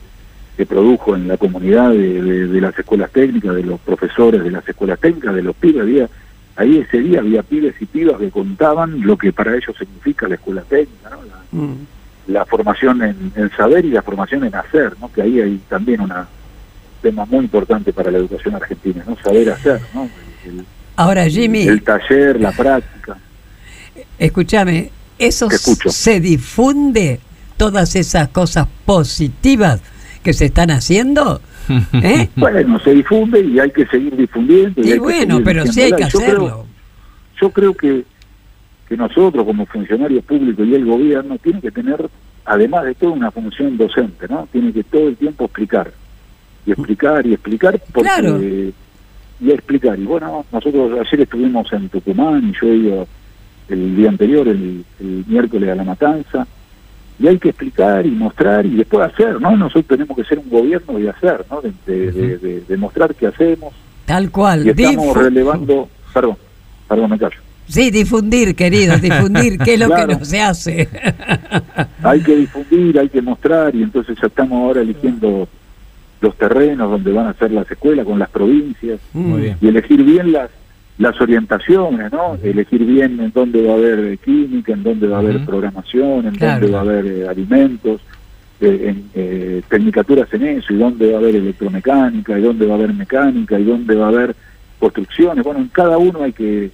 que 0.56 0.66
produjo 0.66 1.14
en 1.14 1.28
la 1.28 1.36
comunidad 1.36 1.90
de, 1.90 2.22
de- 2.22 2.46
de 2.48 2.60
las 2.60 2.78
escuelas 2.78 3.10
técnicas, 3.12 3.54
de 3.54 3.62
los 3.62 3.78
profesores 3.80 4.42
de 4.42 4.50
las 4.50 4.68
escuelas 4.68 4.98
técnicas, 4.98 5.34
de 5.34 5.42
los 5.42 5.54
pibes, 5.56 5.82
había, 5.82 6.08
ahí 6.56 6.78
ese 6.78 6.98
día 7.00 7.20
había 7.20 7.42
pibes 7.42 7.74
y 7.80 7.86
pibas 7.86 8.18
que 8.18 8.30
contaban 8.30 9.00
lo 9.06 9.16
que 9.16 9.32
para 9.32 9.54
ellos 9.54 9.74
significa 9.78 10.26
la 10.28 10.34
escuela 10.34 10.62
técnica, 10.62 11.10
¿no? 11.10 11.16
La. 11.24 11.62
La 12.28 12.44
formación 12.44 13.02
en, 13.02 13.32
en 13.34 13.50
saber 13.56 13.84
y 13.84 13.90
la 13.90 14.02
formación 14.02 14.44
en 14.44 14.54
hacer, 14.54 14.92
¿no? 15.00 15.10
Que 15.12 15.22
ahí 15.22 15.40
hay 15.40 15.60
también 15.68 16.00
un 16.02 16.12
tema 17.02 17.24
muy 17.24 17.40
importante 17.40 17.92
para 17.92 18.10
la 18.10 18.18
educación 18.18 18.54
argentina, 18.54 19.02
¿no? 19.06 19.16
Saber 19.22 19.50
hacer, 19.50 19.80
¿no? 19.94 20.08
El, 20.44 20.64
Ahora, 20.96 21.26
Jimmy, 21.28 21.62
el 21.62 21.82
taller, 21.82 22.40
la 22.40 22.52
práctica. 22.52 23.16
escúchame, 24.18 24.90
¿eso 25.18 25.48
se 25.50 26.20
difunde 26.20 27.20
todas 27.56 27.94
esas 27.96 28.28
cosas 28.28 28.66
positivas 28.84 29.80
que 30.22 30.32
se 30.32 30.46
están 30.46 30.70
haciendo? 30.70 31.40
¿Eh? 31.92 32.28
Bueno, 32.36 32.78
se 32.80 32.94
difunde 32.94 33.40
y 33.40 33.58
hay 33.60 33.70
que 33.70 33.86
seguir 33.86 34.16
difundiendo. 34.16 34.80
Y 34.82 34.98
bueno, 34.98 35.40
pero 35.44 35.66
sí 35.66 35.82
hay 35.82 35.90
que 35.92 35.96
creo- 35.96 36.06
hacerlo. 36.06 36.66
yo 37.40 37.50
creo 37.50 37.74
que, 37.74 38.04
que 38.88 38.96
nosotros 38.96 39.44
como 39.44 39.66
funcionarios 39.66 40.24
públicos 40.24 40.66
y 40.66 40.74
el 40.74 40.84
gobierno 40.86 41.36
tienen 41.38 41.60
que 41.60 41.70
tener, 41.70 42.08
además 42.44 42.84
de 42.84 42.94
todo, 42.94 43.12
una 43.12 43.30
función 43.30 43.76
docente, 43.76 44.26
¿no? 44.28 44.48
Tiene 44.50 44.72
que 44.72 44.82
todo 44.84 45.08
el 45.08 45.16
tiempo 45.16 45.44
explicar. 45.44 45.92
Y 46.66 46.72
explicar 46.72 47.26
y 47.26 47.34
explicar 47.34 47.80
porque... 47.92 48.08
Claro. 48.08 48.40
Y 49.40 49.50
explicar. 49.52 49.98
Y 49.98 50.04
bueno, 50.04 50.44
nosotros 50.50 50.92
ayer 51.06 51.20
estuvimos 51.20 51.72
en 51.72 51.88
Tucumán 51.90 52.48
y 52.48 52.52
yo 52.60 52.72
he 52.72 52.76
ido 52.76 53.08
el 53.68 53.94
día 53.96 54.08
anterior, 54.08 54.48
el, 54.48 54.84
el 55.00 55.24
miércoles 55.28 55.68
a 55.70 55.74
La 55.76 55.84
Matanza. 55.84 56.46
Y 57.20 57.26
hay 57.28 57.38
que 57.38 57.50
explicar 57.50 58.06
y 58.06 58.10
mostrar 58.10 58.64
y 58.66 58.76
después 58.76 59.06
hacer, 59.12 59.40
¿no? 59.40 59.56
Nosotros 59.56 59.86
tenemos 59.86 60.16
que 60.16 60.24
ser 60.24 60.38
un 60.38 60.48
gobierno 60.48 60.98
y 60.98 61.06
hacer, 61.08 61.44
¿no? 61.50 61.60
De, 61.60 61.72
de, 61.86 62.12
de- 62.12 62.38
de- 62.38 62.60
de 62.62 62.76
mostrar 62.76 63.14
qué 63.14 63.26
hacemos. 63.26 63.74
Tal 64.06 64.30
cual. 64.30 64.66
Y 64.66 64.70
estamos 64.70 65.16
relevando... 65.16 65.88
Perdón, 66.14 66.36
perdón, 66.88 67.10
me 67.10 67.18
callo. 67.18 67.36
Sí, 67.68 67.90
difundir, 67.90 68.54
querido, 68.54 68.96
difundir, 68.98 69.58
que 69.58 69.74
es 69.74 69.80
lo 69.80 69.94
que 69.94 70.06
no 70.06 70.24
se 70.24 70.40
hace. 70.40 70.88
hay 72.02 72.20
que 72.20 72.36
difundir, 72.36 72.98
hay 72.98 73.08
que 73.08 73.22
mostrar 73.22 73.74
y 73.74 73.82
entonces 73.82 74.16
ya 74.20 74.26
estamos 74.26 74.52
ahora 74.52 74.80
eligiendo 74.80 75.48
los 76.20 76.36
terrenos 76.36 76.90
donde 76.90 77.12
van 77.12 77.26
a 77.26 77.34
ser 77.34 77.52
las 77.52 77.70
escuelas 77.70 78.04
con 78.04 78.18
las 78.18 78.28
provincias 78.30 78.98
Muy 79.12 79.42
bien. 79.42 79.56
y 79.60 79.68
elegir 79.68 80.02
bien 80.02 80.32
las 80.32 80.50
las 80.98 81.20
orientaciones, 81.20 82.10
¿no? 82.12 82.36
Elegir 82.42 82.84
bien 82.84 83.20
en 83.20 83.30
dónde 83.32 83.62
va 83.64 83.74
a 83.74 83.76
haber 83.76 84.18
química, 84.18 84.72
en 84.72 84.82
dónde 84.82 85.06
va 85.06 85.18
a 85.18 85.20
haber 85.20 85.44
programación, 85.44 86.26
en 86.26 86.34
Claro. 86.34 86.60
dónde 86.60 86.72
va 86.72 86.78
a 86.78 86.82
haber 86.82 87.06
eh, 87.06 87.28
alimentos, 87.28 88.00
eh, 88.60 88.86
en 88.88 89.04
eh, 89.14 89.62
tecnicaturas 89.68 90.26
en 90.34 90.42
eso, 90.42 90.72
y 90.72 90.76
dónde 90.76 91.12
va 91.12 91.18
a 91.18 91.20
haber 91.20 91.36
electromecánica, 91.36 92.36
y 92.36 92.42
dónde 92.42 92.66
va 92.66 92.74
a 92.74 92.78
haber 92.78 92.92
mecánica, 92.94 93.60
y 93.60 93.64
dónde 93.64 93.94
va 93.94 94.06
a 94.06 94.08
haber 94.08 94.34
construcciones. 94.80 95.44
Bueno, 95.44 95.60
en 95.60 95.68
cada 95.68 95.98
uno 95.98 96.24
hay 96.24 96.32
que... 96.32 96.70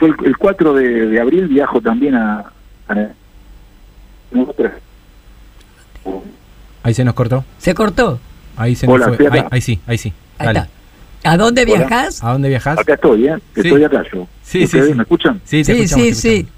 Yo 0.00 0.06
el, 0.06 0.14
el 0.24 0.36
4 0.36 0.74
de, 0.74 1.06
de 1.08 1.20
abril 1.20 1.48
viajo 1.48 1.80
también 1.80 2.14
a... 2.14 2.44
a- 2.88 3.08
Ahí 6.82 6.94
se 6.94 7.04
nos 7.04 7.14
cortó. 7.14 7.44
¿Se 7.58 7.74
cortó? 7.74 8.18
Ahí 8.56 8.74
se 8.74 8.86
Hola, 8.86 9.08
nos 9.08 9.16
fue. 9.16 9.28
Ahí, 9.30 9.44
ahí 9.50 9.60
sí, 9.60 9.80
ahí 9.86 9.98
sí. 9.98 10.12
Ahí 10.38 10.46
Dale. 10.46 10.58
está. 10.60 11.30
¿A 11.32 11.36
dónde 11.36 11.62
Hola. 11.62 11.74
viajás? 11.76 12.22
¿A 12.24 12.32
dónde 12.32 12.48
viajas? 12.48 12.78
Acá 12.78 12.94
estoy, 12.94 13.26
¿eh? 13.28 13.36
Sí. 13.54 13.60
Estoy 13.60 13.84
acá 13.84 14.04
yo. 14.12 14.26
Sí, 14.42 14.58
sí, 14.60 14.64
¿Ustedes 14.64 14.86
sí. 14.88 14.94
me 14.94 15.02
escuchan? 15.02 15.40
Sí, 15.44 15.58
te 15.58 15.64
Sí, 15.64 15.72
escuchamos, 15.82 16.06
sí, 16.06 16.10
te 16.12 16.14
sí. 16.44 16.48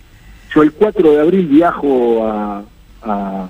Yo 0.55 0.63
el 0.63 0.73
4 0.73 1.13
de 1.13 1.21
abril 1.21 1.47
viajo 1.47 2.27
a, 2.29 2.63
a, 3.03 3.49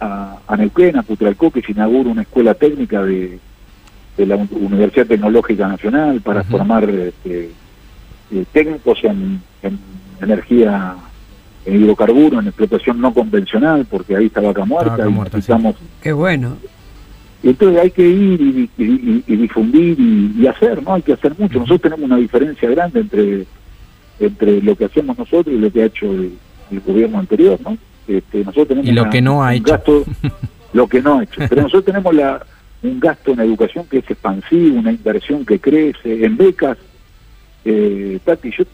a, 0.00 0.36
a 0.46 0.56
Neuquén, 0.56 0.96
a 0.96 1.02
Putralcó, 1.02 1.50
que 1.50 1.62
se 1.62 1.72
inaugura 1.72 2.10
una 2.10 2.22
escuela 2.22 2.54
técnica 2.54 3.02
de, 3.02 3.38
de 4.16 4.26
la 4.26 4.36
Universidad 4.36 5.06
Tecnológica 5.06 5.66
Nacional 5.68 6.20
para 6.20 6.42
Ujú. 6.42 6.50
formar 6.52 6.88
este, 6.88 7.50
eh, 8.34 8.44
técnicos 8.52 8.98
en, 9.04 9.40
en 9.62 9.78
energía, 10.20 10.94
en 11.66 11.82
hidrocarburos, 11.82 12.40
en 12.42 12.48
explotación 12.48 13.00
no 13.00 13.12
convencional, 13.14 13.86
porque 13.88 14.16
ahí 14.16 14.26
está 14.26 14.40
vaca 14.40 14.64
muerta 14.64 14.90
Vaca 14.96 15.08
y 15.08 15.12
muerta, 15.12 15.30
sí. 15.32 15.36
necesitamos 15.52 15.76
Qué 16.02 16.12
bueno. 16.12 16.56
y 17.42 17.48
entonces 17.50 17.80
hay 17.82 17.90
que 17.90 18.06
ir 18.08 18.40
y, 18.40 18.70
y- 18.78 18.84
y- 18.84 19.24
y 19.26 19.36
difundir 19.36 19.98
y, 20.00 20.34
y 20.42 20.46
hacer, 20.46 20.82
¿no? 20.82 20.94
Hay 20.94 21.02
que 21.02 21.12
hacer 21.12 21.34
mucho. 21.38 21.58
Nosotros 21.58 21.82
tenemos 21.82 22.04
una 22.04 22.16
diferencia 22.16 22.68
grande 22.70 23.00
entre 23.00 23.46
entre 24.20 24.62
lo 24.62 24.76
que 24.76 24.84
hacemos 24.84 25.18
nosotros 25.18 25.54
y 25.54 25.58
lo 25.58 25.72
que 25.72 25.82
ha 25.82 25.86
hecho 25.86 26.06
el, 26.06 26.34
el 26.70 26.80
gobierno 26.80 27.18
anterior, 27.18 27.58
¿no? 27.64 27.76
Este, 28.06 28.38
nosotros 28.44 28.68
tenemos 28.68 28.88
Y 28.88 28.92
lo 28.92 29.02
una- 29.02 29.10
que 29.10 29.20
no 29.20 29.42
ha 29.44 29.48
un 29.48 29.54
hecho. 29.54 29.72
gasto, 29.72 30.04
lo 30.72 30.86
que 30.86 31.02
no 31.02 31.18
ha 31.18 31.24
hecho. 31.24 31.40
Pero 31.48 31.62
nosotros 31.62 31.84
tenemos 31.84 32.14
la, 32.14 32.40
un 32.82 33.00
gasto 33.00 33.32
en 33.32 33.40
educación 33.40 33.86
que 33.90 33.98
es 33.98 34.08
expansivo, 34.10 34.78
una 34.78 34.92
inversión 34.92 35.44
que 35.44 35.58
crece, 35.58 36.24
en 36.24 36.36
becas. 36.36 36.78
Eh, 37.64 38.18
Tati, 38.24 38.50
yo 38.56 38.64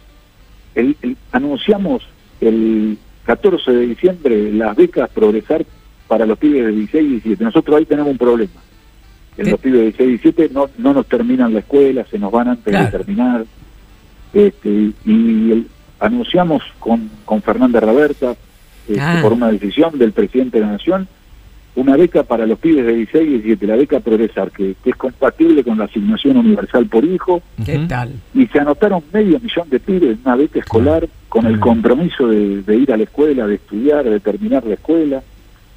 el- 0.75 0.97
el- 1.03 1.17
anunciamos 1.33 2.03
el 2.41 2.99
14 3.25 3.71
de 3.73 3.87
diciembre 3.87 4.53
las 4.53 4.77
becas 4.77 5.09
Progresar 5.11 5.65
para 6.09 6.27
los 6.27 6.39
pibes 6.39 6.65
de 6.67 6.73
16 6.73 7.05
y 7.05 7.09
17. 7.13 7.45
Nosotros 7.45 7.77
ahí 7.77 7.85
tenemos 7.87 8.11
un 8.11 8.19
problema. 8.19 8.61
En 9.37 9.51
los 9.51 9.61
pibes 9.61 9.79
de 9.79 9.85
16 9.85 10.07
y 10.09 10.11
17 10.13 10.49
no, 10.53 10.69
no 10.79 10.93
nos 10.93 11.07
terminan 11.07 11.53
la 11.55 11.61
escuela, 11.61 12.05
se 12.11 12.19
nos 12.19 12.33
van 12.33 12.49
antes 12.49 12.65
Claro. 12.73 12.87
de 12.87 12.91
terminar. 12.91 13.45
Este, 14.33 14.69
y 15.05 15.51
el- 15.53 15.67
anunciamos 15.99 16.63
con, 16.79 17.11
con 17.25 17.43
Fernanda 17.43 17.79
Raberta, 17.81 18.35
este, 18.89 19.01
Ah. 19.01 19.19
por 19.23 19.33
una 19.33 19.51
decisión 19.53 19.99
del 19.99 20.13
presidente 20.13 20.59
de 20.59 20.67
la 20.67 20.73
Nación, 20.73 21.07
una 21.77 21.97
beca 21.97 22.23
para 22.25 22.47
los 22.47 22.59
pibes 22.59 22.85
de 22.85 22.95
16 22.95 23.25
y 23.29 23.33
17, 23.35 23.67
la 23.67 23.77
beca 23.77 24.01
Progresar, 24.01 24.51
que, 24.51 24.75
que 24.83 24.91
es 24.91 24.97
compatible 24.97 25.63
con 25.65 25.79
la 25.79 25.85
asignación 25.85 26.37
universal 26.37 26.87
por 26.87 27.05
hijo, 27.05 27.43
¿Qué 27.65 27.79
tal? 27.89 28.13
y 28.35 28.47
se 28.49 28.59
anotaron 28.59 29.03
medio 29.13 29.39
millón 29.41 29.69
de 29.71 29.79
pibes 29.81 30.11
en 30.17 30.19
una 30.25 30.37
beca 30.37 30.59
escolar 30.59 31.09
con 31.29 31.47
el 31.47 31.61
compromiso 31.61 32.27
de, 32.29 32.63
de 32.63 32.77
ir 32.77 32.93
a 32.93 32.97
la 32.97 33.05
escuela, 33.05 33.47
de 33.47 33.55
estudiar, 33.55 34.05
de 34.05 34.19
terminar 34.21 34.65
la 34.65 34.75
escuela. 34.75 35.23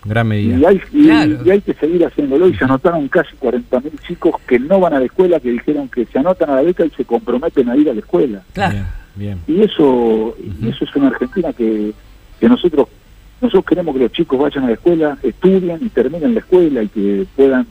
Gran 0.05 0.27
medida. 0.27 0.57
Y 0.57 0.65
hay, 0.65 0.81
y- 0.91 1.03
Claro. 1.05 1.37
y 1.45 1.49
hay 1.51 1.61
que 1.61 1.73
seguir 1.75 2.05
haciéndolo. 2.05 2.49
Y 2.49 2.55
se 2.55 2.65
anotaron 2.65 3.07
casi 3.07 3.37
40.000 3.37 3.91
chicos 4.05 4.35
que 4.45 4.59
no 4.59 4.79
van 4.81 4.93
a 4.95 4.99
la 4.99 5.05
escuela, 5.05 5.39
que 5.39 5.51
dijeron 5.51 5.87
que 5.87 6.05
se 6.07 6.19
anotan 6.19 6.49
a 6.49 6.55
la 6.55 6.61
beca 6.63 6.85
y 6.85 6.89
se 6.89 7.05
comprometen 7.05 7.69
a 7.69 7.77
ir 7.77 7.89
a 7.89 7.93
la 7.93 7.99
escuela. 7.99 8.41
Claro. 8.51 8.79
Bien, 9.15 9.37
bien. 9.47 9.59
Y 9.59 9.63
eso, 9.63 10.35
y 10.61 10.67
eso 10.67 10.83
es 10.83 10.95
una 10.97 11.07
Argentina 11.07 11.53
que, 11.53 11.93
que 12.39 12.49
nosotros 12.49 12.87
nosotros 13.43 13.65
queremos 13.65 13.93
que 13.95 14.01
los 14.01 14.11
chicos 14.11 14.39
vayan 14.39 14.63
a 14.63 14.67
la 14.67 14.73
escuela, 14.73 15.17
estudien 15.21 15.77
y 15.81 15.89
terminen 15.89 16.33
la 16.33 16.39
escuela 16.39 16.81
y 16.83 16.87
que 16.87 17.25
puedan 17.35 17.67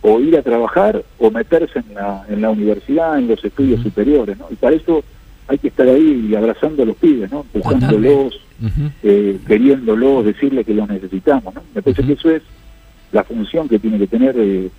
o 0.00 0.18
ir 0.20 0.36
a 0.36 0.42
trabajar 0.42 1.04
o 1.18 1.30
meterse 1.30 1.78
en 1.78 1.94
la, 1.94 2.24
en 2.28 2.40
la 2.42 2.50
universidad, 2.50 3.18
en 3.18 3.28
los 3.28 3.44
estudios 3.44 3.80
superiores, 3.82 4.36
¿no? 4.36 4.46
Y 4.50 4.56
para 4.56 4.74
eso 4.74 5.04
hay 5.46 5.58
que 5.58 5.68
estar 5.68 5.86
ahí 5.86 6.26
y 6.28 6.34
abrazando 6.34 6.82
a 6.82 6.86
los 6.86 6.96
pibes, 6.96 7.30
¿no? 7.30 7.46
Empujándolos, 7.54 8.40
Ujú. 8.60 8.90
eh, 9.02 9.38
queriéndolos, 9.46 10.24
decirles 10.24 10.66
que 10.66 10.74
los 10.74 10.88
necesitamos, 10.88 11.54
¿no? 11.54 11.62
Me 11.74 11.82
parece 11.82 12.02
que 12.02 12.12
eso 12.14 12.30
es 12.30 12.42
la 13.12 13.22
función 13.22 13.68
que 13.68 13.78
tiene 13.78 13.98
que 13.98 14.06
tener 14.08 14.34
eh, 14.38 14.70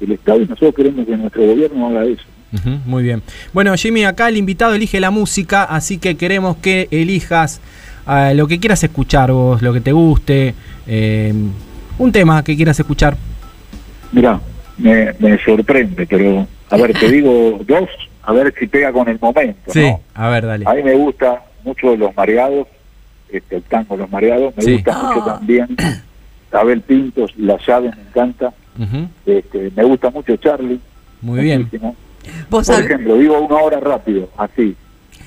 el 0.00 0.12
Estado 0.12 0.42
y 0.42 0.46
nosotros 0.46 0.74
queremos 0.74 1.06
que 1.06 1.16
nuestro 1.16 1.42
gobierno 1.46 1.88
haga 1.88 2.04
eso. 2.04 2.24
Muy 2.86 3.02
bien. 3.02 3.22
Bueno, 3.52 3.74
Jimmy, 3.76 4.04
acá 4.04 4.28
el 4.28 4.36
invitado 4.36 4.74
elige 4.74 4.98
la 5.00 5.10
música, 5.10 5.64
así 5.64 5.98
que 5.98 6.16
queremos 6.16 6.56
que 6.56 6.88
elijas 6.90 7.60
eh, 8.08 8.32
lo 8.34 8.46
que 8.46 8.58
quieras 8.58 8.82
escuchar 8.84 9.32
vos, 9.32 9.62
lo 9.62 9.72
que 9.72 9.80
te 9.80 9.92
guste, 9.92 10.54
eh, 10.86 11.32
un 11.98 12.12
tema 12.12 12.42
que 12.44 12.56
quieras 12.56 12.78
escuchar. 12.78 13.16
Mirá, 14.12 14.40
me, 14.78 15.12
me 15.18 15.38
sorprende, 15.44 16.06
pero 16.06 16.46
a 16.70 16.76
ver, 16.76 16.92
te 16.98 17.10
digo 17.10 17.60
dos, 17.66 17.88
a 18.22 18.32
ver 18.32 18.54
si 18.58 18.66
pega 18.66 18.92
con 18.92 19.08
el 19.08 19.18
momento. 19.20 19.72
Sí, 19.72 19.82
¿no? 19.82 20.00
a 20.14 20.28
ver, 20.28 20.46
dale. 20.46 20.64
A 20.68 20.74
mí 20.74 20.82
me 20.82 20.94
gusta 20.94 21.42
mucho 21.64 21.96
Los 21.96 22.14
Mareados, 22.16 22.66
este, 23.30 23.56
el 23.56 23.62
tango 23.62 23.96
Los 23.96 24.10
Mareados, 24.10 24.54
me 24.56 24.62
Sí. 24.62 24.72
gusta 24.74 24.92
mucho 25.02 25.22
Ah. 25.26 25.36
también 25.38 25.68
Abel 26.52 26.80
Pintos, 26.80 27.32
La 27.36 27.58
Llave 27.66 27.90
me 27.94 28.02
encanta, 28.08 28.52
Ujú, 28.78 29.08
este, 29.26 29.70
me 29.76 29.84
gusta 29.84 30.10
mucho 30.10 30.36
Charlie. 30.36 30.80
Muy 31.20 31.40
bien. 31.40 31.68
Vos 31.80 31.94
Por 32.48 32.64
sabés- 32.64 32.84
ejemplo, 32.86 33.16
digo 33.18 33.38
una 33.40 33.56
hora 33.56 33.80
rápido, 33.80 34.28
así. 34.36 34.74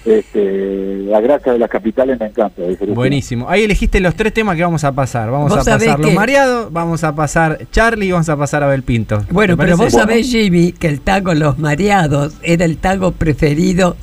Este, 0.06 0.98
la 1.08 1.20
gracia 1.20 1.52
de 1.54 1.60
las 1.60 1.70
capitales 1.70 2.20
me 2.20 2.28
encanta. 2.28 2.62
Buenísimo. 2.94 3.50
Ahí 3.50 3.64
elegiste 3.64 4.00
los 4.00 4.16
tres 4.16 4.34
temas 4.34 4.56
que 4.56 4.64
vamos 4.64 4.84
a 4.84 4.92
pasar. 4.94 5.30
Vamos 5.30 5.52
a 5.52 5.58
pasar 5.58 6.00
Los 6.00 6.10
que- 6.10 6.16
Mareados, 6.16 6.72
vamos 6.72 7.04
a 7.04 7.14
pasar 7.14 7.60
Charlie 7.72 8.08
y 8.08 8.12
vamos 8.12 8.30
a 8.30 8.38
pasar 8.38 8.64
Abel 8.64 8.84
Pinto. 8.84 9.22
Bueno, 9.30 9.56
¿Te 9.58 9.64
pero 9.64 9.78
vos 9.78 9.92
sabés, 9.92 10.28
Jimmy, 10.32 10.72
que 10.72 10.88
el 10.88 11.02
tango 11.02 11.34
Los 11.34 11.60
Mareados 11.60 12.34
era 12.44 12.66
el 12.66 12.78
tango 12.78 13.12
preferido 13.12 13.98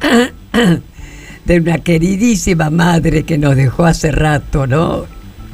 de 1.44 1.58
una 1.60 1.78
queridísima 1.78 2.70
madre 2.70 3.24
que 3.24 3.36
nos 3.38 3.56
dejó 3.56 3.84
hace 3.84 4.10
rato, 4.12 4.66
¿no? 4.66 5.04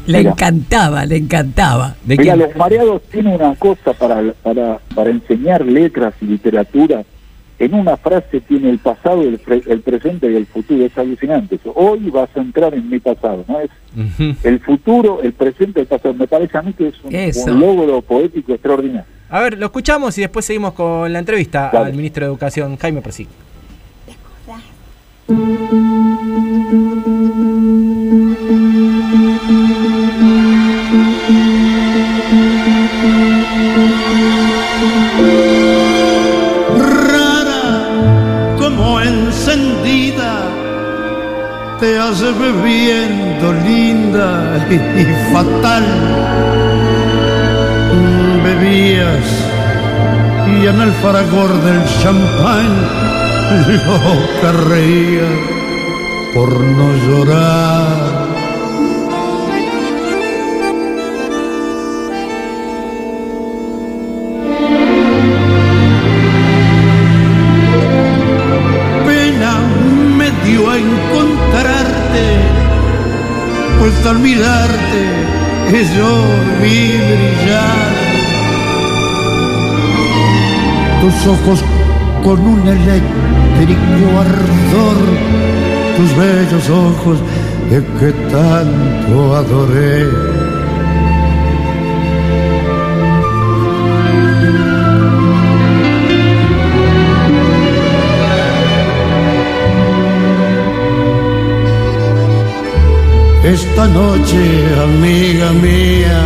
Le 0.07 0.19
Mira. 0.19 0.31
encantaba, 0.33 1.05
le 1.05 1.16
encantaba. 1.16 1.95
¿De 2.05 2.16
Mira, 2.16 2.35
quién? 2.35 2.47
los 2.49 2.57
mareados 2.57 3.03
tienen 3.11 3.35
una 3.35 3.55
cosa 3.57 3.93
para, 3.93 4.33
para, 4.43 4.79
para 4.95 5.11
enseñar 5.11 5.64
letras 5.64 6.14
y 6.21 6.27
literatura. 6.27 7.03
En 7.61 7.75
una 7.75 7.99
frase 7.99 8.40
tiene 8.40 8.70
el 8.70 8.79
pasado, 8.79 9.20
el, 9.23 9.38
pre- 9.38 9.62
el 9.66 9.83
presente 9.83 10.33
y 10.33 10.35
el 10.35 10.46
futuro. 10.46 10.83
Es 10.83 10.96
alucinante. 10.96 11.57
eso. 11.57 11.73
Hoy 11.77 12.09
vas 12.11 12.31
a 12.35 12.40
entrar 12.40 12.73
en 12.73 12.88
mi 12.88 12.99
pasado, 12.99 13.44
¿no? 13.46 13.61
Es 13.61 13.70
el 14.44 14.61
futuro, 14.61 15.20
el 15.23 15.35
presente, 15.35 15.81
el 15.83 15.87
pasado. 15.87 16.14
Me 16.14 16.27
parece 16.27 16.57
a 16.57 16.62
mí 16.62 16.73
que 16.73 16.88
es 16.88 17.37
un, 17.46 17.61
logro 17.61 18.01
poético 18.01 18.55
extraordinario. 18.55 19.05
A 19.29 19.40
ver, 19.40 19.59
lo 19.59 19.66
escuchamos 19.66 20.16
y 20.16 20.23
después 20.23 20.46
seguimos 20.46 20.73
con 20.73 21.12
la 21.12 21.18
entrevista 21.18 21.68
Dale. 21.70 21.90
al 21.90 21.94
ministro 21.94 22.25
de 22.25 22.31
Educación, 22.31 22.79
Jaime 22.79 23.03
Persic. 23.03 23.29
rara 29.79 30.39
te 41.81 41.99
hace 41.99 42.31
bebiendo 42.33 43.53
linda 43.55 44.66
y, 44.71 45.33
fatal. 45.33 45.85
Bebías 48.45 49.27
y 50.47 50.66
en 50.66 50.81
el 50.81 50.93
fragor 50.93 51.53
del 51.62 51.83
champán 52.03 52.71
loca 53.87 54.53
reías 54.69 55.38
por 56.35 56.61
no 56.61 56.93
llorar. 57.07 58.19
Yo 75.88 76.12
vi 76.61 76.88
brillar 77.09 77.93
tus 81.01 81.27
ojos 81.27 81.64
con 82.23 82.38
un 82.47 82.69
eléctrico 82.69 84.21
ardor, 84.21 84.99
tus 85.97 86.16
bellos 86.16 86.69
ojos 86.69 87.19
eh, 87.71 87.83
que 87.99 88.12
tanto 88.31 89.37
adoré. 89.37 90.07
Esta 103.44 103.87
noche, 103.87 104.37
amiga 104.83 105.50
mía, 105.53 106.20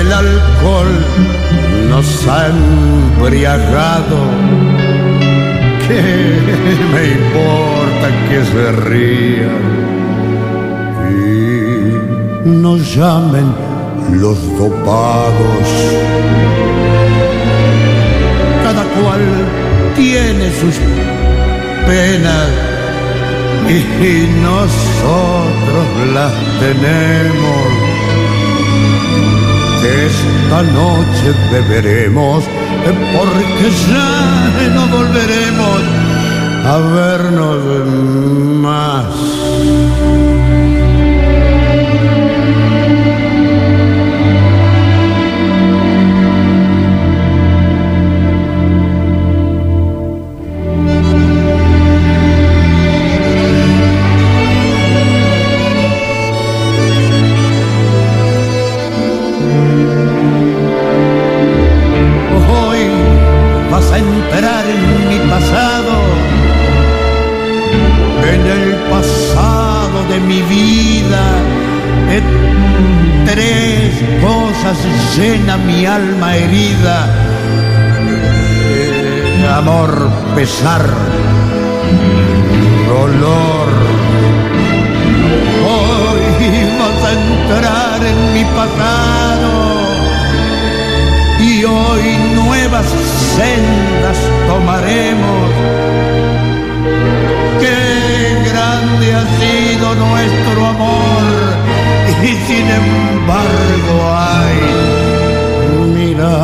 el 0.00 0.10
alcohol 0.10 0.88
nos 1.90 2.26
ha 2.26 2.46
embriagado. 2.48 4.16
¿Qué 5.86 6.02
me 6.94 7.04
importa 7.20 8.06
que 8.30 8.44
se 8.50 8.72
rían 8.88 9.62
y 11.10 12.48
nos 12.48 12.96
llamen 12.96 13.54
los 14.12 14.38
dopados? 14.56 15.66
Cada 18.64 18.84
cual 18.84 19.20
tiene 19.96 20.50
sus 20.60 20.76
penas 21.86 22.72
y 23.68 24.28
nosotros 24.42 25.86
las 26.14 26.32
tenemos. 26.60 27.82
Esta 29.82 30.62
noche 30.62 31.32
beberemos 31.50 32.44
porque 33.16 33.70
ya 33.88 34.68
no 34.74 34.86
volveremos 34.88 35.82
a 36.64 36.78
vernos 36.78 37.86
más. 38.60 39.06
En 68.34 68.46
el 68.46 68.74
pasado 68.90 70.04
de 70.10 70.20
mi 70.20 70.42
vida. 70.42 71.24
Eh, 72.10 72.22
Tres 73.24 73.94
cosas 74.20 74.76
llenan 75.16 75.66
mi 75.66 75.86
alma 75.86 76.36
herida. 76.36 77.06
Eh, 78.68 79.48
amor, 79.56 80.10
pesar, 80.34 80.84
dolor. 82.86 83.68
Hoy 85.64 86.22
vas 86.78 86.98
a 87.08 87.12
entrar 87.12 88.04
en 88.04 88.34
mi 88.34 88.44
pasado 88.56 89.21
hoy 91.92 92.16
nuevas 92.34 92.86
sendas 93.36 94.18
tomaremos. 94.46 95.50
Qué 97.60 97.80
grande 98.50 99.14
ha 99.14 99.24
sido 99.40 99.94
nuestro 99.94 100.66
amor 100.66 101.22
y 102.22 102.32
sin 102.46 102.66
embargo 102.82 103.94
hay, 104.14 104.60
mira 105.96 106.36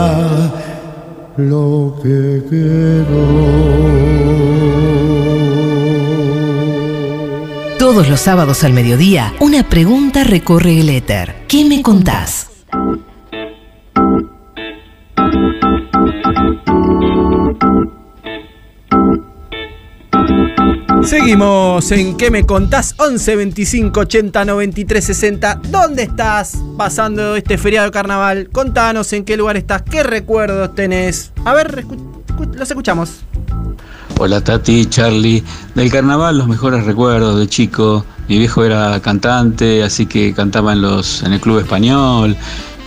lo 1.37 1.95
que 2.03 2.43
quedó. 2.51 3.79
Todos 7.79 8.09
los 8.09 8.21
sábados 8.21 8.65
al 8.65 8.73
mediodía, 8.73 9.33
una 9.41 9.63
pregunta 9.63 10.25
recorre 10.25 10.81
el 10.81 10.91
éter. 10.91 11.45
¿Qué 11.49 11.65
me 11.65 11.81
contás? 11.81 12.49
Seguimos 21.09 21.90
en 21.90 22.18
¿Qué 22.18 22.31
me 22.31 22.44
contás? 22.44 22.94
11 22.99 23.37
25 23.37 24.01
80 24.01 24.44
93 24.44 25.03
60. 25.03 25.61
¿Dónde 25.71 26.03
estás 26.03 26.59
pasando 26.77 27.35
este 27.35 27.57
feriado 27.57 27.87
de 27.87 27.92
carnaval? 27.92 28.51
Contanos 28.53 29.11
en 29.14 29.25
qué 29.25 29.38
lugar 29.38 29.57
estás, 29.57 29.81
qué 29.81 30.03
recuerdos 30.03 30.75
tenés. 30.75 31.33
A 31.47 31.55
ver, 31.55 31.87
los 32.53 32.71
escuchamos. 32.71 33.21
Hola 34.18 34.42
Tati, 34.42 34.85
Charlie. 34.85 35.42
Del 35.75 35.90
carnaval 35.90 36.37
los 36.37 36.47
mejores 36.47 36.85
recuerdos 36.85 37.38
de 37.38 37.47
chico. 37.47 38.05
Mi 38.29 38.38
viejo 38.38 38.62
era 38.62 39.01
cantante, 39.01 39.83
así 39.83 40.05
que 40.05 40.35
cantaba 40.35 40.75
en, 40.75 40.83
los, 40.83 41.23
en 41.23 41.33
el 41.33 41.40
Club 41.40 41.61
Español 41.61 42.37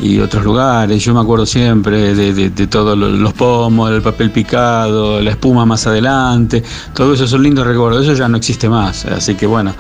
y 0.02 0.20
otros 0.20 0.44
lugares. 0.44 1.04
Yo 1.04 1.14
me 1.14 1.20
acuerdo 1.22 1.46
siempre 1.46 2.14
de, 2.16 2.34
de- 2.34 2.50
de 2.50 2.68
todos 2.68 2.98
lo- 2.98 3.10
los 3.10 3.34
pomos, 3.34 3.92
el 3.92 4.02
papel 4.02 4.32
picado, 4.32 5.22
la 5.22 5.30
espuma 5.30 5.66
más 5.66 5.86
adelante. 5.88 6.64
Todo 6.94 7.14
eso 7.14 7.28
son 7.28 7.44
lindos 7.44 7.66
recuerdos. 7.68 8.04
Eso 8.04 8.14
ya 8.14 8.28
no 8.28 8.38
existe 8.38 8.68
más. 8.68 9.06
Así 9.06 9.36
que 9.36 9.46
bueno, 9.46 9.74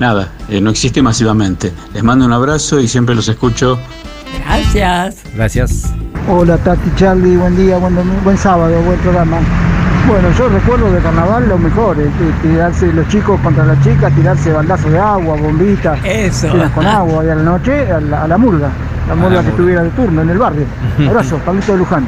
nada, 0.00 0.32
eh, 0.48 0.60
no 0.60 0.70
existe 0.70 1.02
masivamente. 1.02 1.72
Les 1.94 2.02
mando 2.02 2.24
un 2.24 2.32
abrazo 2.32 2.80
y 2.80 2.88
siempre 2.88 3.14
los 3.14 3.28
escucho. 3.28 3.78
Gracias. 4.44 5.16
Gracias. 5.34 5.92
Hola 6.28 6.56
Tati, 6.58 6.90
Charlie, 6.96 7.36
buen 7.36 7.56
día, 7.56 7.78
buen, 7.78 7.94
domingo, 7.94 8.20
buen 8.24 8.36
sábado, 8.36 8.74
buen 8.82 8.98
programa. 9.00 9.38
Bueno, 10.06 10.30
yo 10.38 10.48
recuerdo 10.48 10.92
de 10.92 11.00
carnaval 11.00 11.48
lo 11.48 11.58
mejor, 11.58 11.98
eh, 11.98 12.08
tirarse 12.40 12.92
los 12.92 13.08
chicos 13.08 13.40
contra 13.40 13.64
las 13.66 13.82
chicas, 13.82 14.14
tirarse 14.14 14.52
baldazos 14.52 14.92
de 14.92 14.98
agua, 15.00 15.36
bombitas, 15.36 15.98
Eso. 16.04 16.48
tiras 16.48 16.70
con 16.70 16.86
agua 16.86 17.24
y 17.24 17.28
a 17.28 17.34
la 17.34 17.42
noche 17.42 17.90
a 17.90 18.00
la, 18.00 18.22
a 18.22 18.28
la 18.28 18.38
murga, 18.38 18.70
la 19.08 19.14
murga 19.16 19.42
que 19.42 19.48
estuviera 19.48 19.82
de 19.82 19.90
turno 19.90 20.22
en 20.22 20.30
el 20.30 20.38
barrio. 20.38 20.64
Abrazo, 21.08 21.38
Pablito 21.38 21.72
de 21.72 21.78
Luján. 21.78 22.06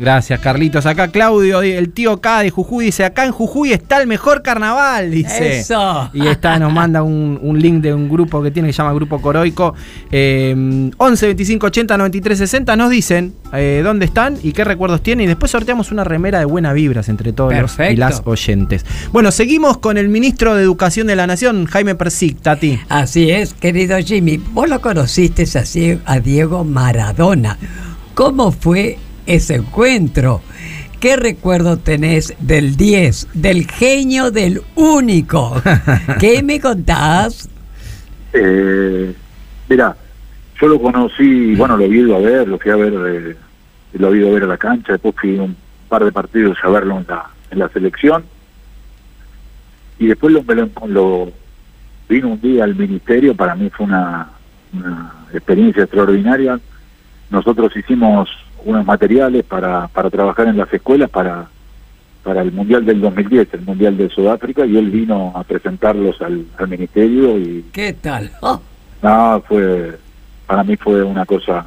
Gracias, 0.00 0.40
Carlitos. 0.40 0.86
Acá 0.86 1.08
Claudio, 1.08 1.60
el 1.60 1.90
tío 1.90 2.22
K 2.22 2.40
de 2.40 2.48
Jujuy, 2.50 2.86
dice: 2.86 3.04
Acá 3.04 3.26
en 3.26 3.32
Jujuy 3.32 3.72
está 3.72 4.00
el 4.00 4.06
mejor 4.06 4.40
carnaval, 4.40 5.10
dice. 5.10 5.60
Eso. 5.60 6.08
Y 6.14 6.26
está, 6.26 6.58
nos 6.58 6.72
manda 6.72 7.02
un, 7.02 7.38
un 7.42 7.60
link 7.60 7.82
de 7.82 7.92
un 7.92 8.08
grupo 8.08 8.42
que 8.42 8.50
tiene 8.50 8.70
que 8.70 8.72
se 8.72 8.78
llama 8.78 8.94
Grupo 8.94 9.20
Coroico. 9.20 9.74
Eh, 10.10 10.90
11 10.96 11.26
25 11.26 11.66
80 11.66 11.98
93 11.98 12.38
60. 12.38 12.76
Nos 12.76 12.88
dicen 12.88 13.34
eh, 13.52 13.82
dónde 13.84 14.06
están 14.06 14.38
y 14.42 14.52
qué 14.52 14.64
recuerdos 14.64 15.02
tienen. 15.02 15.24
Y 15.24 15.26
después 15.28 15.50
sorteamos 15.50 15.92
una 15.92 16.02
remera 16.02 16.38
de 16.38 16.46
buenas 16.46 16.72
vibras 16.72 17.10
entre 17.10 17.34
todos 17.34 17.52
los 17.54 17.78
y 17.78 17.96
las 17.96 18.22
oyentes. 18.24 18.86
Bueno, 19.12 19.30
seguimos 19.30 19.76
con 19.76 19.98
el 19.98 20.08
ministro 20.08 20.54
de 20.54 20.62
Educación 20.62 21.08
de 21.08 21.16
la 21.16 21.26
Nación, 21.26 21.66
Jaime 21.66 21.94
Persic, 21.94 22.40
Tati. 22.40 22.80
Así 22.88 23.30
es, 23.30 23.52
querido 23.52 23.98
Jimmy. 23.98 24.38
Vos 24.38 24.66
lo 24.66 24.80
conociste 24.80 25.42
así 25.42 25.98
a 26.06 26.20
Diego 26.20 26.64
Maradona. 26.64 27.58
¿Cómo 28.14 28.50
fue 28.50 28.98
ese 29.34 29.54
encuentro? 29.56 30.42
¿Qué 30.98 31.16
recuerdo 31.16 31.78
tenés 31.78 32.34
del 32.40 32.76
10, 32.76 33.28
del 33.34 33.66
genio 33.70 34.30
del 34.30 34.60
único? 34.74 35.60
¿Qué 36.20 36.42
me 36.42 36.60
contás? 36.60 37.48
Eh, 38.32 39.14
mira, 39.68 39.96
yo 40.60 40.68
lo 40.68 40.80
conocí, 40.80 41.54
bueno, 41.54 41.76
lo 41.76 41.84
he 41.84 41.88
ido 41.88 42.16
a 42.16 42.18
ver, 42.20 42.48
lo 42.48 42.58
fui 42.58 42.70
a 42.70 42.76
ver, 42.76 42.92
eh, 42.92 43.36
lo 43.94 44.12
he 44.12 44.18
ido 44.18 44.28
a 44.28 44.32
ver 44.32 44.42
a 44.44 44.46
la 44.48 44.58
cancha, 44.58 44.92
después 44.92 45.14
fui 45.18 45.38
un 45.38 45.56
par 45.88 46.04
de 46.04 46.12
partidos 46.12 46.58
a 46.62 46.68
verlo 46.68 46.98
en 46.98 47.06
la, 47.08 47.30
en 47.50 47.58
la 47.60 47.68
selección. 47.70 48.24
Y 49.98 50.06
después 50.06 50.32
lo, 50.32 50.42
lo, 50.42 50.86
lo- 50.88 51.32
vino 52.08 52.28
un 52.28 52.40
día 52.40 52.64
al 52.64 52.74
ministerio, 52.74 53.34
para 53.36 53.54
mí 53.54 53.70
fue 53.70 53.86
una, 53.86 54.28
una 54.72 55.12
experiencia 55.32 55.84
extraordinaria. 55.84 56.58
Nosotros 57.30 57.72
hicimos 57.76 58.28
unos 58.64 58.84
materiales 58.84 59.44
para, 59.44 59.88
para 59.88 60.10
trabajar 60.10 60.48
en 60.48 60.56
las 60.56 60.72
escuelas 60.72 61.10
para, 61.10 61.46
para 62.22 62.42
el 62.42 62.52
Mundial 62.52 62.84
del 62.84 63.00
2010, 63.00 63.48
el 63.54 63.60
Mundial 63.62 63.96
de 63.96 64.08
Sudáfrica, 64.10 64.66
y 64.66 64.76
él 64.76 64.90
vino 64.90 65.32
a 65.34 65.44
presentarlos 65.44 66.20
al, 66.22 66.44
al 66.58 66.68
ministerio 66.68 67.38
y 67.38 67.64
¿Qué 67.72 67.92
tal? 67.94 68.30
Oh, 68.42 68.60
no, 69.02 69.42
fue, 69.48 69.96
para 70.46 70.62
mí 70.62 70.76
fue 70.76 71.02
una 71.02 71.24
cosa 71.24 71.64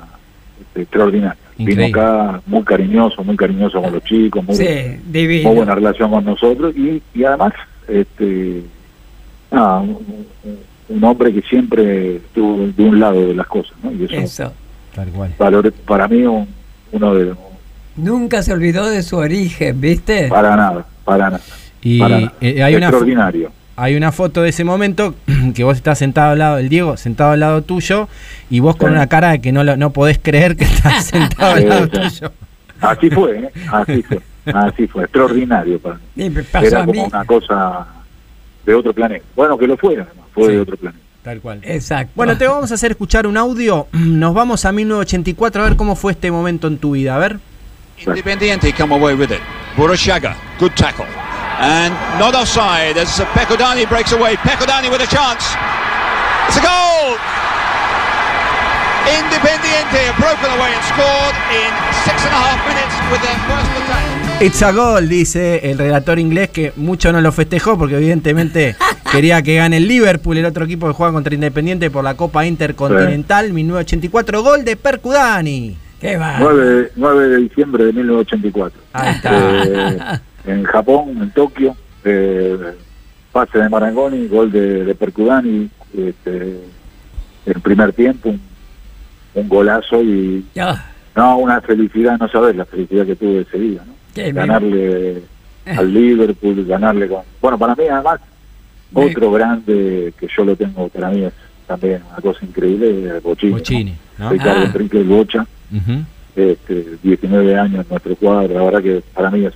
este, 0.62 0.84
extraordinaria. 0.84 1.38
Increíble. 1.58 1.86
Vino 1.88 2.00
acá 2.00 2.42
muy 2.48 2.64
cariñoso, 2.64 3.24
muy 3.24 3.36
cariñoso 3.36 3.82
con 3.82 3.92
los 3.94 4.04
chicos, 4.04 4.44
muy, 4.44 4.56
sí, 4.56 4.66
muy 5.12 5.56
buena 5.56 5.76
relación 5.76 6.10
con 6.12 6.26
nosotros 6.26 6.76
y, 6.76 7.02
y 7.14 7.24
además, 7.24 7.54
este, 7.88 8.64
nada, 9.52 9.80
un, 10.90 11.04
hombre 11.04 11.34
que 11.34 11.42
siempre 11.44 12.18
estuvo 12.18 12.68
de 12.68 12.84
un 12.84 13.00
lado 13.00 13.28
de 13.28 13.34
las 13.36 13.48
cosas, 13.48 13.74
¿no? 13.84 13.92
Y 13.92 14.04
eso, 14.06 14.16
Eso. 14.16 14.54
Tal 14.96 15.10
cual. 15.10 15.34
valore- 15.40 15.72
para 15.72 16.08
mí 16.08 16.24
un- 16.24 16.48
uno 16.94 17.14
de 17.16 17.26
los, 17.26 17.38
Nunca 17.96 18.42
se 18.42 18.54
olvidó 18.54 18.90
de 18.90 19.04
su 19.04 19.18
origen, 19.18 19.80
¿viste? 19.80 20.28
para 20.30 20.56
nada, 20.56 20.86
para 21.06 21.30
nada. 21.30 21.42
Y 21.82 22.00
para 22.00 22.20
nada. 22.22 22.34
eh, 22.42 22.64
hay 22.64 22.76
una 22.76 22.88
extraordinario. 22.88 23.52
Hay 23.76 23.96
una 23.96 24.12
foto 24.12 24.42
de 24.44 24.50
ese 24.50 24.64
momento 24.64 25.16
que 25.56 25.64
vos 25.64 25.76
estás 25.78 25.98
sentado 26.00 26.32
al 26.32 26.40
lado 26.40 26.56
del 26.58 26.70
Diego, 26.70 26.96
sentado 26.98 27.32
al 27.32 27.40
lado 27.40 27.62
tuyo, 27.62 28.08
y 28.50 28.60
vos 28.62 28.76
con 28.78 28.90
Sí. 28.90 28.96
una 28.96 29.08
cara 29.08 29.32
de 29.32 29.42
que 29.42 29.52
no, 29.52 29.64
lo- 29.64 29.78
no 29.78 29.92
podés 29.92 30.20
creer 30.22 30.56
que 30.56 30.64
estás 30.64 31.06
sentado 31.12 31.54
al 31.56 31.70
lado 31.70 31.86
sí. 31.86 31.92
tuyo. 31.92 32.32
Así 32.82 33.10
fue, 33.10 33.38
¿eh? 33.40 33.50
así 33.72 34.02
fue, 34.04 34.20
así 34.54 34.88
fue, 34.88 35.04
extraordinario 35.04 35.80
para 35.80 35.96
mí. 35.96 36.26
Y 36.26 36.30
me 36.30 36.44
pasó 36.44 36.66
era 36.68 36.82
a 36.82 36.86
como 36.86 37.02
mí. 37.04 37.08
una 37.12 37.26
cosa 37.26 37.88
de 38.66 38.74
otro 38.76 38.94
planeta. 38.94 39.26
Bueno, 39.36 39.58
que 39.58 39.68
lo 39.68 39.78
fuera, 39.78 40.04
además, 40.04 40.26
fue 40.34 40.46
Sí. 40.48 40.52
de 40.54 40.60
otro 40.60 40.78
planeta. 40.78 41.03
Tal 41.24 41.40
cual. 41.40 41.62
Exacto. 41.64 42.12
Bueno, 42.16 42.38
te 42.38 42.46
vamos 42.48 42.70
a 42.72 42.76
hacer 42.76 42.92
escuchar 42.92 43.26
un 43.28 43.38
audio. 43.38 43.88
Nos 43.94 44.34
vamos 44.34 44.66
a 44.66 44.72
1984 44.72 45.62
a 45.62 45.70
ver 45.70 45.78
cómo 45.78 45.96
fue 45.96 46.12
este 46.12 46.30
momento 46.32 46.68
en 46.68 46.78
tu 46.78 46.92
vida. 46.92 47.16
A 47.16 47.20
ver. 47.20 47.40
Independiente 47.98 48.74
come 48.74 48.94
away 48.94 49.16
with 49.16 49.32
it. 49.32 49.40
Burashaga, 49.78 50.36
good 50.60 50.74
tackle. 50.76 51.06
And 51.60 51.94
not 52.20 52.36
offside 52.36 52.98
as 52.98 53.22
Pecodani 53.34 53.88
breaks 53.88 54.12
away. 54.12 54.36
Pecodani 54.36 54.90
with 54.90 55.02
a 55.02 55.08
chance. 55.08 55.56
It's 56.48 56.58
a 56.58 56.62
goal! 56.62 57.16
Independiente 59.06 59.98
have 60.08 60.18
broken 60.18 60.52
away 60.60 60.74
and 60.74 60.84
scored 60.84 61.36
in 61.52 61.72
six 62.04 62.26
and 62.26 62.34
a 62.34 62.40
half 62.40 62.68
minutes 62.68 62.96
with 63.12 63.22
their 63.22 63.38
first 63.48 63.72
attack. 63.84 64.42
It's 64.42 64.62
a 64.62 64.72
goal, 64.72 65.08
dice 65.08 65.70
el 65.70 65.78
relator 65.78 66.20
inglés, 66.20 66.50
que 66.50 66.74
mucho 66.76 67.12
no 67.14 67.22
lo 67.22 67.32
festejó 67.32 67.78
porque 67.78 67.96
evidentemente 67.96 68.76
quería 69.14 69.42
que 69.42 69.56
gane 69.56 69.78
el 69.78 69.88
Liverpool, 69.88 70.38
el 70.38 70.46
otro 70.46 70.66
equipo 70.66 70.88
que 70.88 70.94
juega 70.94 71.14
contra 71.14 71.34
Independiente 71.34 71.92
por 71.92 72.04
la 72.04 72.16
Copa 72.16 72.46
Intercontinental, 72.46 73.54
1984, 73.54 74.44
gol 74.44 74.66
de 74.66 74.76
Percudani. 74.76 75.78
¿Qué 76.02 76.18
va? 76.18 76.38
9, 76.40 76.92
9 76.96 77.28
de 77.30 77.38
diciembre 77.38 77.86
de 77.86 77.94
1984. 77.94 78.82
Ahí 78.94 79.16
está. 79.16 79.64
Eh, 79.64 80.20
en 80.46 80.64
Japón, 80.64 81.18
en 81.22 81.32
Tokio, 81.32 81.78
eh, 82.04 82.58
pase 83.32 83.60
de 83.60 83.70
Marangoni, 83.70 84.28
gol 84.28 84.52
de, 84.52 84.84
de 84.84 84.96
Percudani, 84.96 85.70
este, 85.98 86.60
en 87.46 87.62
primer 87.62 87.94
tiempo, 87.94 88.30
un, 88.30 88.42
un 89.36 89.48
golazo 89.48 90.02
y 90.02 90.46
Ya, 90.54 90.92
no, 91.16 91.38
una 91.38 91.62
felicidad, 91.62 92.18
no 92.20 92.28
sabes 92.28 92.56
la 92.56 92.66
felicidad 92.66 93.06
que 93.06 93.16
tuve 93.16 93.42
ese 93.42 93.60
día, 93.60 93.82
¿no? 93.86 93.94
qué 94.14 94.32
ganarle 94.32 95.24
al 95.66 95.94
Liverpool, 95.94 96.66
ganarle 96.66 97.08
con... 97.08 97.22
Bueno, 97.42 97.58
para 97.58 97.76
mí 97.76 97.84
además, 97.90 98.20
Otro 98.94 99.32
grande 99.32 100.14
que 100.20 100.28
yo 100.36 100.46
lo 100.46 100.56
tengo, 100.56 100.88
para 100.90 101.10
mí 101.10 101.24
es 101.24 101.34
también 101.68 102.02
una 102.12 102.22
cosa 102.22 102.46
increíble, 102.46 103.18
es 103.18 103.24
Bochini. 103.24 103.52
Bochini, 103.54 103.96
¿no? 104.18 104.30
Ricardo 104.30 104.62
Ah. 104.62 104.66
Enrique 104.66 105.02
Bocha, 105.04 105.46
este, 106.36 106.86
19 107.02 107.58
años 107.58 107.82
en 107.86 107.90
nuestro 107.90 108.16
cuadro, 108.16 108.54
la 108.54 108.64
verdad 108.64 108.82
que 108.82 109.04
para 109.14 109.30
mí 109.32 109.46
es 109.46 109.54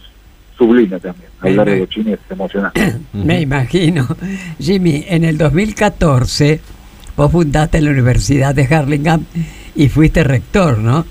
sublime 0.58 1.00
también. 1.00 1.28
Hablar 1.42 1.68
de. 1.70 1.80
Bochini 1.80 2.14
es 2.14 2.20
emocionante. 2.30 2.96
Me 3.14 3.42
imagino. 3.42 4.08
Jimmy, 4.60 5.06
en 5.08 5.24
el 5.24 5.38
2014 5.38 6.60
vos 7.16 7.32
fundaste 7.32 7.82
la 7.82 7.92
Universidad 7.92 8.56
de 8.56 8.64
Harlingham 8.66 9.26
y 9.76 9.90
fuiste 9.90 10.24
rector, 10.24 10.80
¿no? 10.80 11.06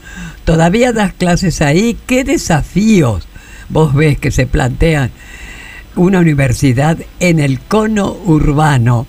¿Todavía 0.45 0.93
das 0.93 1.13
clases 1.13 1.61
ahí? 1.63 1.97
¿Qué 2.07 2.25
desafíos 2.25 3.27
vos 3.69 3.95
ves 3.95 4.19
que 4.19 4.31
se 4.31 4.47
plantean 4.47 5.11
una 5.97 6.21
universidad 6.21 6.99
en 7.21 7.41
el 7.41 7.61
cono 7.61 8.17
urbano? 8.25 9.07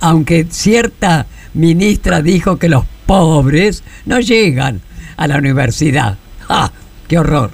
Aunque 0.00 0.46
cierta 0.50 1.26
ministra 1.54 2.22
dijo 2.22 2.58
que 2.58 2.68
los 2.68 2.84
pobres 3.06 3.84
no 4.06 4.20
llegan 4.20 4.80
a 5.16 5.26
la 5.26 5.38
universidad. 5.38 6.16
¡Ah! 6.48 6.70
¡Qué 7.06 7.18
horror! 7.18 7.50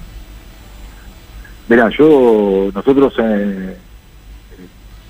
Mira, 1.67 1.89
yo, 1.89 2.69
nosotros 2.73 3.13
en 3.19 3.75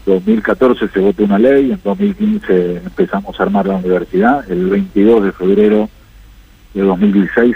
2014 0.06 0.88
se 0.88 1.00
votó 1.00 1.24
una 1.24 1.38
ley, 1.38 1.72
en 1.72 1.80
2015 1.84 2.78
empezamos 2.78 3.40
a 3.40 3.44
armar 3.44 3.68
la 3.68 3.76
universidad, 3.76 4.50
el 4.50 4.70
22 4.70 5.26
de 5.26 5.32
febrero 5.34 5.90
de 6.74 6.82
2016 6.82 7.56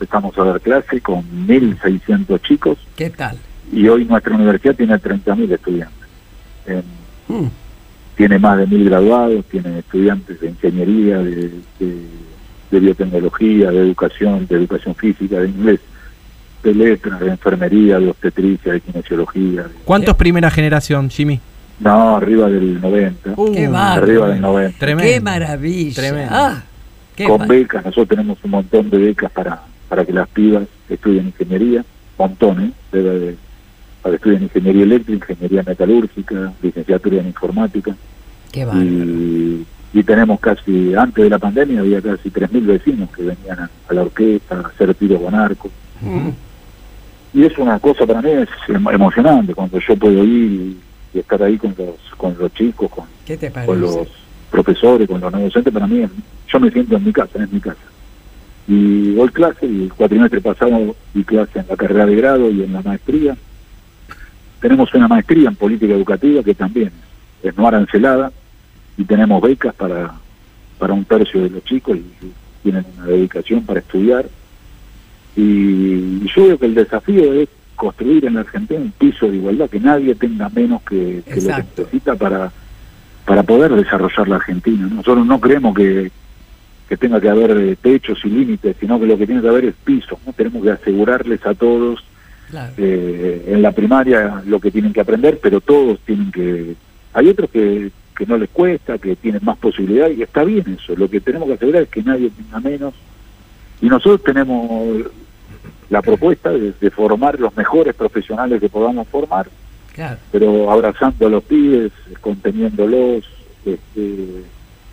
empezamos 0.00 0.38
a 0.38 0.44
dar 0.44 0.60
clase 0.60 1.00
con 1.00 1.22
1.600 1.46 2.40
chicos 2.42 2.78
¿Qué 2.94 3.10
tal? 3.10 3.36
Y 3.72 3.88
hoy 3.88 4.04
nuestra 4.04 4.34
universidad 4.34 4.74
tiene 4.74 4.98
30.000 4.98 5.52
estudiantes. 5.52 6.08
En- 6.66 6.98
Mm, 7.30 7.48
tiene 8.16 8.38
más 8.38 8.56
de 8.58 8.66
1.000 8.66 8.84
graduados, 8.84 9.44
tiene 9.50 9.80
estudiantes 9.80 10.40
de 10.40 10.48
ingeniería, 10.48 11.18
de, 11.18 11.50
de- 11.78 12.18
de 12.70 12.80
biotecnología, 12.80 13.70
de 13.70 13.78
educación, 13.80 14.46
de 14.46 14.56
educación 14.56 14.94
física, 14.94 15.38
de 15.40 15.48
inglés, 15.48 15.80
de 16.62 16.74
letras, 16.74 17.20
de 17.20 17.28
enfermería, 17.28 17.98
de 17.98 18.08
obstetricia, 18.08 18.72
de 18.72 18.80
kinesiología, 18.80 19.62
de 19.64 19.68
¿Cuántos 19.84 20.16
primera 20.16 20.50
generación, 20.50 21.08
Jimmy? 21.10 21.38
No, 21.80 22.16
arriba 22.16 22.48
del 22.48 22.80
90. 22.80 23.34
Uh, 23.36 23.52
Qué 23.52 23.66
arriba 23.66 24.28
del 24.30 24.40
90. 24.40 24.78
Tremendo. 24.78 25.12
Qué 25.12 25.20
maravilla. 25.20 25.94
Tremendo. 25.94 26.30
Ah, 26.34 26.62
qué 27.14 27.24
con 27.24 27.46
becas, 27.46 27.84
nosotros 27.84 28.08
tenemos 28.08 28.38
un 28.42 28.50
montón 28.50 28.90
de 28.90 28.98
becas 28.98 29.30
para, 29.30 29.62
para 29.88 30.04
que 30.04 30.12
las 30.12 30.28
pibas 30.28 30.64
estudien 30.88 31.26
ingeniería, 31.26 31.84
montones, 32.18 32.72
de, 32.90 33.02
de- 33.02 33.36
para 34.02 34.12
que 34.12 34.16
estudien 34.16 34.42
ingeniería 34.44 34.82
eléctrica, 34.84 35.32
ingeniería 35.32 35.62
metalúrgica, 35.64 36.52
licenciatura 36.62 37.18
en 37.18 37.26
informática. 37.28 37.96
qué. 38.52 38.64
Y, 38.84 39.66
y 39.94 40.02
tenemos 40.02 40.38
casi, 40.40 40.94
antes 40.94 41.24
de 41.24 41.30
la 41.30 41.38
pandemia, 41.38 41.80
había 41.80 42.00
casi 42.00 42.30
3.000 42.30 42.66
vecinos 42.66 43.10
que 43.10 43.22
venían 43.22 43.58
a, 43.60 43.70
a 43.88 43.94
la 43.94 44.02
orquesta 44.02 44.56
a 44.56 44.68
hacer 44.68 44.94
tiro 44.94 45.20
con 45.20 45.34
arco. 45.34 45.70
Y 47.34 47.44
es 47.44 47.56
una 47.58 47.78
cosa 47.78 48.06
para 48.06 48.22
mí 48.22 48.30
es 48.30 48.48
emo- 48.68 48.92
emocionante 48.92 49.54
cuando 49.54 49.78
yo 49.80 49.96
puedo 49.96 50.24
ir 50.24 50.76
y, 51.14 51.18
estar 51.18 51.42
ahí 51.42 51.56
con 51.58 51.74
los, 51.76 51.96
con 52.16 52.36
los 52.38 52.52
chicos, 52.54 52.90
con, 52.90 53.04
los 53.80 54.08
profesores, 54.50 55.08
con 55.08 55.20
los 55.20 55.32
no 55.32 55.40
docentes, 55.40 55.72
para 55.72 55.86
mí, 55.86 56.00
es- 56.02 56.10
yo 56.52 56.60
me 56.60 56.70
siento 56.70 56.96
en 56.96 57.04
mi 57.04 57.12
casa, 57.12 57.42
es 57.42 57.50
mi 57.52 57.60
casa. 57.60 57.80
Y 58.68 59.14
doy 59.14 59.28
clase, 59.30 59.66
y 59.66 59.84
el 59.84 59.92
cuatrimestre 59.94 60.40
pasado 60.40 60.94
di 61.14 61.24
clase 61.24 61.58
en 61.60 61.66
la 61.68 61.76
carrera 61.76 62.06
de 62.06 62.14
grado 62.16 62.50
y 62.50 62.62
en 62.62 62.72
la 62.72 62.82
maestría. 62.82 63.36
Tenemos 64.60 64.92
una 64.94 65.08
maestría 65.08 65.48
en 65.48 65.56
política 65.56 65.94
educativa 65.94 66.42
que 66.42 66.54
también 66.54 66.90
es 67.42 67.56
no 67.56 67.66
arancelada 67.66 68.32
y 68.96 69.04
tenemos 69.04 69.40
becas 69.40 69.74
para, 69.74 70.14
para 70.78 70.92
un 70.92 71.04
tercio 71.04 71.42
de 71.42 71.50
los 71.50 71.64
chicos 71.64 71.96
y, 71.96 72.00
y 72.00 72.32
tienen 72.62 72.84
una 72.96 73.06
dedicación 73.06 73.64
para 73.64 73.80
estudiar. 73.80 74.26
Y, 75.36 75.42
y 75.42 76.30
yo 76.34 76.48
veo 76.48 76.58
que 76.58 76.66
el 76.66 76.74
desafío 76.74 77.32
es 77.34 77.48
construir 77.76 78.24
en 78.24 78.34
la 78.34 78.40
Argentina 78.40 78.80
un 78.80 78.90
piso 78.90 79.30
de 79.30 79.36
igualdad, 79.36 79.70
que 79.70 79.78
nadie 79.78 80.14
tenga 80.16 80.48
menos 80.48 80.82
que, 80.82 81.22
que 81.24 81.40
lo 81.40 81.54
que 81.54 81.64
necesita 81.78 82.16
para, 82.16 82.50
para 83.24 83.44
poder 83.44 83.72
desarrollar 83.72 84.28
la 84.28 84.36
Argentina. 84.36 84.88
¿no? 84.88 84.96
Nosotros 84.96 85.24
no 85.24 85.40
creemos 85.40 85.76
que, 85.76 86.10
que 86.88 86.96
tenga 86.96 87.20
que 87.20 87.28
haber 87.28 87.52
eh, 87.52 87.76
techos 87.76 88.18
y 88.24 88.30
límites, 88.30 88.76
sino 88.80 88.98
que 88.98 89.06
lo 89.06 89.16
que 89.16 89.26
tiene 89.26 89.40
que 89.40 89.48
haber 89.48 89.66
es 89.66 89.74
piso. 89.84 90.18
¿no? 90.26 90.32
Tenemos 90.32 90.64
que 90.64 90.72
asegurarles 90.72 91.46
a 91.46 91.54
todos 91.54 92.02
Claro. 92.50 92.72
eh, 92.78 93.44
en 93.48 93.62
la 93.62 93.72
primaria 93.72 94.42
lo 94.46 94.58
que 94.60 94.70
tienen 94.70 94.92
que 94.92 95.00
aprender, 95.00 95.38
pero 95.42 95.60
todos 95.60 95.98
tienen 96.00 96.30
que... 96.32 96.74
Hay 97.12 97.28
otros 97.28 97.50
que, 97.50 97.90
que 98.16 98.26
no 98.26 98.36
les 98.38 98.48
cuesta, 98.50 98.98
que 98.98 99.16
tienen 99.16 99.40
más 99.44 99.58
posibilidades, 99.58 100.16
y 100.18 100.22
está 100.22 100.44
bien 100.44 100.78
eso. 100.80 100.94
Lo 100.96 101.08
que 101.10 101.20
tenemos 101.20 101.46
que 101.48 101.54
asegurar 101.54 101.82
es 101.82 101.88
que 101.88 102.02
nadie 102.02 102.30
tenga 102.30 102.60
menos. 102.60 102.94
Y 103.80 103.86
nosotros 103.88 104.22
tenemos 104.24 105.06
la 105.90 106.02
propuesta 106.02 106.50
de, 106.50 106.72
de 106.80 106.90
formar 106.90 107.38
los 107.40 107.56
mejores 107.56 107.94
profesionales 107.94 108.60
que 108.60 108.68
podamos 108.68 109.06
formar, 109.08 109.48
Claro. 109.94 110.18
pero 110.30 110.70
abrazando 110.70 111.26
a 111.26 111.30
los 111.30 111.42
pibes, 111.44 111.92
conteniéndolos, 112.20 113.24
este, 113.64 114.44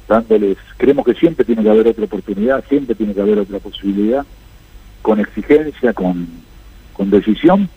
dándoles, 0.08 0.58
creemos 0.78 1.06
que 1.06 1.14
siempre 1.14 1.46
tiene 1.46 1.64
que 1.64 1.70
haber 1.70 1.88
otra 1.88 2.06
oportunidad, 2.06 2.64
siempre 2.68 2.96
tiene 2.96 3.14
que 3.14 3.22
haber 3.22 3.40
otra 3.40 3.60
posibilidad, 3.60 4.26
con 5.02 5.20
exigencia, 5.20 5.94
con, 5.94 6.28
con 6.96 7.10
decisión, 7.10 7.68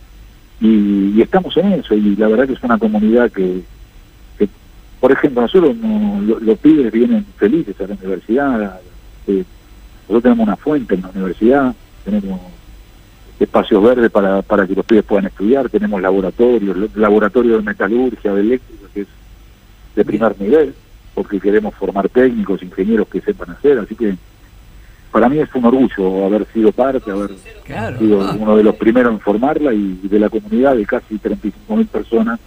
y, 0.61 1.13
y 1.17 1.23
estamos 1.23 1.57
en 1.57 1.73
eso, 1.75 1.95
y 1.95 2.17
la 2.17 2.29
verdad 2.29 2.47
que 2.47 2.53
es 2.55 2.63
una 2.63 2.79
comunidad 2.79 3.31
que, 3.31 3.63
que, 4.39 4.49
por 5.01 5.13
ejemplo, 5.13 5.43
nosotros 5.43 5.77
no- 5.77 6.21
lo- 6.21 6.41
los 6.41 6.59
pibes 6.59 6.91
vienen 6.93 7.25
felices 7.37 7.75
a 7.81 7.87
la 7.87 7.95
universidad, 7.95 8.81
eh, 9.27 9.45
nosotros 10.03 10.23
tenemos 10.23 10.47
una 10.47 10.57
fuente 10.57 10.95
en 10.95 11.03
la 11.03 11.09
universidad, 11.11 11.75
tenemos 12.05 12.41
espacios 13.39 13.83
verdes 13.83 14.11
para, 14.11 14.43
para 14.43 14.67
que 14.67 14.75
los 14.75 14.85
pibes 14.85 15.05
puedan 15.05 15.27
estudiar, 15.27 15.69
tenemos 15.69 16.01
laboratorios, 16.03 16.77
lo- 16.77 16.89
laboratorio 16.95 17.57
de 17.57 17.63
metalurgia, 17.63 18.35
de 18.35 18.41
eléctrica, 18.41 18.87
que 18.93 19.01
es 19.03 19.09
de 19.95 20.05
primer 20.05 20.41
nivel, 20.41 20.75
porque 21.15 21.41
queremos 21.41 21.75
formar 21.75 22.09
técnicos, 22.09 22.63
ingenieros 22.63 23.09
que 23.09 23.21
sepan 23.21 23.51
hacer, 23.51 23.79
así 23.79 23.95
que 23.95 24.17
para 25.11 25.29
mí 25.29 25.39
es 25.39 25.49
un 25.55 25.65
orgullo 25.65 26.25
haber 26.27 26.47
sido 26.53 26.73
parte, 26.73 27.11
haber 27.11 27.31
Claro. 27.65 27.99
sido 27.99 28.23
Ah, 28.23 28.37
uno 28.39 28.57
de 28.57 28.63
los 28.63 28.75
primeros 28.77 29.13
en 29.13 29.21
formarla 29.21 29.73
y 29.73 29.99
de 30.03 30.19
la 30.19 30.29
comunidad 30.29 30.77
de 30.77 30.85
casi 30.87 31.19
35 31.19 31.77
mil 31.77 31.87
personas, 31.87 32.39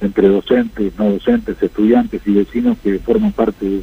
entre 0.00 0.28
docentes, 0.28 0.92
no 0.98 1.10
docentes, 1.10 1.56
estudiantes 1.62 2.20
y 2.26 2.32
vecinos 2.32 2.76
que 2.82 2.98
forman 2.98 3.32
parte 3.32 3.80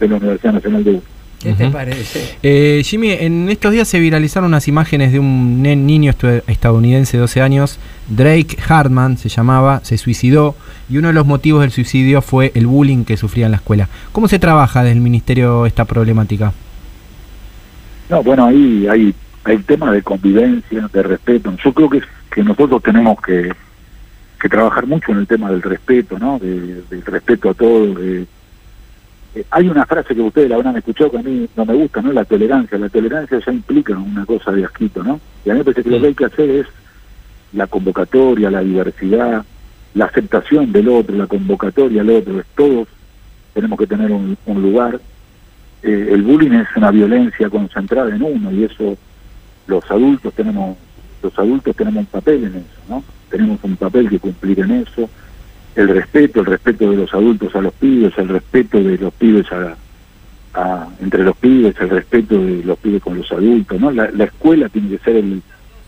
de 0.00 0.08
la 0.08 0.16
Universidad 0.16 0.54
Nacional 0.54 0.84
de 0.84 0.90
Uruguay. 0.90 1.08
¿Qué 1.42 1.54
te 1.54 1.70
parece? 1.70 2.36
Eh, 2.42 2.82
Jimmy, 2.84 3.12
en 3.12 3.48
estos 3.48 3.72
días 3.72 3.88
se 3.88 3.98
viralizaron 3.98 4.48
unas 4.48 4.68
imágenes 4.68 5.10
de 5.10 5.18
un 5.18 5.62
nen- 5.64 5.84
niño 5.86 6.12
estadounidense 6.46 7.16
de 7.16 7.20
12 7.22 7.40
años, 7.40 7.78
Drake 8.08 8.58
Hartman 8.68 9.16
se 9.16 9.30
llamaba, 9.30 9.80
se 9.82 9.96
suicidó 9.96 10.54
y 10.90 10.98
uno 10.98 11.08
de 11.08 11.14
los 11.14 11.26
motivos 11.26 11.62
del 11.62 11.70
suicidio 11.70 12.20
fue 12.20 12.52
el 12.54 12.66
bullying 12.66 13.04
que 13.04 13.16
sufría 13.16 13.46
en 13.46 13.52
la 13.52 13.56
escuela. 13.56 13.88
¿Cómo 14.12 14.28
se 14.28 14.38
trabaja 14.38 14.82
desde 14.82 14.96
el 14.96 15.00
ministerio 15.02 15.64
esta 15.64 15.86
problemática? 15.86 16.52
No, 18.10 18.22
bueno, 18.22 18.46
ahí 18.46 18.86
hay, 18.88 19.14
hay 19.44 19.58
temas 19.58 19.92
de 19.92 20.02
convivencia, 20.02 20.88
de 20.92 21.02
respeto. 21.02 21.54
Yo 21.64 21.72
creo 21.72 21.88
que, 21.90 22.02
que 22.30 22.42
nosotros 22.42 22.82
tenemos 22.82 23.20
que, 23.22 23.52
que 24.40 24.48
trabajar 24.48 24.86
mucho 24.86 25.12
en 25.12 25.18
el 25.18 25.26
tema 25.26 25.50
del 25.50 25.62
respeto, 25.62 26.18
¿no? 26.18 26.38
De- 26.38 26.82
del 26.90 27.02
respeto 27.04 27.50
a 27.50 27.54
todos. 27.54 27.96
eh, 28.00 28.26
hay 29.52 29.68
una 29.68 29.86
frase 29.86 30.12
que 30.12 30.20
ustedes 30.20 30.48
la 30.50 30.56
habrán 30.56 30.76
escuchado 30.76 31.12
que 31.12 31.18
a 31.18 31.22
mí 31.22 31.48
no 31.56 31.64
me 31.64 31.74
gusta, 31.74 32.02
¿no? 32.02 32.12
La 32.12 32.24
tolerancia. 32.24 32.76
La 32.78 32.88
tolerancia 32.88 33.38
ya 33.44 33.52
implica 33.52 33.96
una 33.96 34.26
cosa 34.26 34.50
de 34.50 34.64
asquito, 34.64 35.04
¿no? 35.04 35.20
Y 35.44 35.50
a 35.50 35.52
mí 35.52 35.60
me 35.60 35.64
parece 35.64 35.84
que 35.84 35.90
lo 35.90 36.00
que 36.00 36.06
hay 36.08 36.14
que 36.14 36.24
hacer 36.24 36.50
es 36.50 36.66
la 37.52 37.68
convocatoria, 37.68 38.50
la 38.50 38.60
diversidad, 38.60 39.44
la 39.94 40.04
aceptación 40.06 40.72
del 40.72 40.88
otro, 40.88 41.14
la 41.16 41.28
convocatoria 41.28 42.00
al 42.02 42.10
otro. 42.10 42.42
Todos 42.56 42.88
tenemos 43.54 43.78
que 43.78 43.86
tener 43.86 44.10
un, 44.10 44.36
un 44.46 44.62
lugar 44.62 45.00
eh, 45.82 46.08
el 46.12 46.22
bullying 46.22 46.52
es 46.52 46.68
una 46.76 46.90
violencia 46.90 47.48
concentrada 47.48 48.14
en 48.14 48.22
uno 48.22 48.50
y 48.52 48.64
eso 48.64 48.96
los 49.66 49.88
adultos 49.90 50.32
tenemos 50.34 50.76
los 51.22 51.38
adultos 51.38 51.76
tenemos 51.76 52.00
un 52.00 52.06
papel 52.06 52.44
en 52.44 52.56
eso 52.56 52.80
no 52.88 53.04
tenemos 53.30 53.58
un 53.62 53.76
papel 53.76 54.08
que 54.08 54.18
cumplir 54.18 54.58
en 54.60 54.70
eso. 54.72 55.08
El 55.76 55.88
respeto 55.88 56.40
el 56.40 56.46
respeto 56.46 56.90
de 56.90 56.96
los 56.96 57.14
adultos 57.14 57.54
a 57.54 57.60
los 57.60 57.72
pibes 57.74 58.12
el 58.18 58.28
respeto 58.28 58.82
de 58.82 58.98
los 58.98 59.14
pibes 59.14 59.46
a, 59.52 59.76
a- 60.54 60.88
entre 61.00 61.22
los 61.22 61.36
pibes 61.36 61.74
el 61.80 61.90
respeto 61.90 62.38
de 62.44 62.64
los 62.64 62.76
pibes 62.78 63.02
con 63.02 63.16
los 63.16 63.30
adultos 63.30 63.80
no 63.80 63.90
la, 63.90 64.10
la 64.10 64.24
escuela 64.24 64.68
tiene 64.68 64.88
que 64.90 64.98
ser 64.98 65.16
el- 65.16 65.42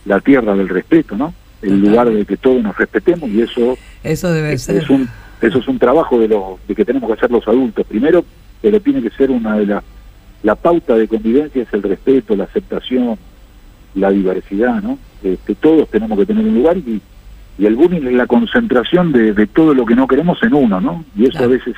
la 0.05 0.21
tierra 0.21 0.55
del 0.55 0.69
respeto 0.69 1.17
no 1.17 1.35
el 1.63 1.81
lugar 1.81 2.11
de 2.11 2.25
que 2.25 2.37
todos 2.37 2.63
nos 2.63 2.77
respetemos 2.77 3.29
y 3.31 3.41
eso 3.43 3.77
Eso 4.03 4.33
debe 4.33 4.53
es, 4.55 4.63
ser. 4.63 4.77
es 4.83 4.91
un 4.91 5.09
eso 5.41 5.59
es 5.59 5.67
un 5.69 5.79
trabajo 5.79 6.19
de 6.21 6.29
lo 6.29 6.59
de 6.69 6.75
que 6.77 6.85
tenemos 6.85 7.09
que 7.09 7.15
hacer 7.15 7.31
los 7.33 7.47
adultos. 7.49 7.85
Primero 7.87 8.25
pero 8.63 8.81
tiene 8.81 9.03
que 9.03 9.11
ser 9.11 9.31
una 9.31 9.57
de 9.59 9.67
las 9.67 9.85
la 10.43 10.55
pauta 10.55 10.95
de 10.97 11.07
convivencia 11.09 11.63
es 11.63 11.69
el 11.73 11.83
respeto 11.83 12.35
la 12.37 12.45
aceptación 12.45 13.17
la 13.95 14.11
diversidad 14.11 14.81
no 14.83 14.99
este, 15.23 15.55
todos 15.57 15.89
tenemos 15.91 16.19
que 16.19 16.27
tener 16.27 16.45
un 16.47 16.55
lugar 16.55 16.77
y, 16.79 17.01
y 17.59 17.67
el 17.67 17.77
bullying 17.77 18.07
es 18.07 18.15
la 18.15 18.27
concentración 18.27 19.13
de, 19.13 19.33
de 19.35 19.47
todo 19.47 19.75
lo 19.75 19.85
que 19.85 19.95
no 19.95 20.07
queremos 20.09 20.43
en 20.43 20.55
uno 20.55 20.81
no 20.81 21.05
y 21.17 21.25
eso 21.25 21.33
Claro. 21.33 21.47
a 21.47 21.49
veces 21.49 21.75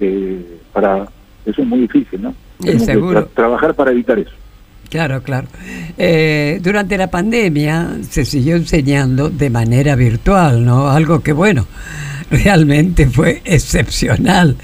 eh, 0.00 0.58
para 0.72 1.08
eso 1.46 1.62
es 1.62 1.68
muy 1.68 1.80
difícil 1.80 2.20
no 2.22 2.34
tenemos 2.60 2.86
que 2.86 2.92
seguro. 2.92 3.20
tra- 3.20 3.28
trabajar 3.34 3.74
para 3.74 3.90
evitar 3.92 4.18
eso 4.18 4.32
Claro, 4.88 5.20
claro. 5.20 5.48
Eh, 5.98 6.60
durante 6.62 6.96
la 6.96 7.10
pandemia 7.10 7.96
se 8.08 8.24
siguió 8.24 8.54
enseñando 8.54 9.30
de 9.30 9.50
manera 9.50 9.96
virtual, 9.96 10.64
¿no? 10.64 10.88
Algo 10.88 11.24
que, 11.24 11.32
bueno, 11.32 11.66
realmente 12.44 13.06
fue 13.08 13.42
excepcional. 13.44 14.56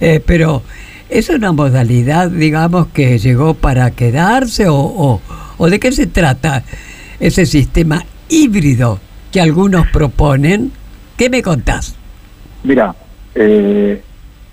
Eh, 0.00 0.22
pero 0.24 0.62
es 1.08 1.28
una 1.28 1.52
modalidad, 1.52 2.30
digamos, 2.30 2.88
que 2.88 3.18
llegó 3.18 3.54
para 3.54 3.90
quedarse 3.92 4.68
o, 4.68 4.76
o, 4.76 5.20
o 5.58 5.70
de 5.70 5.78
qué 5.80 5.92
se 5.92 6.06
trata 6.06 6.62
ese 7.18 7.46
sistema 7.46 8.04
híbrido 8.28 8.98
que 9.32 9.40
algunos 9.40 9.86
proponen. 9.88 10.72
¿Qué 11.16 11.28
me 11.28 11.42
contás? 11.42 11.94
Mira, 12.64 12.94
eh, 13.34 14.02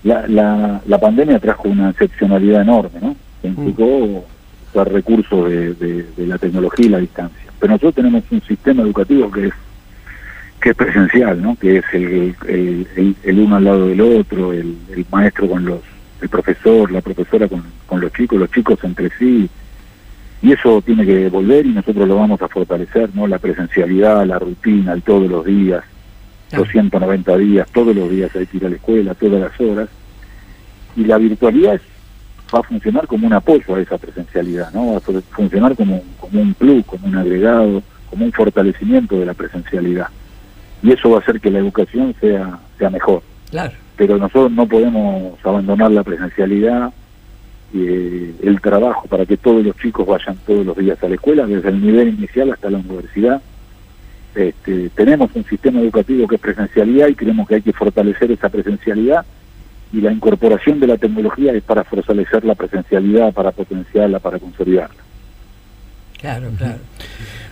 la, 0.04 0.26
la, 0.28 0.80
la 0.86 0.98
pandemia 1.00 1.38
trajo 1.38 1.68
una 1.68 1.90
excepcionalidad 1.90 2.62
enorme, 2.62 2.98
¿no? 3.00 3.16
Implicó 3.42 4.24
usar 4.72 4.92
recursos 4.92 5.48
de- 5.48 5.74
de 5.74 6.26
la 6.26 6.36
tecnología 6.38 6.86
y 6.86 6.88
la 6.90 6.98
distancia. 6.98 7.38
Pero 7.58 7.72
nosotros 7.72 7.94
tenemos 7.94 8.24
un 8.30 8.42
sistema 8.42 8.82
educativo 8.82 9.30
que 9.30 9.46
es 9.46 9.52
que 10.60 10.70
es 10.70 10.76
presencial, 10.76 11.40
¿no? 11.42 11.56
Que 11.56 11.78
es 11.78 11.84
el, 11.92 12.34
el, 12.46 12.88
el- 12.96 13.16
el 13.22 13.38
uno 13.40 13.56
al 13.56 13.64
lado 13.64 13.86
del 13.88 14.00
otro, 14.00 14.52
el, 14.52 14.76
el 14.94 15.06
maestro 15.10 15.48
con 15.48 15.64
los, 15.64 15.80
el 16.20 16.28
profesor, 16.28 16.90
la 16.90 17.00
profesora 17.00 17.48
con, 17.48 17.62
con 17.86 18.00
los 18.00 18.12
chicos, 18.12 18.38
los 18.38 18.50
chicos 18.50 18.78
entre 18.82 19.10
sí. 19.18 19.48
Y 20.40 20.52
eso 20.52 20.80
tiene 20.82 21.04
que 21.04 21.28
volver 21.28 21.66
y 21.66 21.70
nosotros 21.70 22.06
lo 22.06 22.16
vamos 22.16 22.40
a 22.42 22.48
fortalecer, 22.48 23.10
¿no? 23.14 23.26
La 23.26 23.38
presencialidad, 23.38 24.24
la 24.26 24.38
rutina, 24.38 24.92
el 24.92 25.02
todos 25.02 25.28
los 25.30 25.44
días, 25.44 25.82
Claro. 26.50 26.64
290 26.64 27.36
días, 27.36 27.68
todos 27.72 27.94
los 27.94 28.10
días 28.10 28.34
hay 28.34 28.46
que 28.46 28.56
ir 28.56 28.64
a 28.66 28.70
la 28.70 28.76
escuela, 28.76 29.14
todas 29.14 29.40
las 29.40 29.60
horas. 29.60 29.88
Y 30.96 31.04
la 31.04 31.18
virtualidad 31.18 31.74
es- 31.74 31.82
va 32.54 32.60
a 32.60 32.62
funcionar 32.62 33.06
como 33.06 33.26
un 33.26 33.32
apoyo 33.34 33.74
a 33.74 33.80
esa 33.80 33.98
presencialidad, 33.98 34.72
¿no? 34.72 34.92
Va 34.92 34.96
a 34.96 35.00
fu- 35.00 35.22
funcionar 35.30 35.76
como, 35.76 36.02
como 36.18 36.40
un 36.40 36.54
plus, 36.54 36.84
como 36.86 37.06
un 37.06 37.16
agregado, 37.16 37.82
como 38.06 38.24
un 38.24 38.32
fortalecimiento 38.32 39.18
de 39.20 39.26
la 39.26 39.34
presencialidad. 39.34 40.06
Y 40.82 40.92
eso 40.92 41.10
va 41.10 41.16
a 41.16 41.20
hacer 41.20 41.40
que 41.40 41.50
la 41.50 41.58
educación 41.58 42.14
sea, 42.20 42.58
sea 42.78 42.90
mejor. 42.90 43.22
Claro. 43.50 43.72
pero 43.96 44.18
nosotros 44.18 44.52
no 44.52 44.66
podemos 44.66 45.34
abandonar 45.42 45.90
la 45.90 46.04
presencialidad 46.04 46.92
y 47.72 47.80
eh, 47.80 48.34
el 48.42 48.60
trabajo 48.60 49.08
para 49.08 49.26
que 49.26 49.36
todos 49.36 49.64
los 49.64 49.76
chicos 49.76 50.06
vayan 50.06 50.36
todos 50.46 50.64
los 50.64 50.76
días 50.76 51.02
a 51.02 51.08
la 51.08 51.14
escuela, 51.14 51.46
desde 51.46 51.68
el 51.70 51.82
nivel 51.82 52.08
inicial 52.10 52.52
hasta 52.52 52.70
la 52.70 52.78
universidad. 52.78 53.42
Este, 54.34 54.90
tenemos 54.90 55.30
un 55.34 55.44
sistema 55.44 55.80
educativo 55.80 56.28
que 56.28 56.36
es 56.36 56.40
presencialidad 56.40 57.08
y 57.08 57.14
creemos 57.14 57.48
que 57.48 57.56
hay 57.56 57.62
que 57.62 57.72
fortalecer 57.72 58.30
esa 58.30 58.48
presencialidad 58.48 59.24
y 59.92 60.00
la 60.00 60.12
incorporación 60.12 60.78
de 60.78 60.86
la 60.86 60.96
tecnología 60.96 61.52
es 61.52 61.62
para 61.62 61.82
fortalecer 61.82 62.44
la 62.44 62.54
presencialidad, 62.54 63.32
para 63.32 63.50
potenciarla, 63.50 64.18
para 64.18 64.38
consolidarla. 64.38 65.07
Claro, 66.20 66.50
claro. 66.56 66.78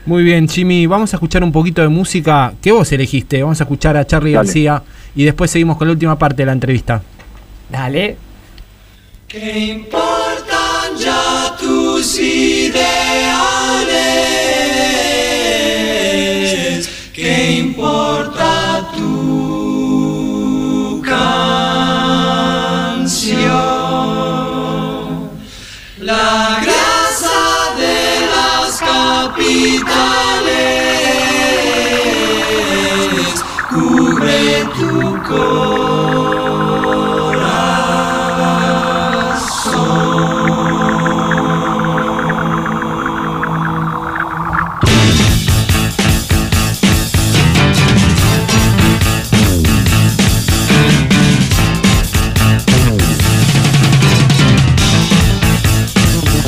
Muy 0.06 0.22
bien, 0.22 0.48
Jimmy, 0.48 0.86
vamos 0.86 1.12
a 1.12 1.16
escuchar 1.16 1.42
un 1.42 1.52
poquito 1.52 1.82
de 1.82 1.88
música 1.88 2.52
que 2.60 2.72
vos 2.72 2.90
elegiste. 2.92 3.42
Vamos 3.42 3.60
a 3.60 3.64
escuchar 3.64 3.96
a 3.96 4.06
Charlie 4.06 4.32
Dale. 4.32 4.46
García 4.46 4.82
y 5.14 5.24
después 5.24 5.50
seguimos 5.50 5.76
con 5.76 5.88
la 5.88 5.92
última 5.92 6.18
parte 6.18 6.42
de 6.42 6.46
la 6.46 6.52
entrevista. 6.52 7.02
Dale. 7.70 8.16
¿Qué 9.28 9.66
importan 9.66 10.96
ya 10.98 11.56
tus 11.58 12.18
ideales? 12.18 12.86
¿Qué 17.12 17.52
importa 17.58 18.45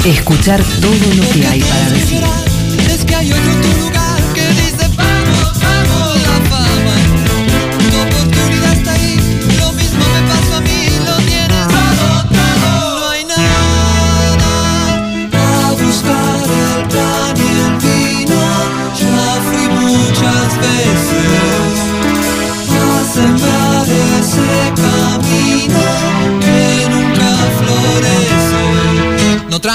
Escuchar 0.04 0.62
todo 0.80 0.92
lo 1.16 1.28
que 1.32 1.46
hay 1.46 1.60
para 1.60 1.90
decir. 1.90 2.47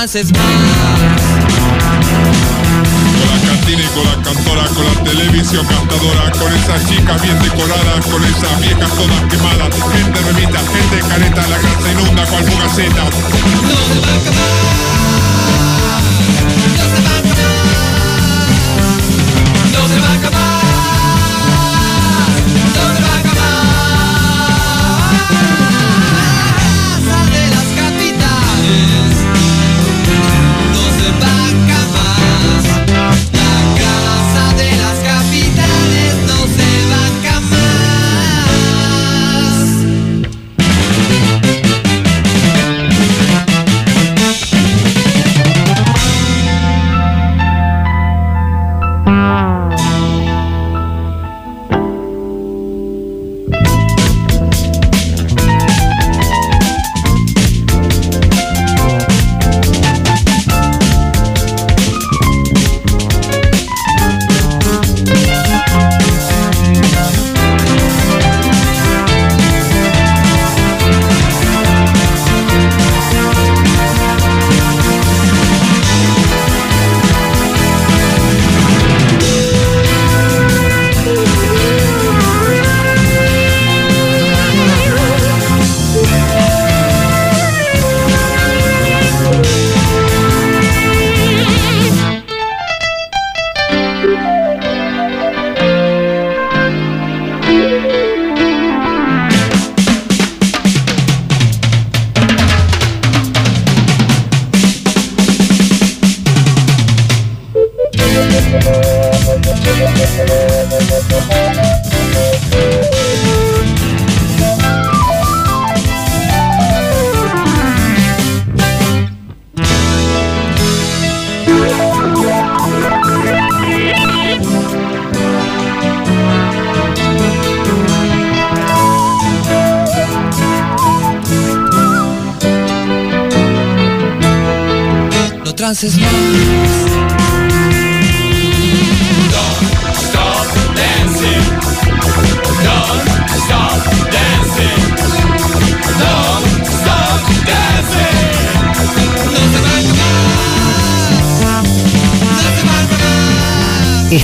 Más. 0.04 0.12
Con 3.20 3.28
la 3.30 3.40
cantina 3.48 3.84
y 3.84 3.88
con 3.88 4.04
la 4.04 4.16
cantora, 4.22 4.66
con 4.76 4.86
la 4.86 5.04
televisión 5.04 5.66
cantadora, 5.66 6.30
con 6.32 6.54
esas 6.54 6.86
chicas 6.90 7.22
bien 7.22 7.42
decoradas, 7.42 8.06
con 8.06 8.22
esas 8.26 8.60
viejas 8.60 8.92
todas 8.92 9.22
quemadas, 9.30 9.74
gente 9.94 10.20
remita, 10.20 10.60
gente 10.60 11.00
careta, 11.08 11.48
la 11.48 11.58
grasa 11.58 11.92
inunda 11.92 12.26
cual 12.26 12.44
fugaceta. 12.44 13.04
No 15.64 15.73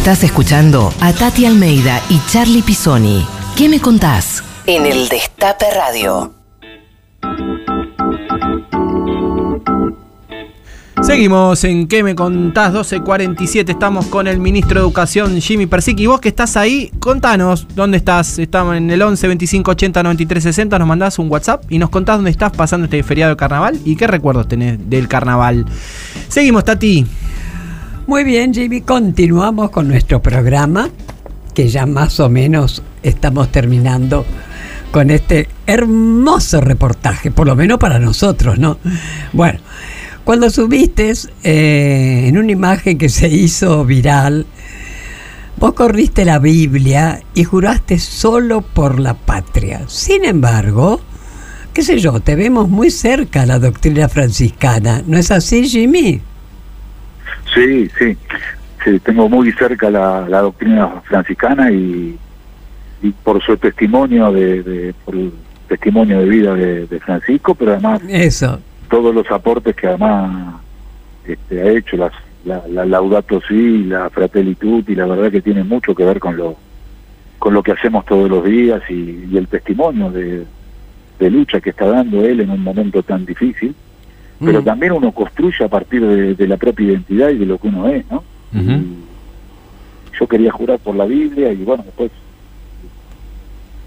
Estás 0.09 0.23
escuchando 0.23 0.91
a 1.01 1.13
Tati 1.13 1.45
Almeida 1.45 2.01
y 2.09 2.19
Charlie 2.31 2.63
Pisoni. 2.63 3.23
¿Qué 3.55 3.69
me 3.69 3.79
contás? 3.79 4.43
En 4.65 4.87
el 4.87 5.07
Destape 5.07 5.67
Radio. 5.69 6.33
Seguimos 11.03 11.63
en 11.63 11.87
¿Qué 11.87 12.01
me 12.01 12.15
contás? 12.15 12.73
12.47. 12.73 13.69
Estamos 13.69 14.07
con 14.07 14.25
el 14.25 14.39
ministro 14.39 14.79
de 14.79 14.87
Educación, 14.87 15.39
Jimmy 15.41 15.67
Persic. 15.67 15.99
Y 15.99 16.07
vos 16.07 16.19
que 16.19 16.29
estás 16.29 16.57
ahí, 16.57 16.91
contanos 16.99 17.67
dónde 17.75 17.97
estás. 17.97 18.39
Estamos 18.39 18.77
en 18.77 18.89
el 18.89 19.03
11 19.03 19.27
25 19.27 19.69
80 19.69 20.01
93 20.01 20.41
60. 20.41 20.79
Nos 20.79 20.87
mandás 20.87 21.19
un 21.19 21.29
WhatsApp 21.29 21.71
y 21.71 21.77
nos 21.77 21.91
contás 21.91 22.17
dónde 22.17 22.31
estás 22.31 22.51
pasando 22.51 22.85
este 22.85 23.03
feriado 23.03 23.33
de 23.33 23.37
carnaval 23.37 23.79
y 23.85 23.95
qué 23.95 24.07
recuerdos 24.07 24.47
tenés 24.47 24.89
del 24.89 25.07
carnaval. 25.07 25.67
Seguimos, 26.29 26.65
Tati. 26.65 27.05
Muy 28.09 28.23
bien, 28.23 28.55
Jimmy, 28.55 28.81
continuamos 28.81 29.69
con 29.69 29.87
nuestro 29.87 30.19
programa, 30.19 30.89
que 31.53 31.67
ya 31.67 31.85
más 31.85 32.19
o 32.19 32.27
menos 32.27 32.81
estamos 33.03 33.51
terminando 33.51 34.25
con 34.89 35.11
este 35.11 35.47
hermoso 35.67 36.59
reportaje, 36.59 37.29
por 37.29 37.45
lo 37.45 37.55
menos 37.55 37.77
para 37.77 37.99
nosotros, 37.99 38.57
¿no? 38.57 38.79
Bueno, 39.31 39.59
cuando 40.23 40.49
subiste 40.49 41.13
eh, 41.43 42.23
en 42.25 42.39
una 42.39 42.51
imagen 42.51 42.97
que 42.97 43.09
se 43.09 43.27
hizo 43.27 43.85
viral, 43.85 44.47
vos 45.57 45.73
corriste 45.73 46.25
la 46.25 46.39
Biblia 46.39 47.21
y 47.35 47.43
juraste 47.43 47.99
solo 47.99 48.61
por 48.61 48.99
la 48.99 49.13
patria. 49.13 49.83
Sin 49.87 50.25
embargo, 50.25 50.99
qué 51.75 51.83
sé 51.83 51.99
yo, 51.99 52.19
te 52.21 52.35
vemos 52.35 52.69
muy 52.69 52.89
cerca 52.89 53.43
a 53.43 53.45
la 53.45 53.59
doctrina 53.59 54.09
franciscana, 54.09 55.03
¿no 55.05 55.15
es 55.15 55.29
así, 55.29 55.69
Jimmy? 55.69 56.23
Sí, 57.53 57.89
sí, 57.97 58.17
sí, 58.83 58.99
tengo 58.99 59.27
muy 59.29 59.51
cerca 59.53 59.89
la, 59.89 60.27
la 60.29 60.41
doctrina 60.41 61.01
franciscana 61.05 61.71
y, 61.71 62.17
y 63.01 63.09
por 63.11 63.41
su 63.43 63.57
testimonio 63.57 64.31
de, 64.31 64.63
de- 64.63 64.93
por 65.05 65.15
el 65.15 65.31
testimonio 65.67 66.19
de 66.19 66.25
vida 66.25 66.53
de, 66.55 66.87
de 66.87 66.99
Francisco, 66.99 67.55
pero 67.55 67.73
además 67.73 68.01
Eso. 68.07 68.59
todos 68.89 69.13
los 69.13 69.29
aportes 69.31 69.75
que 69.75 69.87
además 69.87 70.55
este, 71.25 71.61
ha 71.61 71.71
hecho, 71.71 71.97
las, 71.97 72.11
la, 72.45 72.63
la 72.67 72.85
Laudato 72.85 73.39
Si, 73.47 73.83
la 73.83 74.09
Fratelli 74.09 74.55
Tutti, 74.55 74.95
la 74.95 75.05
verdad 75.05 75.31
que 75.31 75.41
tiene 75.41 75.63
mucho 75.63 75.93
que 75.95 76.05
ver 76.05 76.19
con 76.19 76.37
lo 76.37 76.55
con 77.37 77.53
lo 77.53 77.63
que 77.63 77.71
hacemos 77.71 78.03
todos 78.05 78.29
los 78.29 78.43
días 78.43 78.81
y, 78.89 79.27
y 79.31 79.37
el 79.37 79.47
testimonio 79.47 80.11
de, 80.11 80.43
de 81.19 81.29
lucha 81.29 81.61
que 81.61 81.69
está 81.69 81.85
dando 81.85 82.21
él 82.25 82.41
en 82.41 82.49
un 82.49 82.61
momento 82.61 83.01
tan 83.01 83.25
difícil, 83.25 83.73
pero 84.43 84.61
Mm. 84.61 84.65
también 84.65 84.91
uno 84.93 85.11
construye 85.11 85.63
a 85.63 85.67
partir 85.67 86.05
de, 86.05 86.35
de 86.35 86.47
la 86.47 86.57
propia 86.57 86.87
identidad 86.87 87.29
y 87.29 87.37
de 87.37 87.45
lo 87.45 87.57
que 87.57 87.67
uno 87.67 87.87
es, 87.89 88.05
¿no? 88.09 88.23
Ujú. 88.53 88.83
Yo 90.19 90.27
quería 90.27 90.51
jurar 90.51 90.79
por 90.79 90.95
la 90.95 91.05
Biblia 91.05 91.51
y 91.51 91.57
bueno, 91.63 91.83
después 91.83 92.11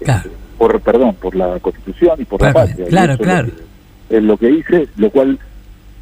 Claro. 0.03 0.29
por 0.57 0.79
perdón, 0.81 1.15
por 1.15 1.35
la 1.35 1.59
Constitución 1.59 2.19
y 2.21 2.25
por 2.25 2.39
Claro, 2.39 2.59
la 2.59 2.65
patria. 2.65 2.85
Claro, 2.87 3.13
es 3.13 3.19
claro. 3.19 3.47
lo 3.47 3.53
que- 3.55 3.73
Es 4.17 4.23
lo 4.23 4.37
que 4.37 4.49
hice, 4.51 4.87
lo 4.97 5.09
cual 5.09 5.39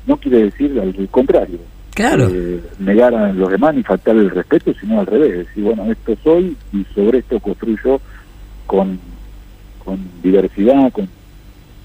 no 0.07 0.17
quiere 0.17 0.43
decir 0.45 0.77
al 0.81 1.07
contrario. 1.09 1.59
Claro. 1.93 2.29
eh, 2.33 2.59
negar 2.79 3.13
a 3.13 3.31
los 3.33 3.49
demás 3.51 3.75
ni 3.75 3.83
faltar 3.83 4.15
el 4.15 4.29
respeto, 4.31 4.73
sino 4.79 4.99
al 5.01 5.05
revés. 5.05 5.45
Decir, 5.47 5.63
bueno, 5.63 5.89
esto 5.91 6.15
soy 6.23 6.55
y 6.73 6.83
sobre 6.95 7.19
esto 7.19 7.39
construyo 7.39 7.99
con, 8.65 8.97
con 9.85 9.99
diversidad, 10.23 10.91
con, 10.91 11.07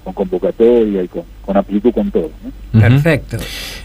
con 0.07 0.13
convocatoria 0.13 1.03
y 1.03 1.07
con, 1.07 1.23
con 1.45 1.57
amplitud, 1.57 1.91
con 1.91 2.09
todo. 2.11 2.29
Perfecto. 2.71 3.37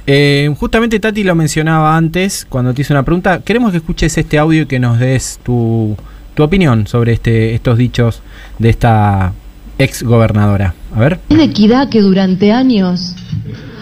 Eh, 0.07 0.55
justamente 0.59 1.01
Tati 1.01 1.25
lo 1.25 1.35
mencionaba 1.35 1.97
antes 1.97 2.47
cuando 2.49 2.73
te 2.73 2.83
hice 2.83 2.93
una 2.93 3.03
pregunta. 3.03 3.41
Queremos 3.41 3.73
que 3.73 3.79
escuches 3.79 4.17
este 4.17 4.39
audio 4.39 4.63
y 4.63 4.67
que 4.67 4.79
nos 4.79 4.99
des 4.99 5.41
tu, 5.43 5.97
tu 6.35 6.43
opinión 6.43 6.87
sobre 6.87 7.13
este, 7.13 7.55
estos 7.55 7.77
dichos 7.77 8.23
de 8.59 8.69
esta 8.69 9.33
ex 9.79 10.03
gobernadora. 10.05 10.75
A 10.95 11.01
ver. 11.01 11.19
Es 11.29 11.39
de 11.39 11.45
equidad 11.45 11.89
que 11.89 12.01
durante 12.01 12.53
años 12.53 13.17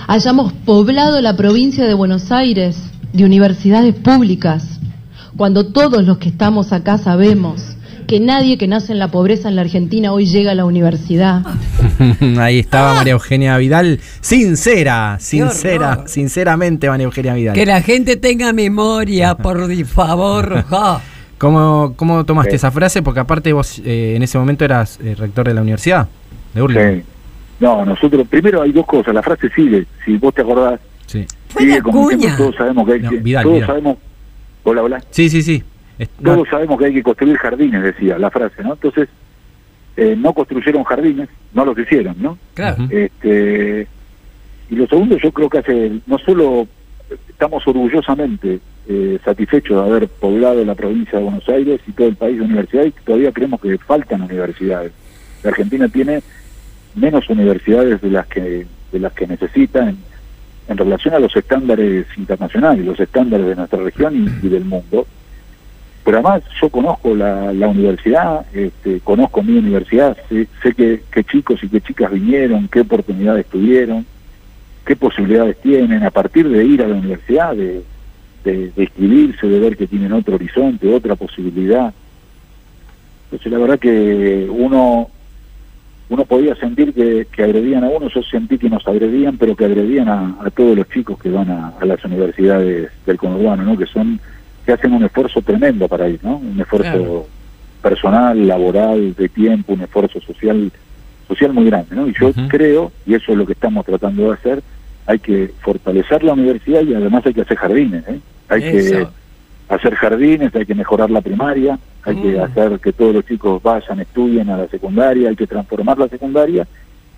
hayamos 0.07 0.53
poblado 0.53 1.21
la 1.21 1.37
provincia 1.37 1.85
de 1.85 1.95
Buenos 1.95 2.33
Aires 2.33 2.79
de 3.13 3.25
universidades 3.25 3.95
públicas, 3.95 4.81
cuando 5.37 5.67
todos 5.67 6.05
los 6.05 6.19
que 6.19 6.29
estamos 6.31 6.73
acá 6.73 6.97
sabemos 6.97 7.77
que 8.11 8.19
nadie 8.19 8.59
que 8.59 8.67
nace 8.67 8.93
en 8.93 8.99
la 8.99 9.09
pobreza 9.09 9.49
en 9.49 9.55
la 9.55 9.63
Argentina 9.63 10.13
hoy 10.13 10.27
llega 10.27 10.51
a 10.51 10.55
la 10.57 10.65
universidad. 10.65 11.43
Ahí 12.41 12.59
estaba 12.59 12.95
María 12.95 13.13
Eugenia 13.13 13.57
Vidal. 13.57 14.01
Sincera, 14.21 15.17
sincera, 15.21 16.03
sinceramente 16.09 16.89
María 16.89 17.05
Eugenia 17.05 17.35
Vidal. 17.35 17.55
Que 17.55 17.65
la 17.65 17.81
gente 17.83 18.17
tenga 18.17 18.53
memoria, 18.53 19.35
por 19.37 19.73
favor. 19.85 20.65
ja. 20.69 21.01
¿Cómo, 21.39 21.95
cómo 21.97 22.25
tomaste 22.25 22.51
Sí. 22.51 22.57
esa 22.57 22.71
frase? 22.73 23.01
Porque 23.01 23.21
aparte 23.21 23.53
vos 23.53 23.81
eh, 23.85 24.15
en 24.17 24.23
ese 24.25 24.37
momento 24.39 24.65
eras 24.65 24.99
eh, 25.03 25.15
rector 25.17 25.47
de 25.47 25.55
la 25.55 25.63
universidad 25.63 26.09
de 26.53 26.63
Hurlingham. 26.63 26.97
Sí. 26.97 27.03
No, 27.61 27.85
nosotros, 27.85 28.27
primero 28.29 28.61
hay 28.63 28.73
dos 28.73 28.87
cosas. 28.87 29.15
La 29.15 29.23
frase 29.23 29.49
sigue, 29.55 29.87
si 30.05 30.17
vos 30.17 30.35
te 30.35 30.43
acordás, 30.43 30.81
Sí. 31.07 31.25
Fue 31.49 31.63
sigue 31.63 31.81
como 31.83 32.09
todos 32.37 32.55
sabemos 32.57 32.87
que 32.87 32.93
hay 32.95 33.01
No, 33.01 33.11
que. 33.11 33.17
Vidal, 33.19 33.43
todos 33.45 33.55
Vidal. 33.55 33.67
sabemos. 33.69 33.97
Hola, 34.65 34.83
hola. 34.83 35.03
Sí, 35.11 35.29
sí, 35.31 35.43
sí. 35.43 35.63
No, 36.19 36.35
Todos 36.35 36.49
sabemos 36.49 36.79
que 36.79 36.87
hay 36.87 36.95
que 36.95 37.03
construir 37.03 37.37
jardines, 37.37 37.83
decía 37.83 38.19
la 38.19 38.31
frase, 38.31 38.63
¿no? 38.63 38.73
Entonces, 38.73 39.09
eh, 39.97 40.17
no 40.17 40.33
construyeron 40.33 40.85
jardines, 40.85 41.29
no 41.53 41.65
los 41.65 41.79
hicieron, 41.79 42.17
¿no? 42.19 42.39
Claro. 42.55 42.87
Este, 42.91 43.87
y 44.71 44.75
lo 44.77 44.87
segundo, 44.87 45.17
yo 45.19 45.31
creo 45.33 45.51
que 45.51 45.59
hace, 45.59 46.01
no 46.07 46.19
solo 46.19 46.67
estamos 47.29 47.67
orgullosamente 47.67 48.61
eh, 48.89 49.19
satisfechos 49.25 49.77
de 49.77 49.91
haber 49.91 50.09
poblado 50.09 50.65
la 50.65 50.75
provincia 50.75 51.19
de 51.19 51.25
Buenos 51.25 51.49
Aires 51.49 51.81
y 51.87 51.93
todo 51.93 52.09
el 52.09 52.17
país 52.17 52.39
de 52.39 52.45
universidades, 52.45 52.95
y 52.99 53.05
todavía 53.05 53.33
creemos 53.33 53.61
que 53.61 53.77
faltan 53.79 54.23
universidades. 54.23 54.93
La 55.43 55.51
Argentina 55.51 55.89
tiene 55.89 56.23
menos 56.95 57.29
universidades 57.29 58.01
de 58.01 58.11
las 58.11 58.27
que 58.27 58.67
de 58.91 58.99
las 58.99 59.13
que 59.13 59.27
necesita 59.27 59.89
en, 59.89 59.99
en 60.69 60.77
relación 60.77 61.15
a 61.15 61.21
los 61.21 61.35
estándares 61.37 62.07
internacionales, 62.17 62.85
los 62.85 62.99
estándares 62.99 63.47
de 63.47 63.57
nuestra 63.57 63.81
región 63.81 64.17
y, 64.17 64.47
y 64.47 64.49
del 64.49 64.65
mundo. 64.65 65.07
Pero 66.11 66.27
además 66.27 66.43
yo 66.61 66.69
conozco 66.71 67.15
la, 67.15 67.69
universidad, 67.69 68.45
este, 68.53 68.99
conozco 68.99 69.45
mi 69.45 69.57
universidad, 69.57 70.17
sé, 70.29 70.49
sé 70.61 70.75
qué, 70.75 71.03
qué 71.09 71.23
chicos 71.23 71.63
y 71.63 71.69
qué 71.69 71.81
chicas 71.81 72.11
vinieron, 72.11 72.67
qué 72.67 72.81
oportunidades 72.81 73.47
tuvieron, 73.47 74.05
qué 74.85 74.97
posibilidades 74.97 75.61
tienen 75.61 76.03
a 76.03 76.11
partir 76.11 76.49
de 76.49 76.65
ir 76.65 76.83
a 76.83 76.89
la 76.89 76.97
universidad, 76.97 77.55
de, 77.55 77.85
de, 78.43 78.73
de 78.73 78.83
inscribirse, 78.83 79.47
de 79.47 79.61
ver 79.61 79.77
que 79.77 79.87
tienen 79.87 80.13
otro 80.13 80.35
horizonte, 80.35 80.93
otra 80.93 81.15
posibilidad. 81.15 81.95
Entonces 83.27 83.53
la 83.53 83.59
verdad 83.59 83.79
que 83.79 84.49
uno 84.51 85.11
uno 86.09 86.25
podía 86.25 86.57
sentir 86.57 86.93
que, 86.93 87.29
agredían 87.41 87.85
a 87.85 87.89
uno, 87.89 88.09
yo 88.09 88.21
sentí 88.25 88.59
que 88.59 88.69
nos 88.69 88.85
agredían, 88.89 89.39
pero 89.39 89.55
que 89.55 89.65
agredían 89.65 90.09
a, 90.09 90.39
a 90.45 90.51
todos 90.51 90.77
los 90.77 90.89
chicos 90.89 91.21
que 91.21 91.31
van 91.31 91.49
a, 91.53 91.69
a 91.81 91.85
las 91.85 92.05
universidades 92.05 92.91
del 93.07 93.17
conurbano, 93.17 93.63
¿no? 93.63 93.79
que 93.79 93.87
son 93.87 94.19
que 94.71 94.75
hacen 94.75 94.93
un 94.93 95.03
esfuerzo 95.05 95.43
tremendo 95.43 95.89
para 95.89 96.09
ir, 96.09 96.21
¿no? 96.23 96.37
un 96.37 96.61
esfuerzo 96.61 96.93
Claro. 96.93 97.27
personal, 97.83 98.47
laboral, 98.47 99.15
de 99.17 99.29
tiempo, 99.29 99.73
un 99.73 99.81
esfuerzo 99.81 100.21
social 100.21 100.71
social 101.27 101.53
muy 101.53 101.65
grande. 101.67 101.95
¿no? 101.97 102.07
Y 102.09 102.15
yo 102.21 102.31
creo, 102.49 102.93
y 103.07 103.15
eso 103.15 103.33
es 103.33 103.39
lo 103.39 103.47
que 103.47 103.53
estamos 103.55 103.85
tratando 103.85 104.29
de 104.29 104.35
hacer, 104.35 104.63
hay 105.07 105.19
que 105.19 105.53
fortalecer 105.61 106.23
la 106.23 106.35
universidad 106.35 106.83
y 106.83 106.95
además 106.95 107.25
hay 107.27 107.35
que 107.35 107.41
hacer 107.41 107.57
jardines. 107.57 108.05
¿eh? 108.09 108.21
Hay 108.49 108.61
que 108.63 109.07
hacer 109.69 109.95
jardines, 109.97 110.55
hay 110.55 110.67
que 110.67 110.75
mejorar 110.75 111.11
la 111.11 111.21
primaria, 111.21 111.79
hay 112.05 112.17
que 112.17 112.33
Mm. 112.39 112.43
hacer 112.43 112.79
que 112.81 112.93
todos 112.93 113.15
los 113.15 113.27
chicos 113.27 113.61
vayan, 113.63 113.99
estudien 114.01 114.51
a 114.51 114.57
la 114.57 114.69
secundaria, 114.69 115.29
hay 115.31 115.37
que 115.37 115.47
transformar 115.49 115.99
la 115.99 116.07
secundaria 116.09 116.67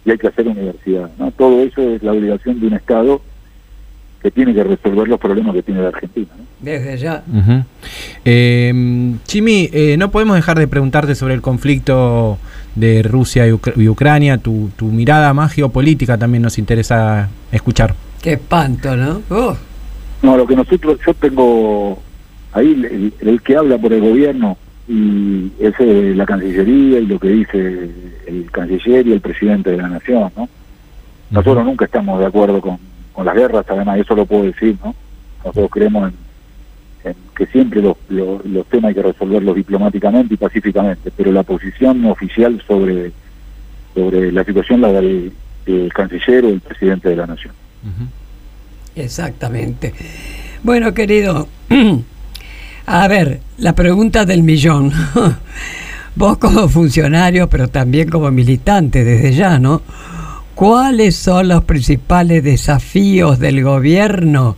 y 0.06 0.10
hay 0.10 0.16
que 0.18 0.28
hacer 0.28 0.46
universidad. 0.48 1.10
¿no? 1.18 1.30
Todo 1.32 1.62
eso 1.62 1.82
es 1.82 2.02
la 2.02 2.12
obligación 2.12 2.60
de 2.60 2.66
un 2.68 2.74
Estado 2.74 3.20
que 4.22 4.30
tiene 4.30 4.54
que 4.54 4.62
resolver 4.62 5.08
los 5.08 5.18
problemas 5.18 5.54
que 5.54 5.62
tiene 5.62 5.82
la 5.82 5.88
Argentina. 5.88 6.28
¿no? 6.38 6.44
Desde 6.60 6.96
ya. 6.96 7.22
Ujú. 7.28 7.64
Eh, 8.24 9.14
Chimi, 9.24 9.68
eh, 9.72 9.96
no 9.98 10.10
podemos 10.10 10.36
dejar 10.36 10.58
de 10.58 10.68
preguntarte 10.68 11.14
sobre 11.14 11.34
el 11.34 11.40
conflicto 11.42 12.38
de 12.76 13.02
Rusia 13.02 13.46
y, 13.48 13.50
Ucr- 13.50 13.72
y 13.76 13.88
Ucrania. 13.88 14.38
Tu, 14.38 14.70
tu 14.76 14.86
mirada 14.86 15.34
más 15.34 15.52
geopolítica 15.52 16.16
también 16.18 16.42
nos 16.42 16.58
interesa 16.58 17.28
escuchar. 17.50 17.94
Qué 18.22 18.34
espanto, 18.34 18.96
¿no? 18.96 19.22
No, 20.22 20.36
lo 20.36 20.46
que 20.46 20.54
nosotros, 20.54 20.98
yo 21.04 21.12
tengo 21.14 22.00
ahí 22.52 22.70
el, 22.70 23.12
el 23.28 23.42
que 23.42 23.56
habla 23.56 23.76
por 23.78 23.92
el 23.92 24.00
gobierno 24.00 24.56
y 24.88 25.50
es 25.58 25.74
la 26.16 26.24
Cancillería 26.26 27.00
y 27.00 27.06
lo 27.06 27.18
que 27.18 27.28
dice 27.28 27.90
el 28.26 28.50
canciller 28.52 29.06
y 29.06 29.12
el 29.12 29.20
presidente 29.20 29.70
de 29.70 29.78
la 29.78 29.88
Nación, 29.88 30.30
¿no? 30.36 30.48
Nosotros 31.30 31.64
nunca 31.64 31.86
estamos 31.86 32.20
de 32.20 32.26
acuerdo 32.26 32.60
con, 32.60 32.78
con 33.12 33.26
las 33.26 33.34
guerras, 33.34 33.64
además 33.68 33.98
eso 33.98 34.14
lo 34.14 34.26
puedo 34.26 34.44
decir, 34.44 34.76
¿no? 34.82 34.94
Nosotros 35.44 35.70
creemos 35.70 36.12
en, 37.04 37.14
que 37.36 37.46
siempre 37.46 37.82
los, 37.82 37.96
los, 38.08 38.66
temas 38.66 38.90
hay 38.90 38.94
que 38.94 39.02
resolverlos 39.02 39.56
diplomáticamente 39.56 40.34
y 40.34 40.36
pacíficamente, 40.36 41.10
pero 41.16 41.32
la 41.32 41.42
posición 41.42 42.04
oficial 42.06 42.62
sobre, 42.66 43.10
sobre 43.94 44.30
la 44.30 44.44
situación 44.44 44.80
la 44.80 44.92
da 44.92 45.00
el, 45.00 45.32
canciller 45.94 46.44
o 46.44 46.48
el 46.48 46.60
presidente 46.60 47.08
de 47.08 47.16
la 47.16 47.26
Nación. 47.26 47.54
Exactamente. 48.94 49.92
Bueno, 50.62 50.94
querido, 50.94 51.48
a 52.86 53.08
ver, 53.08 53.40
la 53.58 53.74
pregunta 53.74 54.24
del 54.24 54.42
millón. 54.42 54.92
Vos 56.14 56.36
como 56.36 56.68
funcionario, 56.68 57.48
pero 57.48 57.68
también 57.68 58.10
como 58.10 58.30
militante 58.30 59.02
desde 59.02 59.32
ya, 59.32 59.58
¿no? 59.58 59.80
¿Cuáles 60.54 61.16
son 61.16 61.48
los 61.48 61.64
principales 61.64 62.44
desafíos 62.44 63.38
del 63.38 63.62
gobierno 63.64 64.56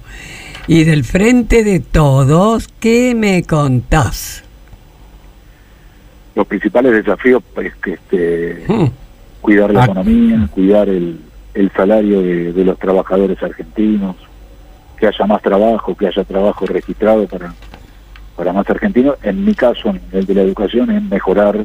y 0.67 0.85
del 0.85 1.05
frente 1.05 1.63
de 1.65 1.81
todos? 1.81 2.69
¿Qué 2.81 3.15
me 3.15 3.43
contás? 3.45 4.43
Los 6.35 6.47
principales 6.47 6.93
desafíos 6.93 7.43
es 7.63 7.75
que 7.77 7.93
este, 7.93 8.65
Hmm, 8.69 8.87
cuidar 9.41 9.73
la 9.73 9.83
Ah. 9.83 9.85
economía, 9.85 10.49
cuidar 10.51 10.89
el, 10.89 11.21
el 11.55 11.71
salario 11.73 12.21
de, 12.23 12.53
de 12.53 12.65
los 12.65 12.79
trabajadores 12.79 13.41
argentinos, 13.43 14.17
que 14.99 15.07
haya 15.07 15.27
más 15.27 15.43
trabajo, 15.43 15.97
que 15.97 16.09
haya 16.09 16.25
trabajo 16.25 16.67
registrado 16.67 17.27
para, 17.29 17.55
para 18.37 18.53
más 18.53 18.69
argentinos. 18.69 19.17
En 19.23 19.45
mi 19.45 19.55
caso, 19.55 19.91
en 19.91 20.01
el 20.13 20.27
de 20.27 20.35
la 20.35 20.43
educación, 20.43 20.91
es 20.91 21.03
mejorar 21.03 21.65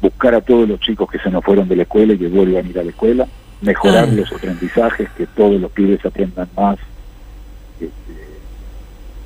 buscar 0.00 0.34
a 0.34 0.40
todos 0.40 0.68
los 0.68 0.80
chicos 0.80 1.08
que 1.10 1.18
se 1.20 1.30
nos 1.30 1.42
fueron 1.44 1.68
de 1.68 1.76
la 1.76 1.82
escuela 1.84 2.12
y 2.12 2.18
que 2.18 2.26
vuelvan 2.28 2.66
a 2.66 2.68
ir 2.68 2.78
a 2.78 2.82
la 2.82 2.90
escuela, 2.90 3.26
mejorar 3.64 4.04
Ah. 4.10 4.12
los 4.14 4.32
aprendizajes, 4.32 5.08
que 5.16 5.26
todos 5.26 5.60
los 5.60 5.70
pibes 5.72 6.04
aprendan 6.04 6.48
más, 6.56 6.76
este, 7.80 7.92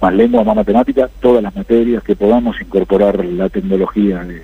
más 0.00 0.14
lengua, 0.14 0.44
más 0.44 0.56
matemática, 0.56 1.08
todas 1.20 1.42
las 1.42 1.54
materias, 1.54 2.02
que 2.02 2.16
podamos 2.16 2.60
incorporar 2.60 3.24
la 3.24 3.48
tecnología 3.48 4.20
de- 4.24 4.34
de- 4.34 4.42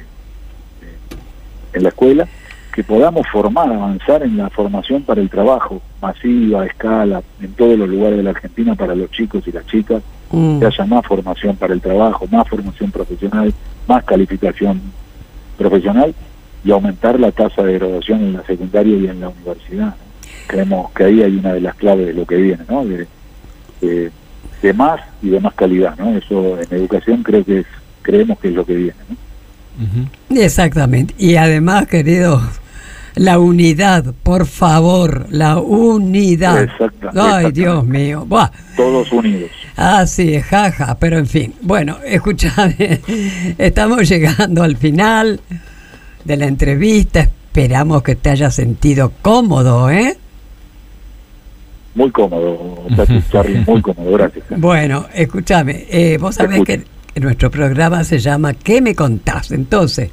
en 1.73 1.83
la 1.83 1.89
escuela, 1.91 2.27
que 2.75 2.83
podamos 2.83 3.27
formar, 3.29 3.73
avanzar 3.73 4.23
en 4.25 4.37
la 4.37 4.51
formación 4.51 5.03
para 5.03 5.21
el 5.21 5.31
trabajo, 5.31 5.81
masiva, 6.03 6.63
a 6.63 6.67
escala, 6.67 7.23
en 7.41 7.53
todos 7.55 7.79
los 7.79 7.89
lugares 7.89 8.17
de 8.17 8.25
la 8.25 8.31
Argentina 8.31 8.75
para 8.75 8.95
los 8.97 9.11
chicos 9.13 9.47
y 9.47 9.53
las 9.53 9.65
chicas, 9.67 10.03
Mm. 10.33 10.59
que 10.59 10.67
haya 10.67 10.85
más 10.87 11.07
formación 11.07 11.55
para 11.57 11.73
el 11.73 11.81
trabajo, 11.81 12.27
más 12.33 12.49
formación 12.49 12.91
profesional, 12.91 13.55
más 13.87 14.03
calificación 14.05 14.81
profesional 15.57 16.13
y 16.65 16.71
aumentar 16.71 17.21
la 17.21 17.31
tasa 17.31 17.63
de 17.63 17.75
graduación 17.75 18.21
en 18.23 18.33
la 18.35 18.45
secundaria 18.45 18.97
y 18.97 19.07
en 19.07 19.21
la 19.21 19.29
universidad. 19.29 19.89
¿no? 19.89 19.95
Creemos 20.47 20.91
que 20.93 21.05
ahí 21.05 21.23
hay 21.23 21.37
una 21.37 21.53
de 21.53 21.61
las 21.61 21.75
claves 21.75 22.07
de 22.07 22.13
lo 22.15 22.27
que 22.27 22.37
viene, 22.37 22.65
¿no? 22.69 22.85
De, 22.85 23.07
de- 23.81 24.11
de 24.63 24.73
más 24.73 24.99
y 25.23 25.29
de 25.29 25.41
más 25.41 25.53
calidad, 25.55 25.95
¿no? 25.99 26.17
Eso 26.17 26.59
en 26.59 26.67
educación 26.75 27.23
creo 27.23 27.45
que 27.45 27.61
es, 27.61 27.67
creemos 28.01 28.39
que 28.39 28.49
es 28.49 28.55
lo 28.55 28.65
que 28.65 28.75
viene, 28.75 28.95
¿no? 29.11 30.41
Exactamente. 30.41 31.15
Y 31.19 31.37
además, 31.37 31.87
querido, 31.87 32.41
la 33.15 33.39
unidad, 33.39 34.15
por 34.23 34.47
favor, 34.47 35.27
la 35.31 35.59
unidad. 35.59 36.63
Exacta- 36.65 37.11
Ay. 37.15 37.53
Dios 37.53 37.85
mío. 37.85 38.25
Buah. 38.27 38.51
Todos 38.77 39.13
unidos. 39.13 39.51
Así 39.77 40.35
es, 40.37 40.45
jaja, 40.47 40.97
pero 40.99 41.19
en 41.19 41.27
fin. 41.27 41.53
Bueno, 41.61 41.99
escúchame, 42.07 43.01
estamos 43.59 44.09
llegando 44.09 44.63
al 44.63 44.77
final 44.79 45.41
de 46.25 46.37
la 46.37 46.47
entrevista. 46.47 47.21
Esperamos 47.21 48.03
que 48.03 48.17
te 48.17 48.31
hayas 48.31 48.55
sentido 48.55 49.13
cómodo, 49.23 49.91
¿eh? 49.91 50.17
Muy 51.95 52.11
cómodo, 52.11 52.85
Charlie, 53.31 53.65
muy 53.67 53.81
cómodo, 53.81 54.13
gracias. 54.13 54.45
Bueno, 54.57 55.07
escúchame, 55.15 55.87
eh, 55.89 56.19
vos 56.21 56.35
sabés 56.35 56.61
escucho. 56.61 56.85
que 57.15 57.21
nuestro 57.21 57.51
programa 57.51 58.03
se 58.03 58.19
llama 58.19 58.55
¿Qué 58.55 58.81
me 58.81 58.97
contás? 58.97 59.53
Entonces, 59.53 60.11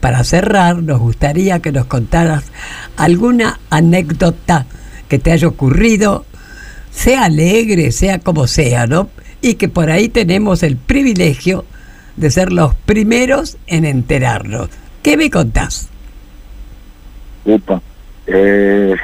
para 0.00 0.24
cerrar, 0.24 0.82
nos 0.82 0.98
gustaría 0.98 1.60
que 1.60 1.70
nos 1.70 1.86
contaras 1.86 2.44
alguna 2.96 3.60
anécdota 3.70 4.66
que 5.08 5.20
te 5.20 5.30
haya 5.30 5.46
ocurrido, 5.46 6.24
sea 6.90 7.24
alegre, 7.24 7.92
sea 7.92 8.18
como 8.18 8.48
sea, 8.48 8.88
¿no? 8.88 9.08
Y 9.40 9.54
que 9.54 9.68
por 9.68 9.90
ahí 9.90 10.08
tenemos 10.08 10.64
el 10.64 10.76
privilegio 10.76 11.64
de 12.16 12.30
ser 12.30 12.52
los 12.52 12.74
primeros 12.74 13.58
en 13.68 13.84
enterarnos. 13.84 14.70
¿Qué 15.06 15.16
me 15.16 15.30
contás? 15.30 15.88
Upa. 17.44 17.80
Eh, 18.26 18.96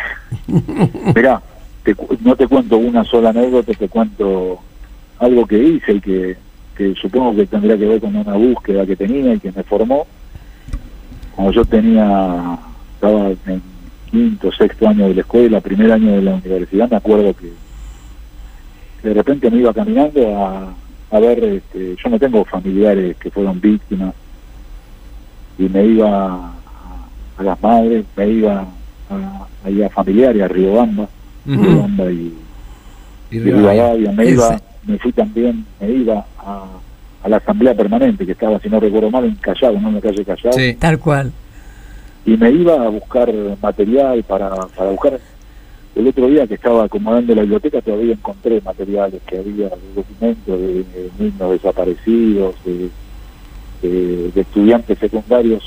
mirá, 1.15 1.41
te 1.85 1.95
no 2.23 2.35
te 2.35 2.49
cuento 2.49 2.77
una 2.77 3.05
sola 3.05 3.29
anécdota, 3.29 3.73
te 3.73 3.89
cuento 3.89 4.59
algo 5.21 5.47
que 5.47 5.63
hice 5.63 5.93
y 5.93 6.01
que, 6.01 6.37
que 6.77 6.97
supongo 6.97 7.37
que 7.37 7.47
tendría 7.47 7.79
que 7.79 7.87
ver 7.87 8.01
con 8.01 8.17
una 8.17 8.33
búsqueda 8.33 8.85
que 8.85 8.97
tenía 8.97 9.33
y 9.35 9.39
que 9.39 9.53
me 9.53 9.63
formó. 9.63 10.09
Cuando 11.37 11.53
yo 11.53 11.65
tenía, 11.67 12.59
estaba 12.97 13.29
en 13.29 13.63
quinto, 14.11 14.51
sexto 14.51 14.89
año 14.89 15.07
de 15.07 15.15
la 15.15 15.21
escuela, 15.21 15.61
primer 15.61 15.93
año 15.93 16.17
de 16.17 16.23
la 16.23 16.35
universidad, 16.35 16.91
me 16.91 16.97
acuerdo 16.97 17.33
que 17.33 17.53
de 19.05 19.15
repente 19.15 19.49
me 19.53 19.59
iba 19.59 19.73
caminando 19.73 20.37
a, 20.37 20.75
a 21.13 21.21
ver, 21.21 21.45
este, 21.45 21.95
yo 21.95 22.11
no 22.11 22.19
tengo 22.19 22.45
familiares 22.45 23.17
que 23.19 23.31
fueron 23.31 23.61
víctimas, 23.61 24.15
y 25.59 25.69
me 25.69 25.85
iba 25.87 26.09
a, 26.27 26.53
a 27.39 27.43
las 27.43 27.63
madres, 27.63 28.05
me 28.17 28.29
iba 28.29 28.65
a, 29.11 29.47
ahí 29.65 29.83
a 29.83 29.91
familiares, 29.91 30.43
a 30.43 30.49
Riobamba, 30.49 31.09
Ujú. 31.47 31.63
Riobamba 31.63 32.11
y, 32.11 32.35
Y 33.31 33.37
y 33.37 33.41
Rivadavia. 33.41 34.13
Me 34.13 34.25
Ese. 34.25 34.33
iba, 34.35 34.61
me 34.87 34.99
fui 34.99 35.13
también, 35.13 35.65
me 35.81 35.91
iba 35.91 36.25
a, 36.39 36.65
a 37.23 37.29
la 37.29 37.37
asamblea 37.37 37.75
permanente 37.75 38.27
que 38.27 38.33
estaba, 38.33 38.59
si 38.61 38.69
no 38.69 38.81
recuerdo 38.81 39.11
mal, 39.11 39.25
en 39.25 39.37
Callao, 39.37 39.79
¿no? 39.81 39.89
en 39.89 39.95
la 39.97 40.01
calle 40.01 40.25
Callao, 40.25 40.53
Tal 40.79 40.99
cual. 40.99 41.33
y 42.27 42.37
me 42.37 42.51
iba 42.51 42.75
a 42.85 42.89
buscar 42.89 43.33
material 43.63 44.23
para, 44.25 44.51
para 44.77 44.91
buscar 44.91 45.21
el 45.95 46.09
otro 46.09 46.27
día 46.27 46.47
que 46.47 46.55
estaba 46.55 46.85
acomodando 46.85 47.35
la 47.35 47.43
biblioteca 47.43 47.83
todavía 47.83 48.15
encontré 48.15 48.61
materiales 48.63 49.21
que 49.27 49.39
había 49.39 49.69
documentos 49.95 50.59
de, 50.59 50.75
de 50.85 51.11
niños 51.19 51.51
desaparecidos 51.51 52.55
de, 52.65 52.89
de- 53.83 54.31
de 54.33 54.41
estudiantes 54.41 54.99
secundarios 54.99 55.63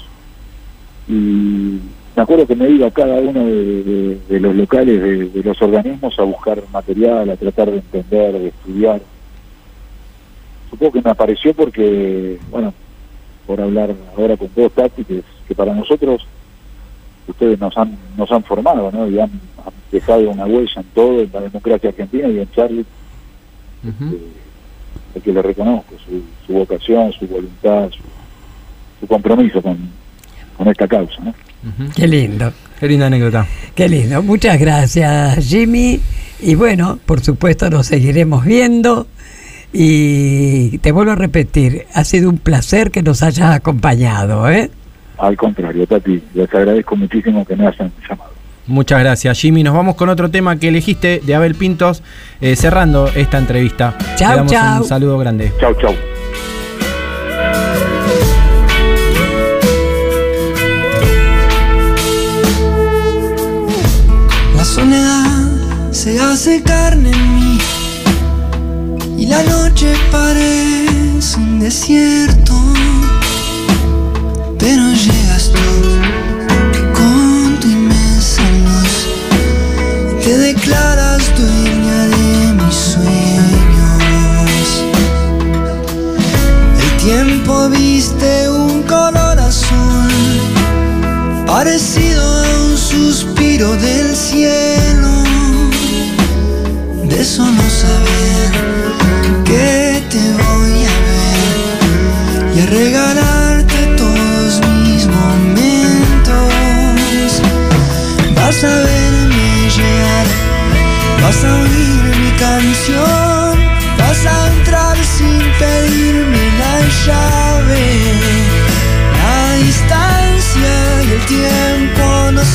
y 1.08 1.80
me 2.16 2.24
acuerdo 2.24 2.48
que 2.48 2.56
me 2.56 2.70
iba 2.70 2.88
a 2.88 2.92
cada 2.92 3.16
uno 3.20 3.46
de, 3.46 3.84
de- 3.84 4.20
de 4.30 4.40
los 4.40 4.56
locales 4.56 5.02
de, 5.02 5.30
de 5.30 5.44
los 5.44 5.62
organismos 5.62 6.18
a 6.18 6.24
buscar 6.24 6.64
material, 6.72 7.30
a 7.30 7.36
tratar 7.36 7.70
de 7.70 7.78
entender, 7.78 8.34
de 8.34 8.48
estudiar. 8.48 9.02
Supongo 10.70 10.94
que 10.94 11.02
me 11.02 11.12
apareció 11.12 11.54
porque, 11.54 12.40
bueno, 12.50 12.74
por 13.46 13.62
hablar 13.62 13.94
ahora 14.18 14.36
con 14.38 14.50
vos, 14.56 14.72
Tati, 14.72 15.04
que, 15.04 15.22
que 15.48 15.56
para 15.56 15.74
nosotros 15.76 16.26
ustedes 17.28 17.60
nos 17.60 17.78
han 17.78 17.98
nos 18.18 18.32
han 18.32 18.44
formado, 18.44 18.92
¿no? 18.92 19.08
Y 19.10 19.20
han, 19.20 19.30
han 19.64 19.74
dejado 19.92 20.30
una 20.32 20.46
huella 20.46 20.82
en 20.82 20.88
todo, 20.96 21.22
en 21.22 21.30
la 21.34 21.42
democracia 21.42 21.90
argentina 21.90 22.28
y 22.30 22.40
en 22.40 22.52
Charlie, 22.52 22.86
que 25.22 25.34
le 25.34 25.42
reconozco 25.42 25.96
su, 26.06 26.22
su 26.46 26.54
vocación, 26.54 27.12
su 27.14 27.28
voluntad, 27.28 27.90
su, 27.90 28.04
su 29.00 29.08
compromiso 29.08 29.62
con, 29.62 29.78
con 30.58 30.68
esta 30.68 30.88
causa, 30.88 31.22
¿no? 31.24 31.34
Qué 31.96 32.08
lindo. 32.08 32.54
Qué 32.80 32.88
linda 32.88 33.08
anécdota. 33.08 33.48
Qué 33.74 33.90
lindo. 33.90 34.22
Muchas 34.22 34.60
gracias, 34.60 35.48
Jimmy. 35.48 36.00
Y 36.40 36.56
bueno, 36.56 37.00
por 37.06 37.22
supuesto 37.22 37.70
nos 37.70 37.88
seguiremos 37.88 38.46
viendo. 38.46 39.08
Y 39.74 40.78
te 40.80 40.92
vuelvo 40.92 41.12
a 41.12 41.16
repetir, 41.16 41.86
ha 41.94 42.04
sido 42.04 42.30
un 42.30 42.38
placer 42.38 42.92
que 42.92 43.02
nos 43.02 43.24
hayas 43.24 43.56
acompañado, 43.56 44.50
¿eh? 44.50 44.70
Al 45.18 45.36
contrario, 45.36 45.86
Tati, 45.88 46.22
les 46.34 46.54
agradezco 46.54 46.96
muchísimo 46.96 47.44
que 47.46 47.56
me 47.56 47.68
hayan 47.68 47.92
llamado. 48.08 48.35
Muchas 48.68 49.00
gracias, 49.00 49.40
Jimmy. 49.40 49.64
Nos 49.64 49.76
vamos 49.76 49.96
con 49.96 50.10
otro 50.10 50.30
tema 50.32 50.58
que 50.58 50.70
elegiste 50.70 51.22
de 51.24 51.36
Abel 51.36 51.56
Pintos, 51.56 52.02
eh, 52.42 52.56
cerrando 52.56 53.08
esta 53.16 53.38
entrevista. 53.38 53.96
Chau, 54.18 54.30
Le 54.32 54.36
damos 54.38 54.52
chau. 54.52 54.82
un 54.82 54.88
saludo 54.88 55.18
grande. 55.20 55.52
Chau, 55.60 55.74
chau. 55.80 55.94
La 64.56 64.64
soledad 64.64 65.92
se 65.92 66.20
hace 66.20 66.62
carne 66.64 67.12
en 67.12 67.36
mí 67.36 67.58
y 69.18 69.26
la 69.28 69.44
noche 69.44 69.94
parece 70.12 71.38
un 71.38 71.60
desierto. 71.60 72.54
Pero 74.60 74.84
llegas 74.94 75.52
tú 75.54 75.85
parecido 91.66 92.22
a 92.22 92.66
un 92.68 92.78
suspiro 92.78 93.76
del 93.78 94.16
cielo. 94.16 95.24
De 97.04 97.24
solo 97.26 97.64
saber 97.82 98.52
que 98.52 98.65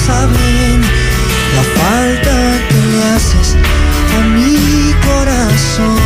saben 0.06 0.80
la 1.56 1.64
falta 1.78 2.36
que 2.68 2.78
le 2.90 3.02
haces 3.14 3.56
a 4.16 4.20
mi 4.34 4.94
corazón. 5.06 5.98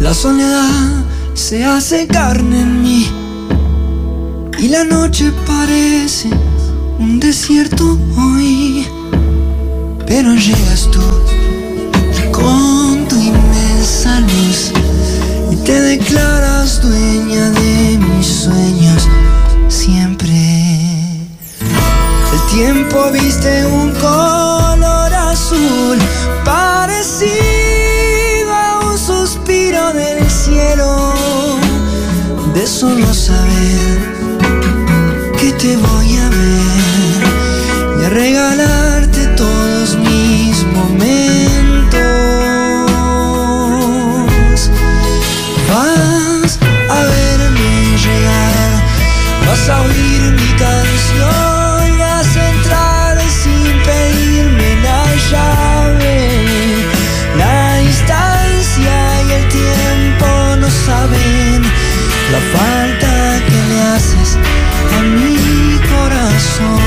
La 0.00 0.12
soledad 0.12 1.04
se 1.34 1.64
hace 1.64 2.06
carne 2.06 2.60
en 2.60 2.82
mí 2.82 3.08
y 4.58 4.68
la 4.68 4.84
noche 4.84 5.32
parece 5.46 6.30
un 6.98 7.20
desierto 7.20 7.98
hoy, 8.16 8.86
pero 10.16 10.32
llegas 10.36 10.88
tú 10.92 11.00
con 12.30 13.08
tu 13.08 13.16
inmensa 13.16 14.20
luz 14.20 14.70
y 15.50 15.56
te 15.64 15.80
declaras 15.80 16.80
dueña 16.80 17.50
de 17.50 17.98
mis 17.98 18.24
sueños 18.24 19.08
siempre. 19.66 20.36
El 22.32 22.40
tiempo 22.54 23.10
viste 23.10 23.66
un 23.66 23.90
color 23.94 25.12
azul 25.12 25.98
parecido 26.44 27.32
a 28.54 28.86
un 28.86 28.96
suspiro 28.96 29.92
del 29.94 30.30
cielo 30.30 31.12
de 32.54 32.64
solo 32.68 33.12
saber 33.12 33.98
que 35.40 35.50
te 35.54 35.76
voy 35.76 36.16
a 36.18 36.28
ver 36.28 38.00
y 38.00 38.04
a 38.04 38.08
regalarte 38.10 38.73
vas 49.66 49.70
a 49.70 49.82
oír 49.82 50.22
mi 50.32 50.52
canción, 50.58 51.98
vas 51.98 52.36
a 52.36 52.50
entrar 52.50 53.18
sin 53.30 53.72
pedirme 53.82 54.76
la 54.82 55.04
llave. 55.30 56.16
La 57.38 57.78
distancia 57.78 59.22
y 59.26 59.32
el 59.32 59.48
tiempo 59.48 60.26
no 60.60 60.68
saben 60.68 61.62
la 62.32 62.40
falta 62.52 63.40
que 63.46 63.58
le 63.68 63.80
haces 63.82 64.38
a 64.96 65.02
mi 65.02 65.78
corazón. 65.88 66.80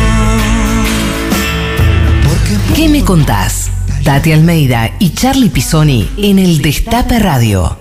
¿Qué 2.76 2.90
me 2.90 3.04
contás? 3.04 3.72
Tati 4.04 4.32
Almeida 4.32 4.92
y 5.00 5.10
Charlie 5.12 5.50
Pisoni 5.50 6.10
en 6.18 6.40
el 6.40 6.62
Destape 6.62 7.20
Radio. 7.20 7.78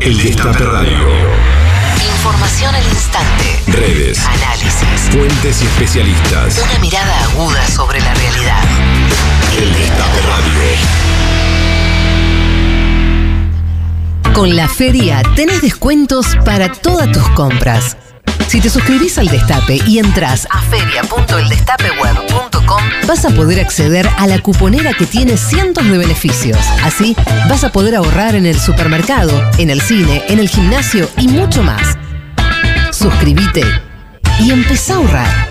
El 0.00 0.22
Destape 0.22 0.64
Radio. 0.64 1.49
Información 2.20 2.74
al 2.74 2.84
instante. 2.84 3.62
Redes. 3.66 4.18
Análisis. 4.26 5.08
Fuentes 5.10 5.62
y 5.62 5.64
especialistas. 5.64 6.60
Una 6.62 6.78
mirada 6.78 7.18
aguda 7.24 7.66
sobre 7.66 7.98
la 7.98 8.12
realidad. 8.12 8.62
El 9.56 9.72
Destape 9.72 10.20
Radio. 10.28 10.52
Con 14.34 14.54
la 14.54 14.68
feria 14.68 15.22
tenés 15.34 15.62
descuentos 15.62 16.36
para 16.44 16.70
todas 16.70 17.10
tus 17.10 17.26
compras. 17.30 17.96
Si 18.48 18.60
te 18.60 18.68
suscribís 18.68 19.16
al 19.16 19.28
Destape 19.28 19.80
y 19.86 19.98
entras 19.98 20.46
a 20.50 20.60
feria.eldestapeweb.com, 20.60 22.82
vas 23.08 23.24
a 23.24 23.30
poder 23.30 23.60
acceder 23.60 24.06
a 24.18 24.26
la 24.26 24.40
cuponera 24.40 24.92
que 24.92 25.06
tiene 25.06 25.38
cientos 25.38 25.88
de 25.88 25.96
beneficios. 25.96 26.58
Así, 26.84 27.16
vas 27.48 27.64
a 27.64 27.72
poder 27.72 27.96
ahorrar 27.96 28.34
en 28.34 28.44
el 28.44 28.60
supermercado, 28.60 29.32
en 29.56 29.70
el 29.70 29.80
cine, 29.80 30.22
en 30.28 30.38
el 30.38 30.50
gimnasio 30.50 31.08
y 31.16 31.26
mucho 31.26 31.62
más. 31.62 31.96
Suscríbete 33.00 33.62
y 34.40 34.50
empezá 34.50 34.92
a 34.92 34.96
ahorrar. 34.98 35.49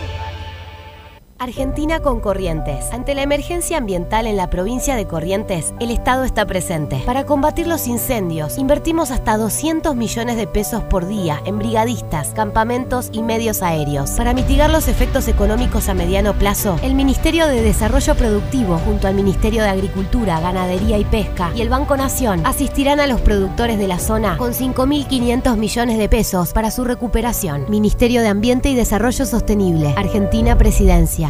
Argentina 1.39 2.01
con 2.01 2.19
Corrientes. 2.19 2.91
Ante 2.91 3.15
la 3.15 3.21
emergencia 3.21 3.77
ambiental 3.77 4.27
en 4.27 4.35
la 4.35 4.49
provincia 4.49 4.97
de 4.97 5.07
Corrientes, 5.07 5.73
el 5.79 5.89
Estado 5.89 6.25
está 6.25 6.45
presente. 6.45 7.01
Para 7.05 7.25
combatir 7.25 7.65
los 7.65 7.87
incendios, 7.87 8.57
invertimos 8.57 9.09
hasta 9.09 9.37
200 9.37 9.95
millones 9.95 10.35
de 10.35 10.47
pesos 10.47 10.83
por 10.83 11.07
día 11.07 11.41
en 11.45 11.57
brigadistas, 11.57 12.33
campamentos 12.33 13.07
y 13.13 13.23
medios 13.23 13.61
aéreos. 13.61 14.11
Para 14.11 14.33
mitigar 14.33 14.69
los 14.69 14.89
efectos 14.89 15.29
económicos 15.29 15.87
a 15.87 15.93
mediano 15.93 16.33
plazo, 16.33 16.77
el 16.83 16.93
Ministerio 16.93 17.47
de 17.47 17.61
Desarrollo 17.61 18.15
Productivo, 18.15 18.77
junto 18.79 19.07
al 19.07 19.15
Ministerio 19.15 19.63
de 19.63 19.69
Agricultura, 19.69 20.41
Ganadería 20.41 20.97
y 20.97 21.05
Pesca 21.05 21.51
y 21.55 21.61
el 21.61 21.69
Banco 21.69 21.95
Nación, 21.95 22.45
asistirán 22.45 22.99
a 22.99 23.07
los 23.07 23.21
productores 23.21 23.79
de 23.79 23.87
la 23.87 23.99
zona 23.99 24.35
con 24.37 24.51
5.500 24.51 25.55
millones 25.55 25.97
de 25.99 26.09
pesos 26.09 26.51
para 26.51 26.69
su 26.69 26.83
recuperación. 26.83 27.65
Ministerio 27.69 28.21
de 28.21 28.27
Ambiente 28.27 28.69
y 28.69 28.75
Desarrollo 28.75 29.25
Sostenible. 29.25 29.93
Argentina 29.95 30.57
Presidencia. 30.57 31.28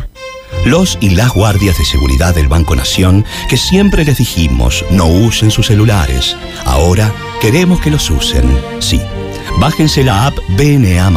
Los 0.66 0.98
y 1.00 1.12
las 1.12 1.32
guardias 1.34 1.78
de 1.78 1.86
seguridad 1.86 2.36
del 2.36 2.48
Banco 2.48 2.76
Nación, 2.76 3.26
que 3.50 3.58
siempre 3.58 4.04
les 4.04 4.18
dijimos 4.18 4.84
no 4.92 5.08
usen 5.08 5.52
sus 5.52 5.68
celulares, 5.68 6.36
ahora 6.66 7.14
queremos 7.42 7.80
que 7.80 7.92
los 7.92 8.10
usen. 8.10 8.44
Sí, 8.80 9.02
bájense 9.60 10.04
la 10.04 10.28
app 10.28 10.38
BNA. 10.50 11.12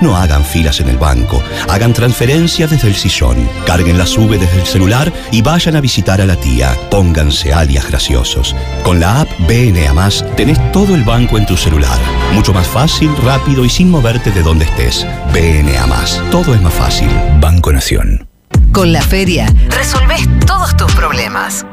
No 0.00 0.16
hagan 0.16 0.44
filas 0.44 0.80
en 0.80 0.88
el 0.88 0.96
banco, 0.96 1.42
hagan 1.68 1.92
transferencias 1.92 2.70
desde 2.70 2.88
el 2.88 2.94
sillón, 2.94 3.36
carguen 3.66 3.98
la 3.98 4.06
sube 4.06 4.38
desde 4.38 4.60
el 4.60 4.66
celular 4.66 5.12
y 5.30 5.42
vayan 5.42 5.76
a 5.76 5.80
visitar 5.80 6.20
a 6.20 6.26
la 6.26 6.36
tía. 6.36 6.76
Pónganse 6.90 7.52
alias 7.52 7.86
graciosos. 7.88 8.56
Con 8.82 9.00
la 9.00 9.20
app 9.20 9.28
BNA 9.40 9.90
tenés 10.36 10.72
todo 10.72 10.94
el 10.94 11.04
banco 11.04 11.36
en 11.36 11.46
tu 11.46 11.56
celular. 11.56 11.98
Mucho 12.32 12.52
más 12.52 12.66
fácil, 12.66 13.10
rápido 13.22 13.64
y 13.64 13.68
sin 13.68 13.90
moverte 13.90 14.30
de 14.30 14.42
donde 14.42 14.64
estés. 14.64 15.06
BNA 15.32 16.30
Todo 16.30 16.54
es 16.54 16.62
más 16.62 16.74
fácil. 16.74 17.10
Banco 17.40 17.72
Nación. 17.72 18.26
Con 18.72 18.92
la 18.92 19.02
feria 19.02 19.52
resolvés 19.68 20.28
todos 20.46 20.76
tus 20.76 20.92
problemas. 20.94 21.66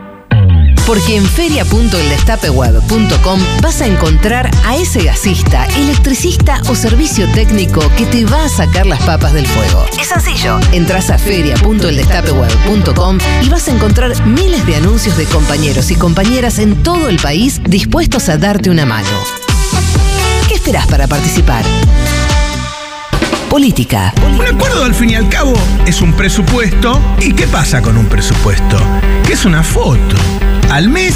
Porque 0.88 1.17
en 1.17 1.25
feria.eldestapeweb.com 1.25 3.39
vas 3.61 3.81
a 3.81 3.88
encontrar 3.88 4.49
a 4.65 4.77
ese 4.77 5.03
gasista, 5.03 5.65
electricista 5.75 6.61
o 6.69 6.75
servicio 6.75 7.27
técnico 7.33 7.81
que 7.97 8.05
te 8.05 8.23
va 8.23 8.45
a 8.45 8.49
sacar 8.49 8.85
las 8.85 9.03
papas 9.03 9.33
del 9.33 9.45
fuego. 9.45 9.83
Es 9.99 10.07
sencillo. 10.07 10.57
Entras 10.71 11.09
a 11.09 11.17
feria.eldestapeweb.com 11.17 13.17
y 13.43 13.49
vas 13.49 13.67
a 13.67 13.71
encontrar 13.71 14.25
miles 14.25 14.65
de 14.65 14.77
anuncios 14.77 15.17
de 15.17 15.25
compañeros 15.25 15.91
y 15.91 15.95
compañeras 15.95 16.57
en 16.59 16.81
todo 16.83 17.09
el 17.09 17.17
país 17.17 17.59
dispuestos 17.65 18.29
a 18.29 18.38
darte 18.38 18.69
una 18.69 18.85
mano. 18.85 19.09
¿Qué 20.47 20.53
esperás 20.53 20.88
para 20.88 21.05
participar? 21.07 21.65
Política. 23.49 24.13
Un 24.25 24.45
acuerdo 24.45 24.85
al 24.85 24.95
fin 24.95 25.09
y 25.09 25.15
al 25.15 25.27
cabo 25.27 25.51
es 25.85 25.99
un 26.01 26.13
presupuesto. 26.13 27.01
¿Y 27.19 27.33
qué 27.33 27.45
pasa 27.47 27.81
con 27.81 27.97
un 27.97 28.05
presupuesto? 28.05 28.77
Que 29.28 29.34
es 29.34 29.45
una 29.45 29.61
foto. 29.63 30.15
Al 30.71 30.89
mes 30.89 31.15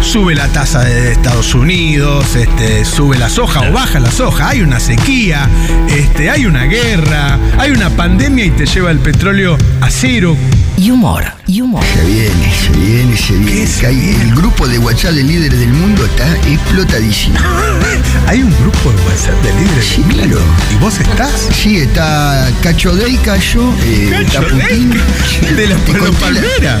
sube 0.00 0.34
la 0.34 0.46
tasa 0.48 0.80
de 0.84 1.12
Estados 1.12 1.54
Unidos, 1.54 2.36
este, 2.36 2.84
sube 2.84 3.18
la 3.18 3.28
soja 3.28 3.60
o 3.68 3.72
baja 3.72 3.98
la 3.98 4.10
soja, 4.12 4.48
hay 4.50 4.62
una 4.62 4.78
sequía, 4.78 5.48
este, 5.88 6.30
hay 6.30 6.46
una 6.46 6.64
guerra, 6.64 7.38
hay 7.58 7.70
una 7.72 7.90
pandemia 7.90 8.44
y 8.44 8.50
te 8.50 8.64
lleva 8.66 8.90
el 8.92 8.98
petróleo 8.98 9.56
a 9.80 9.90
cero. 9.90 10.36
Y 10.78 10.90
humor, 10.90 11.24
y 11.46 11.60
humor. 11.60 11.84
Se 11.94 12.04
viene, 12.04 12.52
se 12.54 12.70
viene, 12.78 13.16
se 13.16 13.32
viene. 13.34 13.68
Que 13.80 13.86
hay- 13.86 14.16
el 14.22 14.34
grupo 14.34 14.66
de 14.66 14.78
WhatsApp 14.78 15.12
de 15.12 15.22
líderes 15.22 15.58
del 15.60 15.72
mundo 15.72 16.04
está 16.04 16.26
explotadísimo. 16.48 17.38
¿Hay 18.26 18.42
un 18.42 18.50
grupo 18.60 18.90
de 18.90 18.96
WhatsApp 19.04 19.42
de 19.42 19.52
líderes? 19.60 19.84
Sí, 19.84 20.02
claro. 20.08 20.38
¿Y 20.72 20.76
vos 20.82 20.98
estás? 20.98 21.48
Sí, 21.52 21.76
está 21.78 22.48
Cacho 22.62 22.94
Dey, 22.96 23.16
Cayo, 23.18 23.62
eh, 23.84 24.22
está 24.26 24.40
Putin. 24.40 24.90
de 24.90 24.96
los 24.96 25.06
la- 25.46 25.48
el 25.48 25.56
de 25.56 25.66
los 25.68 26.10
Palmera. 26.16 26.80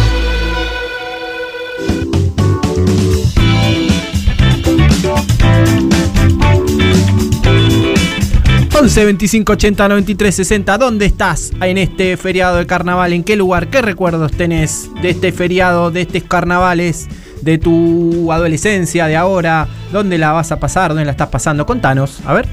11 8.81 9.05
25 9.05 9.51
80 9.51 9.87
93 9.89 10.35
60. 10.35 10.77
¿Dónde 10.79 11.05
estás 11.05 11.51
en 11.61 11.77
este 11.77 12.17
feriado 12.17 12.57
de 12.57 12.65
carnaval? 12.65 13.13
¿En 13.13 13.23
qué 13.23 13.35
lugar? 13.35 13.67
¿Qué 13.67 13.79
recuerdos 13.79 14.31
tenés 14.31 14.89
de 15.03 15.11
este 15.11 15.31
feriado, 15.31 15.91
de 15.91 16.01
estos 16.01 16.23
carnavales, 16.23 17.07
de 17.43 17.59
tu 17.59 18.31
adolescencia, 18.33 19.05
de 19.05 19.15
ahora? 19.15 19.67
¿Dónde 19.91 20.17
la 20.17 20.31
vas 20.31 20.51
a 20.51 20.59
pasar? 20.59 20.89
¿Dónde 20.89 21.05
la 21.05 21.11
estás 21.11 21.27
pasando? 21.27 21.63
Contanos, 21.67 22.21
a 22.25 22.33
ver. 22.33 22.47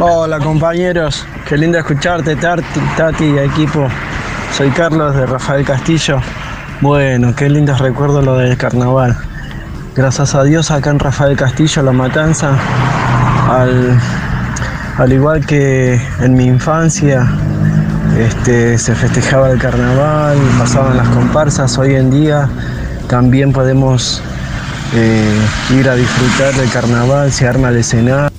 Hola 0.00 0.40
compañeros, 0.40 1.24
qué 1.48 1.58
lindo 1.58 1.78
escucharte 1.78 2.34
Tati, 2.34 2.64
Tati 2.96 3.38
equipo. 3.38 3.86
Soy 4.50 4.70
Carlos 4.70 5.14
de 5.14 5.26
Rafael 5.26 5.64
Castillo. 5.64 6.18
Bueno, 6.80 7.32
qué 7.36 7.48
lindos 7.48 7.78
recuerdos 7.78 8.24
lo 8.24 8.36
del 8.36 8.56
carnaval. 8.56 9.16
Gracias 9.94 10.34
a 10.34 10.42
Dios 10.42 10.72
acá 10.72 10.90
en 10.90 10.98
Rafael 10.98 11.36
Castillo, 11.36 11.84
La 11.84 11.92
Matanza, 11.92 12.58
al, 13.48 13.96
al 14.96 15.12
igual 15.12 15.44
que 15.44 16.00
en 16.20 16.34
mi 16.34 16.44
infancia, 16.44 17.26
este, 18.18 18.78
se 18.78 18.94
festejaba 18.94 19.50
el 19.50 19.58
carnaval, 19.58 20.38
pasaban 20.58 20.96
las 20.96 21.08
comparsas. 21.08 21.76
Hoy 21.78 21.94
en 21.94 22.10
día 22.10 22.48
también 23.08 23.52
podemos 23.52 24.22
eh, 24.94 25.40
ir 25.78 25.88
a 25.88 25.96
disfrutar 25.96 26.54
del 26.54 26.70
carnaval, 26.70 27.32
se 27.32 27.48
arma 27.48 27.70
el 27.70 27.76
escenario. 27.78 28.30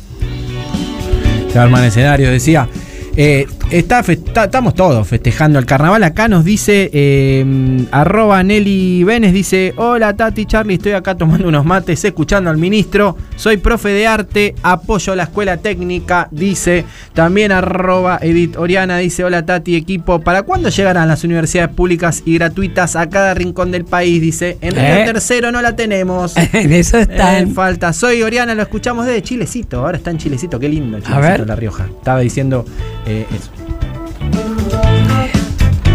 Se 1.51 1.59
arma 1.59 1.79
el 1.79 1.85
escenario, 1.85 2.31
decía. 2.31 2.69
Eh, 3.17 3.47
está 3.71 3.99
está- 3.99 4.45
estamos 4.45 4.73
todos 4.75 5.07
festejando 5.07 5.59
el 5.59 5.65
carnaval. 5.65 6.03
Acá 6.03 6.27
nos 6.27 6.45
dice 6.45 6.89
eh, 6.93 7.85
arroba 7.91 8.41
Nelly 8.43 9.03
Benes, 9.03 9.33
dice, 9.33 9.73
hola 9.77 10.15
Tati, 10.15 10.45
Charlie, 10.45 10.75
estoy 10.75 10.93
acá 10.93 11.15
tomando 11.15 11.47
unos 11.47 11.65
mates, 11.65 12.03
escuchando 12.05 12.49
al 12.49 12.57
ministro, 12.57 13.17
soy 13.35 13.57
profe 13.57 13.89
de 13.89 14.07
arte, 14.07 14.55
apoyo 14.63 15.15
la 15.15 15.23
escuela 15.23 15.57
técnica, 15.57 16.27
dice, 16.31 16.85
también 17.13 17.51
arroba 17.51 18.19
Edith 18.21 18.55
Oriana, 18.57 18.97
dice, 18.97 19.23
hola 19.23 19.45
Tati, 19.45 19.75
equipo, 19.75 20.19
¿para 20.21 20.43
cuándo 20.43 20.69
llegarán 20.69 21.07
las 21.07 21.23
universidades 21.23 21.73
públicas 21.73 22.21
y 22.25 22.35
gratuitas 22.35 22.95
a 22.95 23.09
cada 23.09 23.33
rincón 23.33 23.71
del 23.71 23.85
país? 23.85 24.21
Dice, 24.21 24.57
en 24.61 24.77
¿Eh? 24.77 24.99
el 25.01 25.05
tercero 25.05 25.51
no 25.51 25.61
la 25.61 25.75
tenemos. 25.75 26.33
En 26.55 26.71
eso 26.71 26.97
están. 26.97 27.49
Eh, 27.49 27.51
falta. 27.53 27.91
Soy 27.91 28.21
Oriana, 28.21 28.55
lo 28.55 28.61
escuchamos 28.61 29.05
desde 29.05 29.21
Chilecito. 29.21 29.79
Ahora 29.81 29.97
está 29.97 30.11
en 30.11 30.17
Chilecito, 30.17 30.57
qué 30.59 30.69
lindo 30.69 30.99
Chilecito, 30.99 31.21
ver. 31.21 31.47
La 31.47 31.55
Rioja. 31.55 31.85
Estaba 31.85 32.19
diciendo 32.21 32.65
eh, 33.05 33.25
eso. 33.35 33.51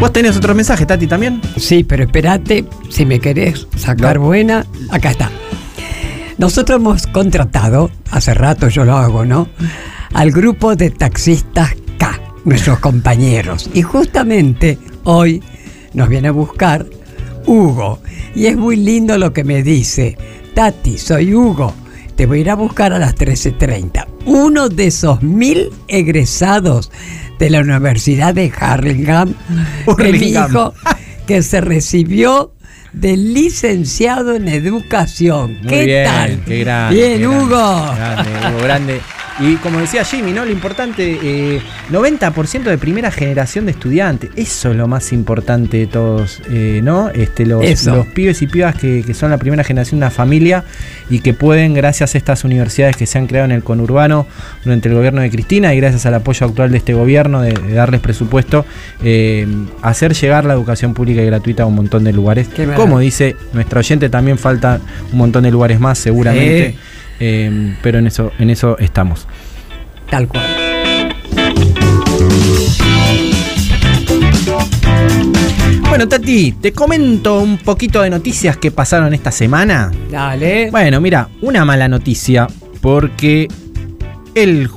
¿Vos 0.01 0.15
tenés 0.15 0.35
otro 0.35 0.55
mensaje, 0.55 0.87
Tati, 0.87 1.07
también? 1.07 1.43
Sí, 1.59 1.85
pero 1.85 2.05
espérate, 2.05 2.65
si 2.89 3.05
me 3.05 3.21
querés 3.21 3.67
sacar 3.77 4.19
buena, 4.19 4.65
acá 4.89 5.11
está. 5.11 5.31
Nosotros 6.39 6.81
hemos 6.81 7.07
contratado, 7.07 7.91
hace 8.11 8.33
rato 8.33 8.69
yo 8.69 8.87
lo 8.87 8.97
hago, 8.97 9.27
¿no? 9.27 9.49
Al 10.15 10.31
grupo 10.31 10.75
de 10.75 10.89
taxistas 10.89 11.75
K, 11.99 12.19
nuestros 12.47 12.79
compañeros. 12.79 13.69
Y 13.75 13.83
justamente 13.83 14.79
hoy 15.05 15.43
nos 15.93 16.09
viene 16.09 16.29
a 16.29 16.33
buscar 16.33 16.87
Hugo. 17.45 18.01
Y 18.35 18.47
es 18.47 18.57
muy 18.57 18.77
lindo 18.77 19.19
lo 19.19 19.35
que 19.35 19.45
me 19.45 19.63
dice. 19.63 20.17
Tati, 20.55 20.97
soy 20.97 21.35
Hugo. 21.35 21.75
Te 22.21 22.27
voy 22.27 22.37
a 22.37 22.41
ir 22.43 22.51
a 22.51 22.55
buscar 22.55 22.93
a 22.93 22.99
las 22.99 23.14
13.30. 23.14 24.05
Uno 24.27 24.68
de 24.68 24.89
esos 24.89 25.23
mil 25.23 25.71
egresados 25.89 26.93
de 27.39 27.49
la 27.49 27.61
Universidad 27.61 28.35
de 28.35 28.53
Harlingham 28.61 29.33
me 29.87 29.91
Hurlingham. 29.91 30.49
dijo 30.49 30.75
que 31.27 31.43
se 31.43 31.62
recibió 31.62 32.53
de 32.93 33.16
licenciado 33.16 34.35
en 34.35 34.49
educación. 34.49 35.61
Muy 35.62 35.68
¿Qué 35.68 35.85
bien, 35.87 36.05
tal? 36.05 36.45
Qué 36.45 36.59
grande. 36.59 36.95
Bien, 36.95 37.12
qué 37.12 37.27
grande, 37.27 37.39
Hugo. 37.39 37.95
Grande, 37.97 38.31
Hugo, 38.51 38.62
grande. 38.64 39.01
Y 39.41 39.57
como 39.57 39.80
decía 39.80 40.05
Jimmy, 40.05 40.32
¿no? 40.32 40.45
Lo 40.45 40.53
importante, 40.53 41.18
eh, 41.22 41.62
90% 41.91 42.64
de 42.64 42.76
primera 42.76 43.11
generación 43.11 43.64
de 43.64 43.72
estudiantes. 43.72 44.30
Eso 44.36 44.70
es 44.70 44.76
lo 44.76 44.86
más 44.86 45.12
importante 45.12 45.78
de 45.78 45.86
todos, 45.86 46.43
eh, 46.51 46.80
¿no? 46.82 47.09
Este, 47.09 47.47
los, 47.47 47.64
Eso. 47.64 47.97
los 47.97 48.07
pibes 48.09 48.43
y 48.43 48.47
pibas 48.47 48.74
que, 48.74 49.03
que 49.05 49.14
son 49.14 49.30
la 49.30 49.38
primera 49.38 49.64
generación 49.64 50.01
de 50.01 50.07
una 50.07 50.11
familia 50.11 50.64
y 51.09 51.20
que 51.20 51.32
pueden, 51.32 51.72
gracias 51.72 52.14
a 52.14 52.18
estas 52.18 52.45
universidades 52.45 52.97
que 52.97 53.07
se 53.07 53.16
han 53.18 53.26
creado 53.26 53.47
en 53.47 53.53
el 53.53 53.62
conurbano 53.62 54.26
durante 54.62 54.91
el 54.91 54.95
gobierno 54.95 55.22
de 55.22 55.30
Cristina 55.30 55.72
y 55.72 55.78
gracias 55.78 56.05
al 56.05 56.14
apoyo 56.14 56.47
actual 56.47 56.70
de 56.70 56.76
este 56.76 56.93
gobierno 56.93 57.41
de, 57.41 57.53
de 57.53 57.72
darles 57.72 58.01
presupuesto, 58.01 58.66
eh, 59.03 59.47
hacer 59.80 60.12
llegar 60.14 60.45
la 60.45 60.53
educación 60.53 60.93
pública 60.93 61.22
y 61.22 61.26
gratuita 61.26 61.62
a 61.62 61.66
un 61.66 61.76
montón 61.76 62.05
de 62.05 62.12
lugares. 62.12 62.49
Como 62.76 62.99
dice 62.99 63.36
nuestra 63.53 63.80
oyente, 63.80 64.11
también 64.11 64.36
falta 64.36 64.80
un 65.12 65.18
montón 65.18 65.45
de 65.45 65.51
lugares 65.51 65.80
más, 65.80 65.99
seguramente. 65.99 66.72
Sí. 66.72 66.78
Eh, 67.21 67.77
pero 67.83 67.99
en 67.99 68.07
eso, 68.07 68.33
en 68.39 68.51
eso 68.51 68.79
estamos. 68.79 69.29
Tal 70.09 70.27
cual. 70.27 70.45
Bueno, 75.89 76.09
Tati, 76.09 76.53
te 76.53 76.73
comento 76.73 77.41
un 77.41 77.59
poquito 77.59 78.03
de 78.03 78.11
noticias 78.11 78.57
que 78.57 78.71
pasaron 78.71 79.12
esta 79.12 79.31
semana. 79.31 79.91
Dale. 80.11 80.71
Bueno, 80.71 81.01
mira, 81.01 81.29
una 81.43 81.64
mala 81.64 81.89
noticia, 81.89 82.47
porque 82.81 83.49
el 84.35 84.71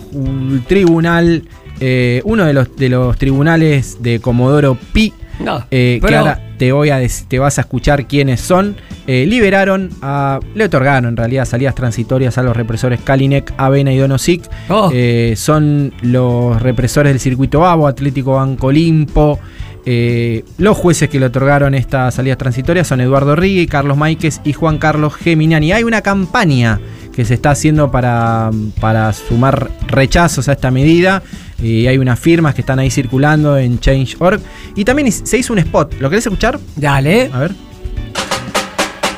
tribunal, 0.67 1.43
eh, 1.79 2.21
uno 2.25 2.45
de 2.45 2.53
los, 2.53 2.75
de 2.75 2.89
los 2.89 3.17
tribunales 3.17 4.01
de 4.01 4.19
Comodoro 4.19 4.75
Pi, 4.91 5.13
No, 5.39 5.65
eh, 5.71 5.99
pero- 6.01 6.19
ahora 6.19 6.39
te, 6.57 6.71
voy 6.71 6.89
a 6.91 7.01
dec- 7.01 7.25
te 7.27 7.39
vas 7.39 7.57
a 7.57 7.61
escuchar 7.61 8.07
quiénes 8.07 8.39
son, 8.39 8.75
eh, 9.07 9.25
liberaron, 9.27 9.89
a, 10.01 10.39
le 10.55 10.65
otorgaron 10.65 11.09
en 11.09 11.17
realidad 11.17 11.45
salidas 11.45 11.75
transitorias 11.75 12.37
a 12.37 12.43
los 12.43 12.55
represores 12.55 13.01
Kalinek, 13.01 13.53
Avena 13.57 13.91
y 13.91 13.97
Donosik. 13.97 14.43
Oh. 14.69 14.89
Eh, 14.93 15.33
son 15.35 15.93
los 16.01 16.61
represores 16.61 17.11
del 17.11 17.19
circuito 17.19 17.59
Babo, 17.61 17.87
Atlético 17.87 18.33
Banco 18.35 18.67
Olimpo. 18.67 19.39
Eh, 19.85 20.45
los 20.59 20.77
jueces 20.77 21.09
que 21.09 21.19
le 21.19 21.25
otorgaron 21.25 21.75
estas 21.75 22.13
salidas 22.13 22.37
transitorias 22.37 22.87
son 22.87 23.01
Eduardo 23.01 23.35
Rigui, 23.35 23.67
Carlos 23.67 23.97
Máiquez 23.97 24.39
y 24.45 24.53
Juan 24.53 24.77
Carlos 24.77 25.13
Geminiani. 25.15 25.73
Hay 25.73 25.83
una 25.83 25.99
campaña 26.01 26.79
que 27.13 27.25
se 27.25 27.33
está 27.33 27.51
haciendo 27.51 27.91
para, 27.91 28.49
para 28.79 29.11
sumar 29.11 29.69
rechazos 29.87 30.47
a 30.47 30.53
esta 30.53 30.71
medida. 30.71 31.21
Y 31.63 31.87
hay 31.87 31.97
unas 31.97 32.19
firmas 32.19 32.53
que 32.53 32.61
están 32.61 32.77
ahí 32.77 32.91
circulando 32.91 33.57
en 33.57 33.79
Change.org. 33.79 34.41
Y 34.75 34.83
también 34.83 35.11
se 35.11 35.37
hizo 35.37 35.53
un 35.53 35.59
spot. 35.59 35.95
¿Lo 35.99 36.09
querés 36.09 36.25
escuchar? 36.25 36.59
Dale. 36.75 37.31
A 37.33 37.39
ver. 37.39 37.55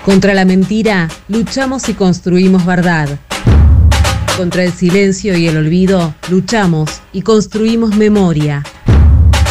Contra 0.05 0.35
la 0.35 0.45
mentira, 0.45 1.09
luchamos 1.27 1.89
y 1.89 1.95
construimos 1.95 2.63
verdad. 2.63 3.09
Contra 4.37 4.63
el 4.63 4.71
silencio 4.71 5.35
y 5.35 5.47
el 5.47 5.57
olvido, 5.57 6.13
luchamos 6.29 7.01
y 7.11 7.23
construimos 7.23 7.95
memoria. 7.95 8.61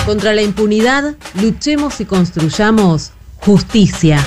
Contra 0.07 0.33
la 0.33 0.43
impunidad, 0.43 1.17
luchemos 1.41 2.01
y 2.01 2.05
construyamos 2.05 3.11
justicia. 3.39 4.21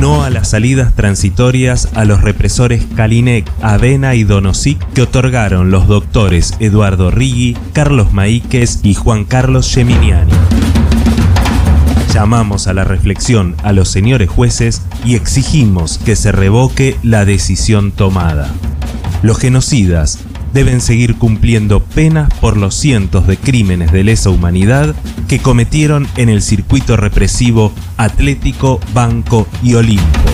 No 0.00 0.22
a 0.24 0.30
las 0.30 0.50
salidas 0.50 0.94
transitorias 0.94 1.88
a 1.94 2.04
los 2.04 2.20
represores 2.20 2.84
Kalinek, 2.96 3.50
Avena 3.62 4.14
y 4.14 4.24
Donosik 4.24 4.78
que 4.92 5.02
otorgaron 5.02 5.70
los 5.70 5.88
doctores 5.88 6.54
Eduardo 6.60 7.10
Rigui, 7.10 7.56
Carlos 7.72 8.12
Maíquez 8.12 8.80
y 8.82 8.94
Juan 8.94 9.24
Carlos 9.24 9.72
Geminiani. 9.72 10.32
Llamamos 12.12 12.66
a 12.66 12.74
la 12.74 12.84
reflexión 12.84 13.56
a 13.62 13.72
los 13.72 13.88
señores 13.88 14.28
jueces 14.28 14.82
y 15.04 15.16
exigimos 15.16 15.98
que 15.98 16.16
se 16.16 16.32
revoque 16.32 16.96
la 17.02 17.24
decisión 17.24 17.90
tomada. 17.90 18.50
Los 19.22 19.38
genocidas 19.38 20.18
deben 20.56 20.80
seguir 20.80 21.16
cumpliendo 21.16 21.80
penas 21.80 22.32
por 22.40 22.56
los 22.56 22.74
cientos 22.74 23.26
de 23.26 23.36
crímenes 23.36 23.92
de 23.92 24.02
lesa 24.04 24.30
humanidad 24.30 24.94
que 25.28 25.38
cometieron 25.38 26.08
en 26.16 26.30
el 26.30 26.40
circuito 26.40 26.96
represivo 26.96 27.74
Atlético, 27.98 28.80
Banco 28.94 29.46
y 29.62 29.74
Olimpo. 29.74 30.30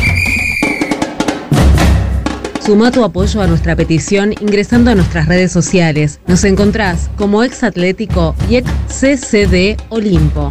Suma 2.64 2.92
tu 2.92 3.02
apoyo 3.02 3.42
a 3.42 3.48
nuestra 3.48 3.74
petición 3.74 4.32
ingresando 4.40 4.92
a 4.92 4.94
nuestras 4.94 5.26
redes 5.26 5.50
sociales. 5.50 6.20
Nos 6.28 6.44
encontrás 6.44 7.10
como 7.16 7.42
ex 7.42 7.64
Atlético 7.64 8.36
y 8.48 8.58
ex 8.58 8.70
CCD 8.86 9.76
Olimpo. 9.88 10.50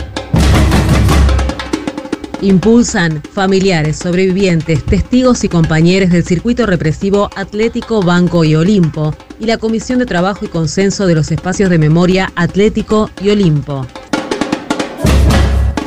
Impulsan 2.41 3.21
familiares, 3.33 3.97
sobrevivientes, 3.97 4.83
testigos 4.83 5.43
y 5.43 5.49
compañeros 5.49 6.09
del 6.09 6.23
circuito 6.23 6.65
represivo 6.65 7.29
Atlético, 7.35 8.01
Banco 8.01 8.43
y 8.43 8.55
Olimpo 8.55 9.13
y 9.39 9.45
la 9.45 9.57
Comisión 9.57 9.99
de 9.99 10.07
Trabajo 10.07 10.45
y 10.45 10.47
Consenso 10.47 11.05
de 11.05 11.13
los 11.13 11.31
Espacios 11.31 11.69
de 11.69 11.77
Memoria 11.77 12.31
Atlético 12.35 13.11
y 13.23 13.29
Olimpo. 13.29 13.85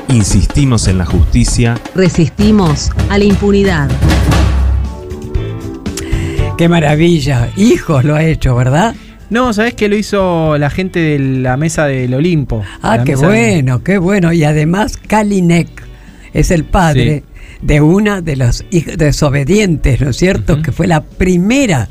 Insistimos 0.08 0.86
en 0.86 0.98
la 0.98 1.06
justicia, 1.06 1.76
Resistimos 1.96 2.90
a 3.10 3.18
la 3.18 3.24
impunidad. 3.24 3.90
Qué 6.56 6.68
maravilla. 6.68 7.50
Hijos 7.56 8.04
lo 8.04 8.14
ha 8.14 8.22
hecho, 8.22 8.54
¿verdad? 8.54 8.94
No, 9.28 9.52
¿sabés 9.52 9.74
que 9.74 9.88
lo 9.88 9.96
hizo 9.96 10.56
la 10.56 10.70
gente 10.70 11.00
de 11.00 11.18
la 11.18 11.56
mesa 11.56 11.86
del 11.86 12.14
Olimpo? 12.14 12.62
Ah, 12.80 13.02
qué 13.04 13.16
de- 13.16 13.26
bueno, 13.26 13.82
qué 13.82 13.98
bueno. 13.98 14.32
Y 14.32 14.44
además 14.44 14.96
Kalinek 14.96 15.82
es 16.34 16.50
el 16.50 16.64
padre 16.64 17.22
de 17.62 17.80
una 17.80 18.20
de 18.20 18.36
los 18.36 18.64
hij- 18.70 18.96
desobedientes, 18.96 20.00
¿no 20.00 20.10
es 20.10 20.16
cierto? 20.16 20.60
Que 20.62 20.72
fue 20.72 20.86
la 20.86 21.02
primera 21.02 21.88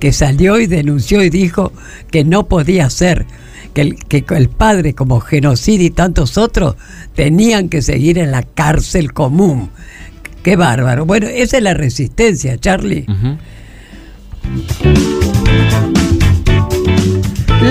que 0.00 0.12
salió 0.12 0.58
y 0.58 0.66
denunció 0.66 1.22
y 1.22 1.30
dijo 1.30 1.72
que 2.10 2.24
no 2.24 2.46
podía 2.48 2.90
ser, 2.90 3.26
que 3.72 3.80
el, 3.82 3.96
que 4.04 4.24
el 4.36 4.48
padre 4.48 4.94
como 4.94 5.20
genocidio 5.20 5.86
y 5.86 5.90
tantos 5.90 6.36
otros 6.36 6.74
tenían 7.14 7.68
que 7.68 7.80
seguir 7.82 8.18
en 8.18 8.30
la 8.32 8.42
cárcel 8.42 9.12
común. 9.12 9.70
Qué 10.42 10.56
bárbaro. 10.56 11.06
Bueno, 11.06 11.26
esa 11.28 11.56
es 11.58 11.62
la 11.62 11.74
resistencia, 11.74 12.58
Charlie. 12.58 13.06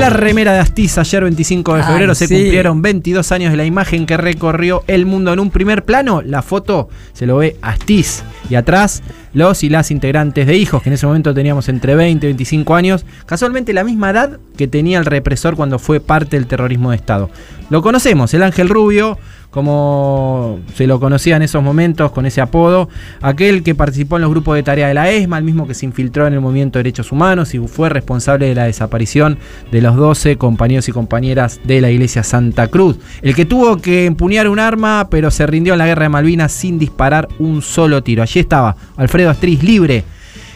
La 0.04 0.10
remera 0.10 0.52
de 0.52 0.60
Astiz, 0.60 0.98
ayer 0.98 1.24
25 1.24 1.76
de 1.76 1.82
Ay, 1.82 1.88
febrero 1.88 2.14
se 2.14 2.28
sí. 2.28 2.36
cumplieron 2.36 2.82
22 2.82 3.32
años 3.32 3.52
de 3.52 3.58
la 3.58 3.64
imagen 3.64 4.06
que 4.06 4.18
recorrió 4.18 4.84
el 4.88 5.06
mundo 5.06 5.32
en 5.32 5.40
un 5.40 5.50
primer 5.50 5.86
plano. 5.86 6.22
La 6.22 6.42
foto 6.42 6.90
se 7.14 7.26
lo 7.26 7.38
ve 7.38 7.56
Astiz 7.62 8.24
y 8.50 8.56
atrás 8.56 9.02
los 9.34 9.64
y 9.64 9.70
las 9.70 9.92
integrantes 9.92 10.46
de 10.46 10.58
Hijos, 10.58 10.84
que 10.84 10.90
en 10.90 10.94
ese 10.94 11.08
momento 11.08 11.34
teníamos 11.34 11.70
entre 11.70 11.96
20 11.96 12.26
y 12.26 12.30
25 12.30 12.76
años, 12.76 13.06
casualmente 13.26 13.72
la 13.72 13.86
misma 13.86 14.10
edad 14.10 14.40
que 14.58 14.68
tenía 14.68 15.00
el 15.00 15.06
represor 15.06 15.56
cuando 15.56 15.80
fue 15.80 16.02
parte 16.02 16.36
del 16.36 16.48
terrorismo 16.48 16.92
de 16.92 16.98
Estado. 16.98 17.30
Lo 17.70 17.82
conocemos, 17.82 18.34
el 18.34 18.44
Ángel 18.44 18.68
Rubio, 18.68 19.18
como 19.54 20.60
se 20.74 20.88
lo 20.88 21.00
conocía 21.00 21.36
en 21.36 21.44
esos 21.44 21.62
momentos 21.62 22.12
con 22.12 22.26
ese 22.26 22.42
apodo, 22.42 22.90
aquel 23.22 23.62
que 23.62 23.76
participó 23.76 24.16
en 24.16 24.24
los 24.24 24.32
grupos 24.32 24.56
de 24.56 24.64
tarea 24.64 24.88
de 24.88 24.96
la 24.96 25.12
ESMA, 25.12 25.38
el 25.38 25.44
mismo 25.44 25.68
que 25.68 25.76
se 25.76 25.86
infiltró 25.86 26.26
en 26.26 26.34
el 26.34 26.42
movimiento 26.42 26.80
de 26.80 26.84
derechos 26.84 27.12
humanos 27.12 27.54
y 27.54 27.60
fue 27.60 27.90
responsable 27.90 28.48
de 28.48 28.56
la 28.56 28.66
desaparición 28.66 29.38
de 29.72 29.82
los 29.82 29.96
12 29.96 30.38
compañeros 30.38 30.90
y 30.90 30.92
compañeras 30.92 31.60
de 31.64 31.82
la 31.82 31.92
iglesia 31.92 32.24
Santa 32.24 32.68
Cruz, 32.68 32.98
el 33.22 33.36
que 33.36 33.46
tuvo 33.46 33.78
que 33.78 34.08
empuñar 34.08 34.50
un 34.50 34.58
arma 34.58 35.08
pero 35.12 35.30
se 35.30 35.46
rindió 35.46 35.74
en 35.74 35.80
la 35.80 35.86
guerra 35.86 36.04
de 36.04 36.10
Malvinas 36.10 36.52
sin 36.52 36.80
disparar 36.80 37.28
un 37.38 37.62
solo 37.62 38.02
tiro. 38.02 38.24
Allí 38.24 38.40
estaba 38.40 38.76
Alfredo 38.98 39.30
Astriz 39.30 39.62
libre 39.62 40.04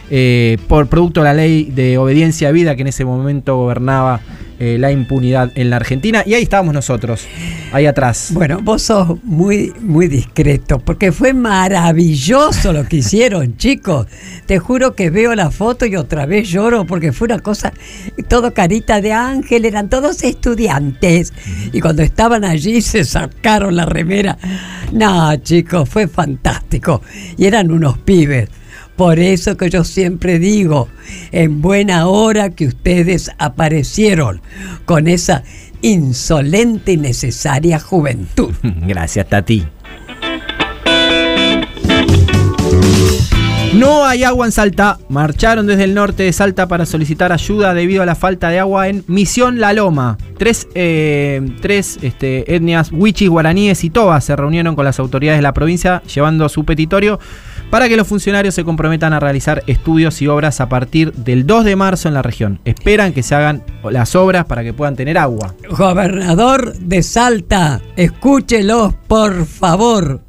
eh, 0.09 0.57
por 0.67 0.87
producto 0.87 1.21
de 1.21 1.25
la 1.25 1.33
ley 1.33 1.65
de 1.65 1.97
obediencia 1.97 2.49
a 2.49 2.51
vida 2.51 2.75
que 2.75 2.81
en 2.81 2.87
ese 2.87 3.05
momento 3.05 3.57
gobernaba 3.57 4.21
eh, 4.59 4.77
la 4.79 4.91
impunidad 4.91 5.51
en 5.53 5.69
la 5.69 5.75
Argentina. 5.75 6.23
Y 6.25 6.33
ahí 6.33 6.41
estábamos 6.41 6.73
nosotros, 6.73 7.27
ahí 7.71 7.85
atrás. 7.85 8.31
Bueno, 8.33 8.59
vos 8.63 8.81
sos 8.81 9.23
muy, 9.23 9.71
muy 9.81 10.07
discreto, 10.07 10.79
porque 10.79 11.11
fue 11.11 11.33
maravilloso 11.33 12.73
lo 12.73 12.83
que 12.87 12.97
hicieron, 12.97 13.55
chicos. 13.57 14.07
Te 14.47 14.57
juro 14.57 14.95
que 14.95 15.11
veo 15.11 15.35
la 15.35 15.51
foto 15.51 15.85
y 15.85 15.95
otra 15.95 16.25
vez 16.25 16.49
lloro, 16.49 16.85
porque 16.85 17.11
fue 17.11 17.25
una 17.25 17.37
cosa, 17.37 17.71
todo 18.27 18.55
carita 18.55 18.99
de 18.99 19.13
ángel, 19.13 19.63
eran 19.63 19.89
todos 19.89 20.23
estudiantes. 20.23 21.33
Y 21.71 21.79
cuando 21.79 22.01
estaban 22.01 22.43
allí 22.43 22.81
se 22.81 23.05
sacaron 23.05 23.75
la 23.75 23.85
remera. 23.85 24.39
No, 24.91 25.35
chicos, 25.35 25.87
fue 25.87 26.07
fantástico. 26.07 27.03
Y 27.37 27.45
eran 27.45 27.69
unos 27.69 27.99
pibes. 27.99 28.49
Por 28.97 29.19
eso 29.19 29.55
que 29.57 29.69
yo 29.69 29.83
siempre 29.83 30.39
digo, 30.39 30.89
en 31.31 31.61
buena 31.61 32.07
hora 32.07 32.49
que 32.49 32.65
ustedes 32.65 33.31
aparecieron 33.37 34.41
con 34.85 35.07
esa 35.07 35.43
insolente 35.81 36.93
y 36.93 36.97
necesaria 36.97 37.79
juventud. 37.79 38.51
Gracias, 38.63 39.29
Tati. 39.29 39.67
No 43.77 44.05
hay 44.05 44.23
agua 44.23 44.47
en 44.47 44.51
Salta. 44.51 44.97
Marcharon 45.07 45.67
desde 45.67 45.83
el 45.83 45.93
norte 45.93 46.23
de 46.23 46.33
Salta 46.33 46.67
para 46.67 46.87
solicitar 46.87 47.31
ayuda 47.31 47.75
debido 47.75 48.01
a 48.01 48.07
la 48.07 48.15
falta 48.15 48.49
de 48.49 48.57
agua 48.57 48.87
en 48.87 49.03
Misión 49.05 49.59
La 49.59 49.73
Loma. 49.73 50.17
Tres, 50.39 50.67
eh, 50.73 51.47
tres 51.61 51.99
este, 52.01 52.55
etnias 52.55 52.91
huichis, 52.91 53.29
guaraníes 53.29 53.83
y 53.83 53.91
tobas 53.91 54.23
se 54.23 54.35
reunieron 54.35 54.75
con 54.75 54.85
las 54.85 54.99
autoridades 54.99 55.37
de 55.37 55.43
la 55.43 55.53
provincia 55.53 56.01
llevando 56.11 56.49
su 56.49 56.65
petitorio 56.65 57.19
para 57.69 57.89
que 57.89 57.97
los 57.97 58.07
funcionarios 58.07 58.55
se 58.55 58.63
comprometan 58.63 59.13
a 59.13 59.19
realizar 59.19 59.63
estudios 59.67 60.21
y 60.21 60.27
obras 60.27 60.61
a 60.61 60.69
partir 60.69 61.13
del 61.13 61.45
2 61.45 61.65
de 61.65 61.75
marzo 61.75 62.07
en 62.07 62.13
la 62.13 62.21
región. 62.21 62.59
Esperan 62.65 63.13
que 63.13 63.23
se 63.23 63.35
hagan 63.35 63.63
las 63.89 64.15
obras 64.15 64.45
para 64.45 64.63
que 64.63 64.73
puedan 64.73 64.95
tener 64.95 65.17
agua. 65.17 65.55
Gobernador 65.69 66.73
de 66.77 67.03
Salta, 67.03 67.81
escúchelos 67.95 68.93
por 69.07 69.45
favor. 69.45 70.21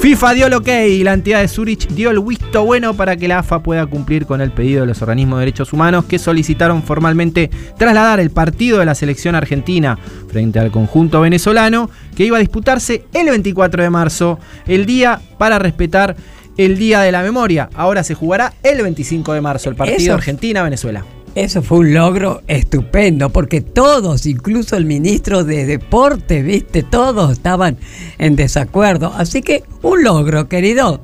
FIFA 0.00 0.34
dio 0.34 0.46
el 0.46 0.54
ok 0.54 0.68
y 0.88 1.02
la 1.02 1.12
entidad 1.12 1.40
de 1.40 1.48
Zurich 1.48 1.88
dio 1.88 2.10
el 2.10 2.20
visto 2.20 2.64
bueno 2.64 2.94
para 2.94 3.16
que 3.16 3.26
la 3.26 3.40
AFA 3.40 3.64
pueda 3.64 3.84
cumplir 3.86 4.26
con 4.26 4.40
el 4.40 4.52
pedido 4.52 4.82
de 4.82 4.86
los 4.86 5.02
organismos 5.02 5.38
de 5.38 5.46
derechos 5.46 5.72
humanos 5.72 6.04
que 6.04 6.20
solicitaron 6.20 6.84
formalmente 6.84 7.50
trasladar 7.76 8.20
el 8.20 8.30
partido 8.30 8.78
de 8.78 8.86
la 8.86 8.94
selección 8.94 9.34
argentina 9.34 9.98
frente 10.28 10.60
al 10.60 10.70
conjunto 10.70 11.20
venezolano 11.20 11.90
que 12.16 12.24
iba 12.24 12.36
a 12.36 12.40
disputarse 12.40 13.06
el 13.12 13.28
24 13.28 13.82
de 13.82 13.90
marzo, 13.90 14.38
el 14.66 14.86
día 14.86 15.20
para 15.36 15.58
respetar 15.58 16.16
el 16.56 16.76
Día 16.76 17.00
de 17.00 17.12
la 17.12 17.22
Memoria. 17.22 17.68
Ahora 17.74 18.02
se 18.04 18.14
jugará 18.14 18.52
el 18.62 18.82
25 18.82 19.32
de 19.32 19.40
marzo 19.40 19.68
el 19.68 19.76
partido 19.76 20.14
Argentina-Venezuela. 20.14 21.04
Eso 21.34 21.62
fue 21.62 21.78
un 21.78 21.94
logro 21.94 22.42
estupendo, 22.48 23.30
porque 23.30 23.60
todos, 23.60 24.26
incluso 24.26 24.76
el 24.76 24.84
ministro 24.86 25.44
de 25.44 25.66
Deporte, 25.66 26.42
viste, 26.42 26.82
todos 26.82 27.32
estaban 27.32 27.76
en 28.18 28.34
desacuerdo. 28.34 29.12
Así 29.16 29.40
que 29.42 29.62
un 29.82 30.02
logro, 30.02 30.48
querido. 30.48 31.00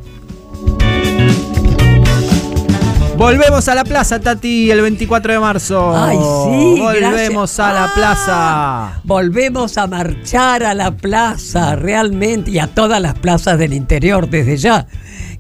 Volvemos 3.16 3.68
a 3.68 3.76
la 3.76 3.84
plaza, 3.84 4.18
Tati, 4.20 4.72
el 4.72 4.80
24 4.80 5.34
de 5.34 5.38
marzo. 5.38 5.96
Ay, 5.96 6.16
sí, 6.16 6.80
Volvemos 6.80 7.56
gracias. 7.56 7.60
a 7.60 7.72
la 7.72 7.84
Ah, 7.84 7.92
plaza. 7.94 9.00
Volvemos 9.04 9.78
a 9.78 9.86
marchar 9.86 10.64
a 10.64 10.74
la 10.74 10.90
plaza, 10.90 11.76
realmente, 11.76 12.50
y 12.50 12.58
a 12.58 12.66
todas 12.66 13.00
las 13.00 13.14
plazas 13.14 13.56
del 13.56 13.72
interior 13.72 14.28
desde 14.28 14.56
ya. 14.56 14.88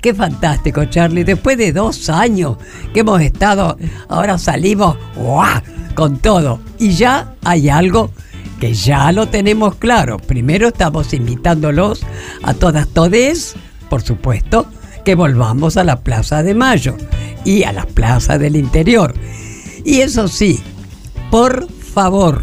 Qué 0.04 0.12
fantástico, 0.12 0.84
Charlie. 0.84 1.24
Después 1.24 1.56
de 1.56 1.72
dos 1.72 2.10
años 2.10 2.58
que 2.92 3.00
hemos 3.00 3.22
estado, 3.22 3.78
ahora 4.06 4.36
salimos 4.36 4.98
con 5.94 6.18
todo. 6.18 6.60
Y 6.78 6.90
ya 6.90 7.36
hay 7.42 7.70
algo 7.70 8.10
que 8.60 8.74
ya 8.74 9.12
lo 9.12 9.28
tenemos 9.28 9.76
claro. 9.76 10.18
Primero 10.18 10.68
estamos 10.68 11.14
invitándolos 11.14 12.02
a 12.42 12.52
todas, 12.52 12.86
todes, 12.88 13.54
por 13.88 14.02
supuesto, 14.02 14.66
que 15.06 15.14
volvamos 15.14 15.78
a 15.78 15.84
la 15.84 16.00
Plaza 16.00 16.42
de 16.42 16.52
Mayo 16.52 16.98
y 17.42 17.62
a 17.62 17.72
las 17.72 17.86
plazas 17.86 18.38
del 18.38 18.56
interior. 18.56 19.14
Y 19.86 20.02
eso 20.02 20.28
sí, 20.28 20.60
por 21.30 21.66
favor, 21.72 22.42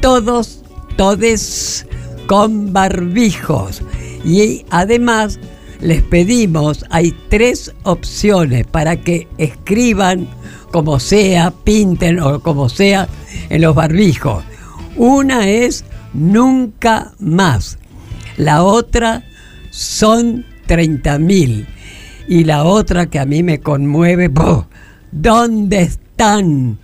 todos, 0.00 0.64
todes 0.96 1.86
con 2.26 2.72
barbijos. 2.72 3.80
Y 4.24 4.64
además 4.70 5.38
les 5.84 6.00
pedimos, 6.00 6.86
hay 6.88 7.14
tres 7.28 7.70
opciones 7.82 8.66
para 8.66 8.96
que 8.96 9.28
escriban 9.36 10.26
como 10.72 10.98
sea, 10.98 11.50
pinten 11.50 12.20
o 12.20 12.40
como 12.40 12.70
sea 12.70 13.06
en 13.50 13.60
los 13.60 13.74
barbijos. 13.74 14.42
Una 14.96 15.46
es 15.46 15.84
nunca 16.14 17.12
más. 17.18 17.78
La 18.38 18.62
otra 18.62 19.24
son 19.70 20.46
30 20.66 21.18
mil. 21.18 21.66
Y 22.28 22.44
la 22.44 22.64
otra 22.64 23.04
que 23.06 23.18
a 23.18 23.26
mí 23.26 23.42
me 23.42 23.60
conmueve. 23.60 24.30
¿dónde 25.12 25.82
están? 25.82 26.78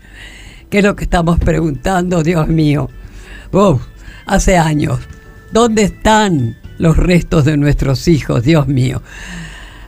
¿Qué 0.68 0.78
es 0.78 0.84
lo 0.84 0.94
que 0.94 1.04
estamos 1.04 1.38
preguntando, 1.38 2.22
Dios 2.22 2.48
mío? 2.48 2.90
Hace 4.26 4.58
años. 4.58 4.98
¿Dónde 5.52 5.84
están 5.84 6.59
los 6.80 6.96
restos 6.96 7.44
de 7.44 7.56
nuestros 7.56 8.08
hijos, 8.08 8.42
Dios 8.42 8.66
mío? 8.66 9.02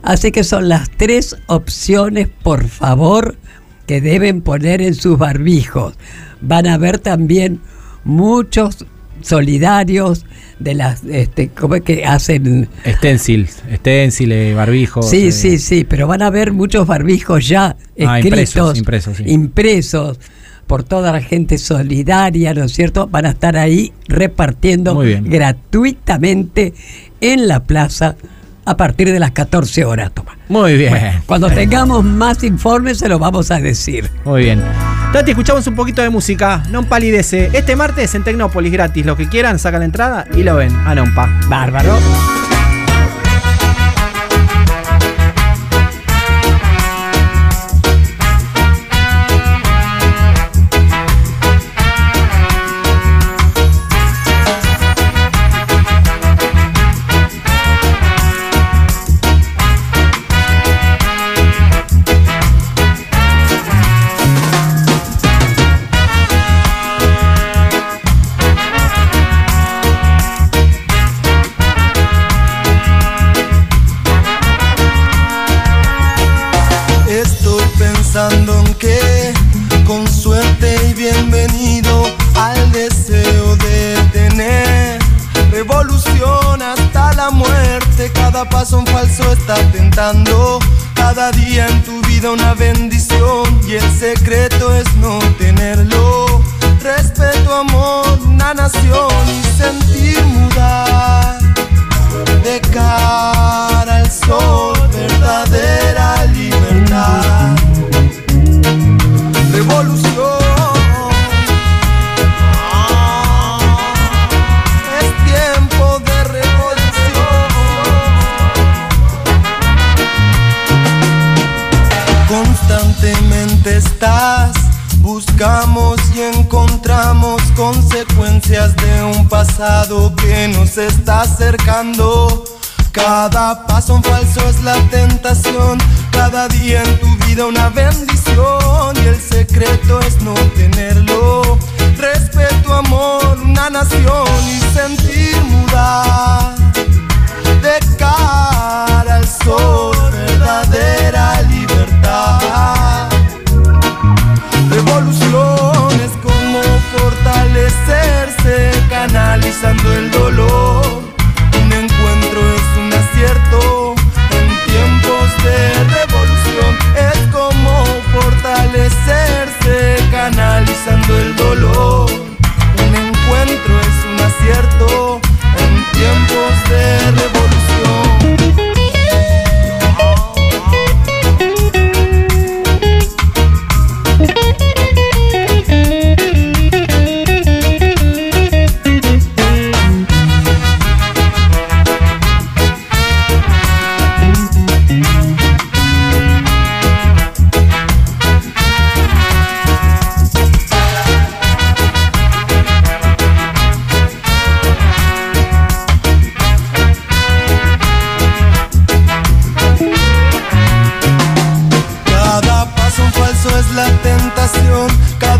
Así 0.03 0.31
que 0.31 0.43
son 0.43 0.69
las 0.69 0.89
tres 0.91 1.35
opciones, 1.47 2.27
por 2.27 2.67
favor, 2.67 3.35
que 3.87 3.99
deben 4.01 4.41
poner 4.41 4.81
en 4.81 4.93
sus 4.93 5.17
barbijos. 5.17 5.95
Van 6.41 6.67
a 6.67 6.77
ver 6.77 6.99
también 6.99 7.59
muchos 8.03 8.85
solidarios 9.21 10.25
de 10.59 10.75
las 10.75 11.03
este 11.05 11.49
cómo 11.49 11.75
es 11.75 11.81
que 11.81 12.05
hacen 12.05 12.67
Stencils, 12.85 13.63
stenciles, 13.75 14.55
barbijos. 14.55 15.09
Sí, 15.09 15.27
eh, 15.27 15.31
sí, 15.31 15.57
sí, 15.57 15.85
pero 15.85 16.07
van 16.07 16.21
a 16.21 16.29
ver 16.29 16.51
muchos 16.51 16.85
barbijos 16.85 17.47
ya 17.47 17.75
Ah, 18.05 18.19
escritos, 18.19 18.77
impresos, 18.77 18.77
impresos, 18.77 19.17
sí. 19.17 19.23
impresos 19.27 20.19
por 20.67 20.83
toda 20.83 21.11
la 21.11 21.21
gente 21.21 21.57
solidaria, 21.57 22.53
¿no 22.53 22.63
es 22.63 22.73
cierto? 22.73 23.07
Van 23.07 23.25
a 23.25 23.29
estar 23.29 23.57
ahí 23.57 23.93
repartiendo 24.07 24.99
gratuitamente 25.23 26.73
en 27.21 27.47
la 27.47 27.61
plaza 27.63 28.15
a 28.65 28.77
partir 28.77 29.11
de 29.11 29.19
las 29.19 29.31
14 29.31 29.85
horas. 29.85 30.11
Toma. 30.13 30.37
Muy 30.49 30.77
bien. 30.77 30.93
Cuando 31.25 31.49
tengamos 31.49 32.03
más 32.03 32.43
informes 32.43 32.99
se 32.99 33.09
lo 33.09 33.19
vamos 33.19 33.51
a 33.51 33.59
decir. 33.59 34.09
Muy 34.25 34.43
bien. 34.43 34.61
Tati, 35.11 35.31
escuchamos 35.31 35.65
un 35.67 35.75
poquito 35.75 36.01
de 36.01 36.09
música. 36.09 36.63
Non 36.71 36.85
palidece. 36.85 37.51
Este 37.53 37.75
martes 37.75 38.15
en 38.15 38.23
Tecnópolis 38.23 38.71
gratis. 38.71 39.05
Los 39.05 39.17
que 39.17 39.27
quieran, 39.29 39.59
sacan 39.59 39.81
la 39.81 39.85
entrada 39.85 40.25
y 40.35 40.43
lo 40.43 40.55
ven. 40.55 40.73
A 40.87 40.95
Nompa. 40.95 41.29
Bárbaro. 41.47 42.52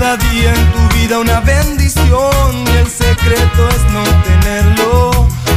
Cada 0.04 0.18
día 0.18 0.54
en 0.54 0.72
tu 0.74 0.96
vida 0.98 1.18
una 1.18 1.40
bendición. 1.40 2.66
Y 2.74 2.78
el 2.78 2.88
secreto 2.90 3.70
es 3.70 3.84
no 3.94 4.04
tenerlo. 4.26 5.12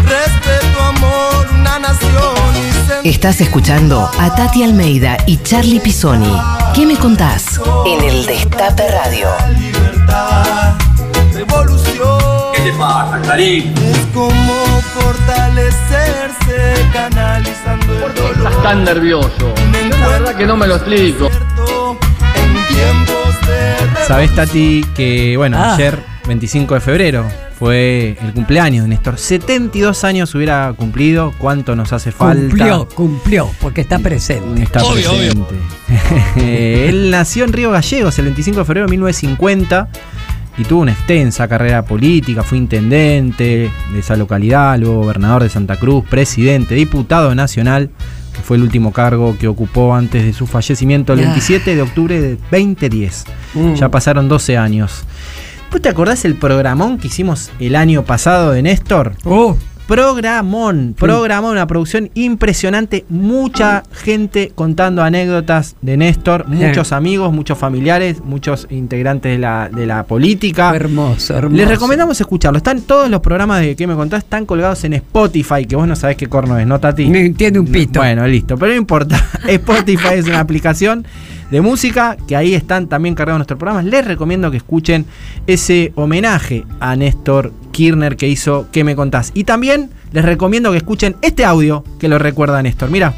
Respeto, 0.04 0.82
amor, 0.84 1.48
una 1.52 1.80
nación. 1.80 3.02
Y 3.02 3.08
Estás 3.08 3.40
escuchando 3.40 4.08
a 4.16 4.34
Tati 4.36 4.62
Almeida 4.62 5.16
y 5.26 5.38
Charlie 5.38 5.80
Pisoni. 5.80 6.32
¿Qué 6.76 6.86
me 6.86 6.96
contás? 6.96 7.60
En 7.86 8.04
el 8.04 8.24
Destape 8.24 8.88
Radio. 8.88 9.30
libertad. 9.58 10.74
Revolución. 11.34 12.52
¿Qué 12.54 12.60
te 12.60 12.72
pasa, 12.74 13.18
Clarín? 13.22 13.74
Es 13.78 13.98
como 14.14 14.54
fortalecerse, 14.94 16.86
canalizando 16.92 17.94
el 17.94 18.14
dolor. 18.14 18.36
Estás 18.36 18.62
tan 18.62 18.84
nervioso. 18.84 19.52
La 19.98 20.06
verdad 20.06 20.36
que 20.36 20.46
no 20.46 20.56
me 20.56 20.68
lo 20.68 20.76
explico. 20.76 21.28
Sabés, 24.06 24.32
Tati, 24.34 24.84
que 24.94 25.36
bueno, 25.36 25.58
Ah. 25.58 25.74
ayer, 25.74 25.98
25 26.28 26.74
de 26.74 26.80
febrero, 26.80 27.24
fue 27.58 28.16
el 28.22 28.32
cumpleaños 28.32 28.84
de 28.84 28.90
Néstor. 28.90 29.18
72 29.18 30.04
años 30.04 30.32
hubiera 30.34 30.72
cumplido. 30.76 31.32
¿Cuánto 31.38 31.74
nos 31.74 31.92
hace 31.92 32.12
falta? 32.12 32.40
Cumplió, 32.48 32.88
cumplió, 32.94 33.50
porque 33.60 33.80
está 33.80 33.98
presente. 33.98 34.62
Está 34.62 34.80
presente. 34.88 35.54
Él 36.88 37.10
nació 37.10 37.44
en 37.44 37.52
Río 37.52 37.70
Gallegos 37.72 38.16
el 38.18 38.26
25 38.26 38.60
de 38.60 38.64
febrero 38.64 38.86
de 38.86 38.90
1950 38.92 39.88
y 40.58 40.64
tuvo 40.64 40.82
una 40.82 40.92
extensa 40.92 41.48
carrera 41.48 41.84
política. 41.84 42.44
Fue 42.44 42.58
intendente 42.58 43.70
de 43.92 43.98
esa 43.98 44.14
localidad, 44.14 44.78
luego 44.78 45.00
gobernador 45.00 45.42
de 45.42 45.48
Santa 45.48 45.76
Cruz, 45.76 46.04
presidente, 46.08 46.74
diputado 46.76 47.34
nacional, 47.34 47.90
fue 48.46 48.56
el 48.58 48.62
último 48.62 48.92
cargo 48.92 49.36
que 49.38 49.48
ocupó 49.48 49.94
antes 49.94 50.24
de 50.24 50.32
su 50.32 50.46
fallecimiento 50.46 51.12
el 51.12 51.18
Ah. 51.20 51.22
27 51.24 51.74
de 51.74 51.82
octubre 51.82 52.20
de 52.20 52.36
2010. 52.50 53.24
Mm. 53.54 53.74
Ya 53.74 53.88
pasaron 53.90 54.28
12 54.28 54.56
años. 54.56 55.02
¿Vos 55.72 55.82
te 55.82 55.88
acordás 55.88 56.24
el 56.24 56.36
programón 56.36 56.96
que 56.98 57.08
hicimos 57.08 57.50
el 57.58 57.74
año 57.74 58.04
pasado 58.04 58.52
de 58.52 58.62
Néstor? 58.62 59.14
Oh, 59.24 59.56
Programón, 59.86 60.96
programón, 60.98 61.52
una 61.52 61.68
producción 61.68 62.10
impresionante, 62.14 63.04
mucha 63.08 63.84
gente 63.92 64.50
contando 64.52 65.00
anécdotas 65.04 65.76
de 65.80 65.96
Néstor, 65.96 66.48
muchos 66.48 66.90
amigos, 66.90 67.32
muchos 67.32 67.56
familiares, 67.56 68.20
muchos 68.24 68.66
integrantes 68.70 69.30
de 69.30 69.38
la, 69.38 69.68
de 69.72 69.86
la 69.86 70.02
política. 70.02 70.74
hermoso, 70.74 71.36
hermoso. 71.36 71.56
Les 71.56 71.68
recomendamos 71.68 72.20
escucharlo. 72.20 72.56
Están 72.56 72.80
todos 72.80 73.08
los 73.08 73.20
programas 73.20 73.60
de 73.60 73.76
que 73.76 73.86
me 73.86 73.94
contás, 73.94 74.24
están 74.24 74.44
colgados 74.44 74.82
en 74.82 74.94
Spotify, 74.94 75.64
que 75.66 75.76
vos 75.76 75.86
no 75.86 75.94
sabés 75.94 76.16
qué 76.16 76.26
corno 76.26 76.58
es, 76.58 76.66
¿no, 76.66 76.80
Tati? 76.80 77.08
No 77.08 77.18
entiende 77.18 77.60
un 77.60 77.66
pito. 77.66 78.00
Bueno, 78.00 78.26
listo, 78.26 78.58
pero 78.58 78.72
no 78.72 78.78
importa. 78.78 79.24
Spotify 79.46 80.14
es 80.14 80.26
una 80.26 80.40
aplicación 80.40 81.06
de 81.50 81.60
música 81.60 82.16
que 82.26 82.36
ahí 82.36 82.54
están 82.54 82.88
también 82.88 83.14
cargados 83.14 83.38
nuestros 83.38 83.58
programas. 83.58 83.84
Les 83.84 84.04
recomiendo 84.04 84.50
que 84.50 84.56
escuchen 84.56 85.06
ese 85.46 85.92
homenaje 85.94 86.64
a 86.80 86.96
Néstor 86.96 87.52
Kirchner 87.72 88.16
que 88.16 88.28
hizo 88.28 88.68
¿Qué 88.72 88.84
me 88.84 88.96
contás? 88.96 89.32
Y 89.34 89.44
también 89.44 89.90
les 90.12 90.24
recomiendo 90.24 90.70
que 90.70 90.78
escuchen 90.78 91.16
este 91.22 91.44
audio 91.44 91.84
que 91.98 92.08
lo 92.08 92.18
recuerda 92.18 92.58
a 92.58 92.62
Néstor. 92.62 92.90
Mira. 92.90 93.14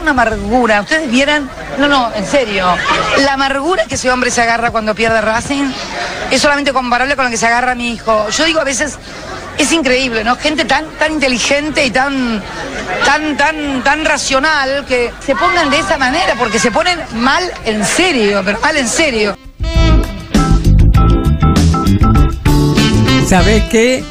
Una 0.00 0.10
amargura. 0.12 0.82
Ustedes 0.82 1.10
vieran, 1.10 1.50
no, 1.78 1.88
no, 1.88 2.14
en 2.14 2.24
serio, 2.24 2.64
la 3.24 3.32
amargura 3.32 3.86
que 3.86 3.96
ese 3.96 4.08
hombre 4.10 4.30
se 4.30 4.40
agarra 4.40 4.70
cuando 4.70 4.94
pierde 4.94 5.20
Racing 5.20 5.64
es 6.30 6.40
solamente 6.40 6.72
comparable 6.72 7.16
con 7.16 7.24
lo 7.24 7.30
que 7.30 7.36
se 7.36 7.46
agarra 7.46 7.74
mi 7.74 7.92
hijo. 7.92 8.28
Yo 8.30 8.44
digo 8.44 8.60
a 8.60 8.64
veces, 8.64 8.98
es 9.58 9.72
increíble, 9.72 10.24
¿no? 10.24 10.36
Gente 10.36 10.64
tan, 10.64 10.84
tan 10.98 11.12
inteligente 11.12 11.86
y 11.86 11.90
tan, 11.90 12.42
tan, 13.04 13.36
tan, 13.36 13.82
tan 13.82 14.04
racional 14.04 14.84
que 14.86 15.10
se 15.20 15.34
pongan 15.34 15.70
de 15.70 15.78
esa 15.78 15.96
manera, 15.98 16.34
porque 16.38 16.58
se 16.58 16.70
ponen 16.70 16.98
mal 17.14 17.42
en 17.64 17.84
serio, 17.84 18.42
pero 18.44 18.60
mal 18.60 18.76
en 18.76 18.88
serio. 18.88 19.36
¿Sabés 23.26 23.64
qué? 23.64 24.04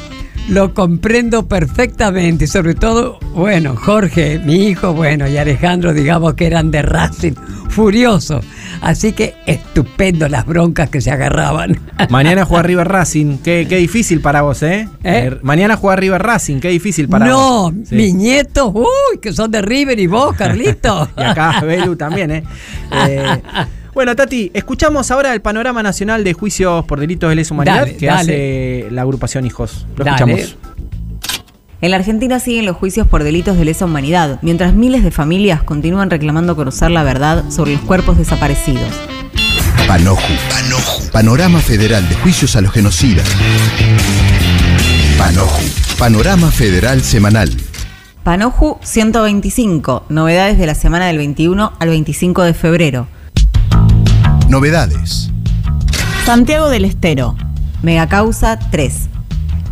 Lo 0.48 0.74
comprendo 0.74 1.48
perfectamente, 1.48 2.46
sobre 2.46 2.74
todo, 2.74 3.18
bueno, 3.32 3.74
Jorge, 3.76 4.38
mi 4.38 4.68
hijo, 4.68 4.92
bueno, 4.92 5.26
y 5.26 5.36
Alejandro, 5.38 5.92
digamos 5.92 6.34
que 6.34 6.46
eran 6.46 6.70
de 6.70 6.82
Racing, 6.82 7.32
furiosos. 7.68 8.44
Así 8.80 9.12
que 9.12 9.34
estupendo 9.46 10.28
las 10.28 10.46
broncas 10.46 10.90
que 10.90 11.00
se 11.00 11.10
agarraban. 11.10 11.78
Mañana 12.10 12.44
juega 12.44 12.62
River 12.62 12.88
Racing. 12.88 13.38
Qué, 13.38 13.66
qué 13.68 13.76
difícil 13.76 14.20
para 14.20 14.42
vos, 14.42 14.62
¿eh? 14.62 14.88
Eh, 15.04 15.36
Mañana 15.42 15.76
juega 15.76 15.96
River 15.96 16.22
Racing. 16.22 16.60
Qué 16.60 16.68
difícil 16.68 17.08
para 17.08 17.26
no, 17.26 17.70
vos. 17.70 17.72
Sí. 17.88 17.94
mis 17.96 18.14
nietos, 18.14 18.70
uy, 18.74 19.18
que 19.20 19.32
son 19.32 19.50
de 19.50 19.62
River 19.62 19.98
y 19.98 20.06
vos, 20.06 20.34
Carlito. 20.36 21.08
y 21.16 21.22
acá 21.22 21.60
Belu 21.60 21.96
también, 21.96 22.30
¿eh? 22.30 22.44
Eh, 22.92 23.40
Bueno, 23.94 24.14
Tati, 24.14 24.50
escuchamos 24.52 25.10
ahora 25.10 25.32
el 25.32 25.40
panorama 25.40 25.82
nacional 25.82 26.22
de 26.22 26.34
juicios 26.34 26.84
por 26.84 27.00
delitos 27.00 27.30
de 27.30 27.36
lesa 27.36 27.54
humanidad 27.54 27.80
Dale, 27.80 27.96
que 27.96 28.06
dale. 28.06 28.20
hace 28.20 28.88
la 28.90 29.02
agrupación 29.02 29.46
Hijos. 29.46 29.86
Lo 29.96 30.04
Dale. 30.04 30.16
escuchamos. 30.34 30.75
En 31.86 31.92
la 31.92 31.98
Argentina 31.98 32.40
siguen 32.40 32.66
los 32.66 32.74
juicios 32.74 33.06
por 33.06 33.22
delitos 33.22 33.56
de 33.56 33.64
lesa 33.64 33.84
humanidad, 33.84 34.40
mientras 34.42 34.74
miles 34.74 35.04
de 35.04 35.12
familias 35.12 35.62
continúan 35.62 36.10
reclamando 36.10 36.56
conocer 36.56 36.90
la 36.90 37.04
verdad 37.04 37.48
sobre 37.48 37.74
los 37.74 37.80
cuerpos 37.82 38.18
desaparecidos. 38.18 38.90
Panoju. 39.86 40.32
Panoju. 40.50 41.12
Panorama 41.12 41.60
Federal 41.60 42.08
de 42.08 42.16
Juicios 42.16 42.56
a 42.56 42.60
los 42.60 42.72
Genocidas. 42.72 43.28
Panoju. 45.16 45.62
Panorama 45.96 46.50
Federal 46.50 47.02
Semanal. 47.02 47.56
Panoju 48.24 48.78
125, 48.82 50.06
novedades 50.08 50.58
de 50.58 50.66
la 50.66 50.74
semana 50.74 51.06
del 51.06 51.18
21 51.18 51.72
al 51.78 51.88
25 51.88 52.42
de 52.42 52.54
febrero. 52.54 53.06
Novedades. 54.48 55.30
Santiago 56.24 56.68
del 56.68 56.84
Estero, 56.84 57.36
Megacausa 57.82 58.58
3. 58.58 59.10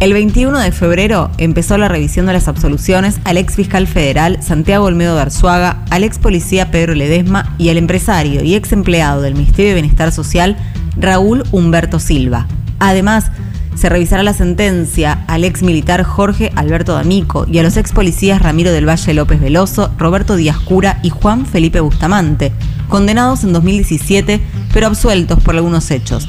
El 0.05 0.13
21 0.13 0.59
de 0.59 0.71
febrero 0.71 1.31
empezó 1.39 1.79
la 1.79 1.89
revisión 1.89 2.27
de 2.27 2.35
las 2.35 2.47
absoluciones 2.47 3.21
al 3.25 3.39
ex 3.39 3.55
fiscal 3.55 3.87
federal 3.87 4.43
Santiago 4.43 4.85
Olmedo 4.85 5.17
de 5.17 5.23
al 5.23 6.05
ex 6.05 6.19
policía 6.19 6.71
Pedro 6.71 6.95
Ledesma 6.95 7.55
y 7.57 7.71
al 7.71 7.79
empresario 7.79 8.45
y 8.45 8.55
ex 8.55 8.73
empleado 8.73 9.23
del 9.23 9.33
Ministerio 9.33 9.71
de 9.71 9.81
Bienestar 9.81 10.13
Social 10.13 10.59
Raúl 10.99 11.45
Humberto 11.53 12.01
Silva. 12.01 12.47
Además, 12.81 13.31
se 13.77 13.89
revisará 13.89 14.23
la 14.23 14.35
sentencia 14.35 15.25
al 15.27 15.43
ex 15.43 15.63
militar 15.63 16.03
Jorge 16.03 16.53
Alberto 16.55 16.93
D'Amico 16.93 17.47
y 17.51 17.57
a 17.57 17.63
los 17.63 17.79
ex 17.79 17.93
policías 17.93 18.43
Ramiro 18.43 18.73
del 18.73 18.87
Valle 18.87 19.15
López 19.15 19.41
Veloso, 19.41 19.91
Roberto 19.97 20.37
Díaz 20.37 20.59
Cura 20.59 21.01
y 21.03 21.09
Juan 21.09 21.47
Felipe 21.47 21.81
Bustamante, 21.81 22.53
condenados 22.91 23.43
en 23.43 23.55
2017 23.55 24.43
pero 24.71 24.87
absueltos 24.87 25.43
por 25.43 25.55
algunos 25.55 25.91
hechos. 25.91 26.29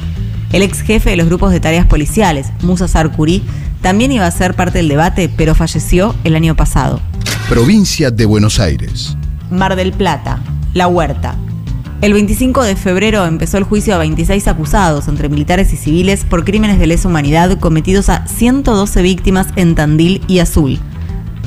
El 0.52 0.62
ex 0.62 0.82
jefe 0.82 1.10
de 1.10 1.16
los 1.18 1.28
grupos 1.28 1.52
de 1.52 1.60
tareas 1.60 1.86
policiales, 1.86 2.48
Musa 2.62 2.88
Sarcurí, 2.88 3.44
también 3.82 4.12
iba 4.12 4.26
a 4.26 4.32
ser 4.32 4.56
parte 4.56 4.80
del 4.80 4.88
debate, 4.88 5.30
pero 5.30 5.54
falleció 5.54 6.16
el 6.24 6.36
año 6.36 6.56
pasado. 6.56 7.02
Provincia 7.50 8.10
de 8.10 8.26
Buenos 8.26 8.60
Aires. 8.60 9.16
Mar 9.52 9.76
del 9.76 9.92
Plata, 9.92 10.40
La 10.74 10.88
Huerta. 10.88 11.36
El 12.02 12.14
25 12.14 12.64
de 12.64 12.76
febrero 12.76 13.26
empezó 13.26 13.58
el 13.58 13.64
juicio 13.64 13.96
a 13.96 14.00
26 14.00 14.48
acusados 14.48 15.08
entre 15.08 15.30
militares 15.30 15.72
y 15.74 15.78
civiles 15.78 16.24
por 16.24 16.44
crímenes 16.44 16.78
de 16.78 16.88
lesa 16.88 17.08
humanidad 17.08 17.58
cometidos 17.60 18.10
a 18.10 18.28
112 18.28 19.02
víctimas 19.02 19.48
en 19.56 19.76
Tandil 19.76 20.22
y 20.28 20.40
Azul. 20.40 20.80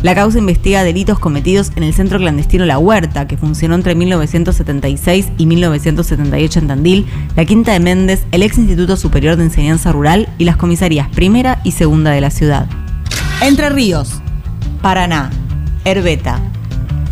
La 0.01 0.15
causa 0.15 0.39
investiga 0.39 0.85
delitos 0.85 1.19
cometidos 1.19 1.73
en 1.75 1.83
el 1.83 1.93
centro 1.93 2.21
clandestino 2.21 2.65
La 2.65 2.79
Huerta, 2.79 3.27
que 3.27 3.37
funcionó 3.37 3.75
entre 3.75 3.97
1976 3.97 5.27
y 5.37 5.47
1978 5.47 6.59
en 6.61 6.69
Tandil, 6.69 7.07
la 7.35 7.45
Quinta 7.45 7.73
de 7.73 7.81
Méndez, 7.81 8.25
el 8.31 8.45
ex 8.45 8.59
Instituto 8.59 8.97
Superior 8.97 9.37
de 9.37 9.45
Enseñanza 9.45 9.91
Rural 9.91 10.29
y 10.39 10.45
las 10.45 10.57
comisarías 10.57 11.09
primera 11.09 11.61
y 11.65 11.73
segunda 11.73 12.13
de 12.13 12.21
la 12.21 12.31
ciudad. 12.31 12.69
Entre 13.43 13.71
Ríos, 13.71 14.23
Paraná, 14.83 15.31
Herbeta. 15.85 16.41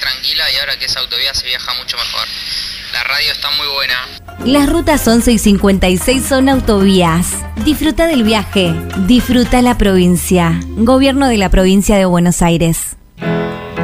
Tranquila 0.00 0.44
y 0.50 0.58
ahora 0.58 0.78
que 0.78 0.86
es 0.86 0.96
autovía 0.96 1.34
se 1.34 1.46
viaja 1.46 1.72
mucho 1.74 1.96
mejor. 1.96 2.26
La 2.92 3.04
radio 3.04 3.32
está 3.32 3.48
muy 3.50 3.66
buena. 3.68 3.94
Las 4.44 4.68
rutas 4.68 5.06
11 5.06 5.32
y 5.32 5.38
56 5.38 6.24
son 6.24 6.48
autovías. 6.48 7.26
Disfruta 7.64 8.06
del 8.06 8.24
viaje. 8.24 8.74
Disfruta 9.06 9.62
la 9.62 9.78
provincia. 9.78 10.60
Gobierno 10.76 11.28
de 11.28 11.36
la 11.36 11.50
provincia 11.50 11.96
de 11.96 12.06
Buenos 12.06 12.42
Aires. 12.42 12.96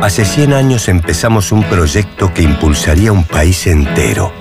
Hace 0.03 0.25
100 0.25 0.53
años 0.53 0.89
empezamos 0.89 1.53
un 1.53 1.63
proyecto 1.65 2.33
que 2.35 2.43
impulsaría 2.43 3.13
un 3.13 3.25
país 3.25 3.67
entero. 3.67 4.33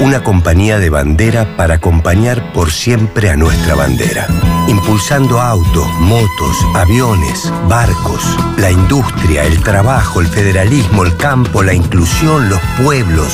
Una 0.00 0.22
compañía 0.22 0.78
de 0.78 0.90
bandera 0.90 1.56
para 1.56 1.74
acompañar 1.74 2.52
por 2.52 2.70
siempre 2.70 3.30
a 3.30 3.36
nuestra 3.36 3.74
bandera. 3.74 4.26
Impulsando 4.68 5.40
autos, 5.40 5.88
motos, 6.00 6.56
aviones, 6.74 7.52
barcos, 7.68 8.22
la 8.56 8.70
industria, 8.70 9.44
el 9.44 9.60
trabajo, 9.62 10.20
el 10.20 10.28
federalismo, 10.28 11.04
el 11.04 11.16
campo, 11.16 11.62
la 11.62 11.74
inclusión, 11.74 12.48
los 12.48 12.60
pueblos. 12.82 13.32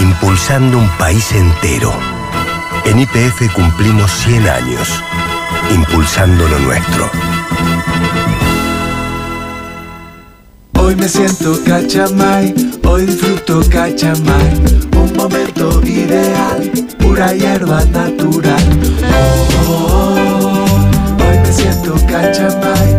Impulsando 0.00 0.78
un 0.78 0.88
país 0.98 1.30
entero. 1.32 1.92
En 2.84 2.98
IPF 2.98 3.52
cumplimos 3.54 4.10
100 4.10 4.48
años. 4.48 4.88
Impulsando 5.74 6.48
lo 6.48 6.58
nuestro. 6.60 7.10
Hoy 10.78 10.96
me 10.96 11.08
siento 11.08 11.56
cachamay, 11.64 12.54
hoy 12.84 13.06
disfruto 13.06 13.60
cachamay, 13.70 14.60
un 14.96 15.16
momento 15.16 15.80
ideal, 15.86 16.70
pura 16.98 17.32
hierba 17.32 17.84
natural. 17.84 18.62
Oh, 19.10 19.48
oh, 19.68 20.16
oh, 20.18 20.31
siento 21.82 22.06
cachamay, 22.06 22.98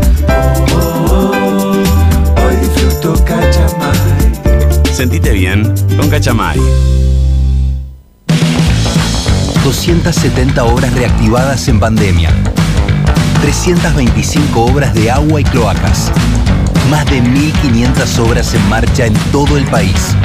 oh, 0.73 1.05
oh, 1.09 1.31
oh, 1.35 2.45
hoy 2.45 2.55
disfruto 2.57 3.13
cachamay. 3.23 4.93
Sentite 4.93 5.31
bien 5.31 5.73
con 5.97 6.09
Cachamay. 6.09 6.59
270 9.63 10.63
obras 10.65 10.93
reactivadas 10.93 11.67
en 11.67 11.79
pandemia. 11.79 12.29
325 13.41 14.61
obras 14.61 14.93
de 14.93 15.09
agua 15.09 15.41
y 15.41 15.43
cloacas. 15.43 16.11
Más 16.89 17.05
de 17.09 17.21
1.500 17.23 18.19
obras 18.19 18.53
en 18.53 18.69
marcha 18.69 19.05
en 19.05 19.13
todo 19.31 19.57
el 19.57 19.65
país. 19.65 20.15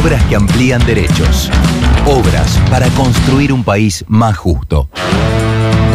Obras 0.00 0.22
que 0.24 0.36
amplían 0.36 0.84
derechos. 0.86 1.50
Obras 2.06 2.58
para 2.70 2.88
construir 2.90 3.52
un 3.52 3.62
país 3.62 4.04
más 4.08 4.36
justo. 4.36 4.88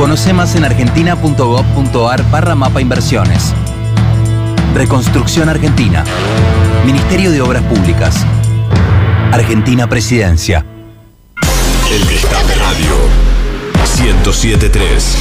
Conoce 0.02 0.34
más 0.34 0.56
en 0.56 0.66
argentina.gov.ar 0.66 2.32
barra 2.32 2.56
mapa 2.56 2.82
inversiones. 2.82 3.54
Reconstrucción 4.74 5.48
Argentina. 5.48 6.04
Ministerio 6.88 7.30
de 7.30 7.40
Obras 7.40 7.62
Públicas. 7.62 8.26
Argentina 9.32 9.88
Presidencia. 9.88 10.66
El 11.92 12.08
Destape 12.08 12.56
Radio 12.56 12.96
1073. 14.04 15.18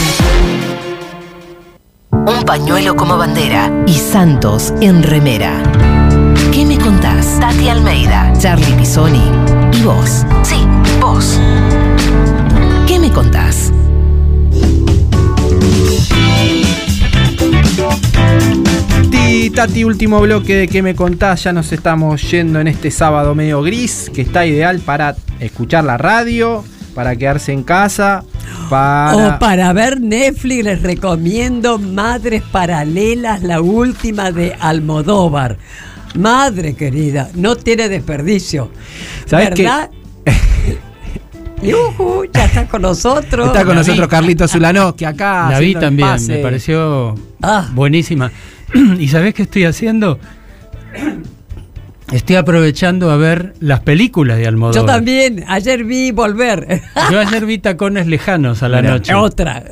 Un 2.12 2.42
pañuelo 2.46 2.96
como 2.96 3.18
bandera 3.18 3.70
y 3.86 3.92
Santos 3.92 4.72
en 4.80 5.02
remera. 5.02 5.62
¿Qué 6.54 6.64
me 6.64 6.78
contás? 6.78 7.38
Tati 7.38 7.68
Almeida, 7.68 8.32
Charlie 8.38 8.72
Pisoni 8.72 9.30
y 9.74 9.82
vos. 9.82 10.24
Sí, 10.42 10.66
vos. 11.02 11.38
¿Qué 12.88 12.98
me 12.98 13.12
contás? 13.12 13.70
Tati, 19.54 19.84
último 19.84 20.20
bloque 20.20 20.54
de 20.54 20.68
que 20.68 20.82
me 20.82 20.94
contás. 20.94 21.44
Ya 21.44 21.52
nos 21.52 21.70
estamos 21.72 22.30
yendo 22.30 22.60
en 22.60 22.68
este 22.68 22.90
sábado 22.90 23.34
medio 23.34 23.60
gris, 23.62 24.10
que 24.14 24.22
está 24.22 24.46
ideal 24.46 24.80
para 24.80 25.16
escuchar 25.38 25.84
la 25.84 25.98
radio, 25.98 26.64
para 26.94 27.14
quedarse 27.16 27.52
en 27.52 27.62
casa, 27.62 28.24
para. 28.70 29.36
O 29.36 29.38
para 29.38 29.72
ver 29.72 30.00
Netflix 30.00 30.64
les 30.64 30.82
recomiendo 30.82 31.78
Madres 31.78 32.42
Paralelas, 32.50 33.42
la 33.42 33.60
última 33.60 34.32
de 34.32 34.54
Almodóvar. 34.58 35.58
Madre 36.14 36.74
querida, 36.74 37.28
no 37.34 37.56
tiene 37.56 37.88
desperdicio. 37.88 38.70
¿Sabes? 39.26 39.50
¿Verdad? 39.50 39.90
Yujú, 41.62 42.24
ya 42.32 42.44
está 42.46 42.66
con 42.66 42.82
nosotros. 42.82 43.48
Está 43.48 43.64
con 43.64 43.74
nosotros 43.76 44.08
Carlito 44.08 44.48
Zulano, 44.48 44.96
que 44.96 45.06
acá. 45.06 45.48
La 45.50 45.58
vi 45.58 45.74
también, 45.74 46.08
pase. 46.08 46.36
me 46.36 46.38
pareció 46.38 47.14
Ah. 47.42 47.68
buenísima. 47.74 48.30
¿Y 48.98 49.08
sabés 49.08 49.34
qué 49.34 49.42
estoy 49.42 49.64
haciendo? 49.64 50.18
Estoy 52.12 52.34
aprovechando 52.34 53.08
a 53.12 53.16
ver 53.16 53.54
las 53.60 53.80
películas 53.80 54.36
de 54.38 54.48
Almodóvar. 54.48 54.80
Yo 54.82 54.84
también, 54.84 55.44
ayer 55.46 55.84
vi 55.84 56.10
Volver. 56.10 56.82
Yo 57.08 57.20
ayer 57.20 57.46
vi 57.46 57.58
Tacones 57.58 58.08
Lejanos 58.08 58.64
a 58.64 58.68
la 58.68 58.82
noche. 58.82 59.14
Otra. 59.14 59.62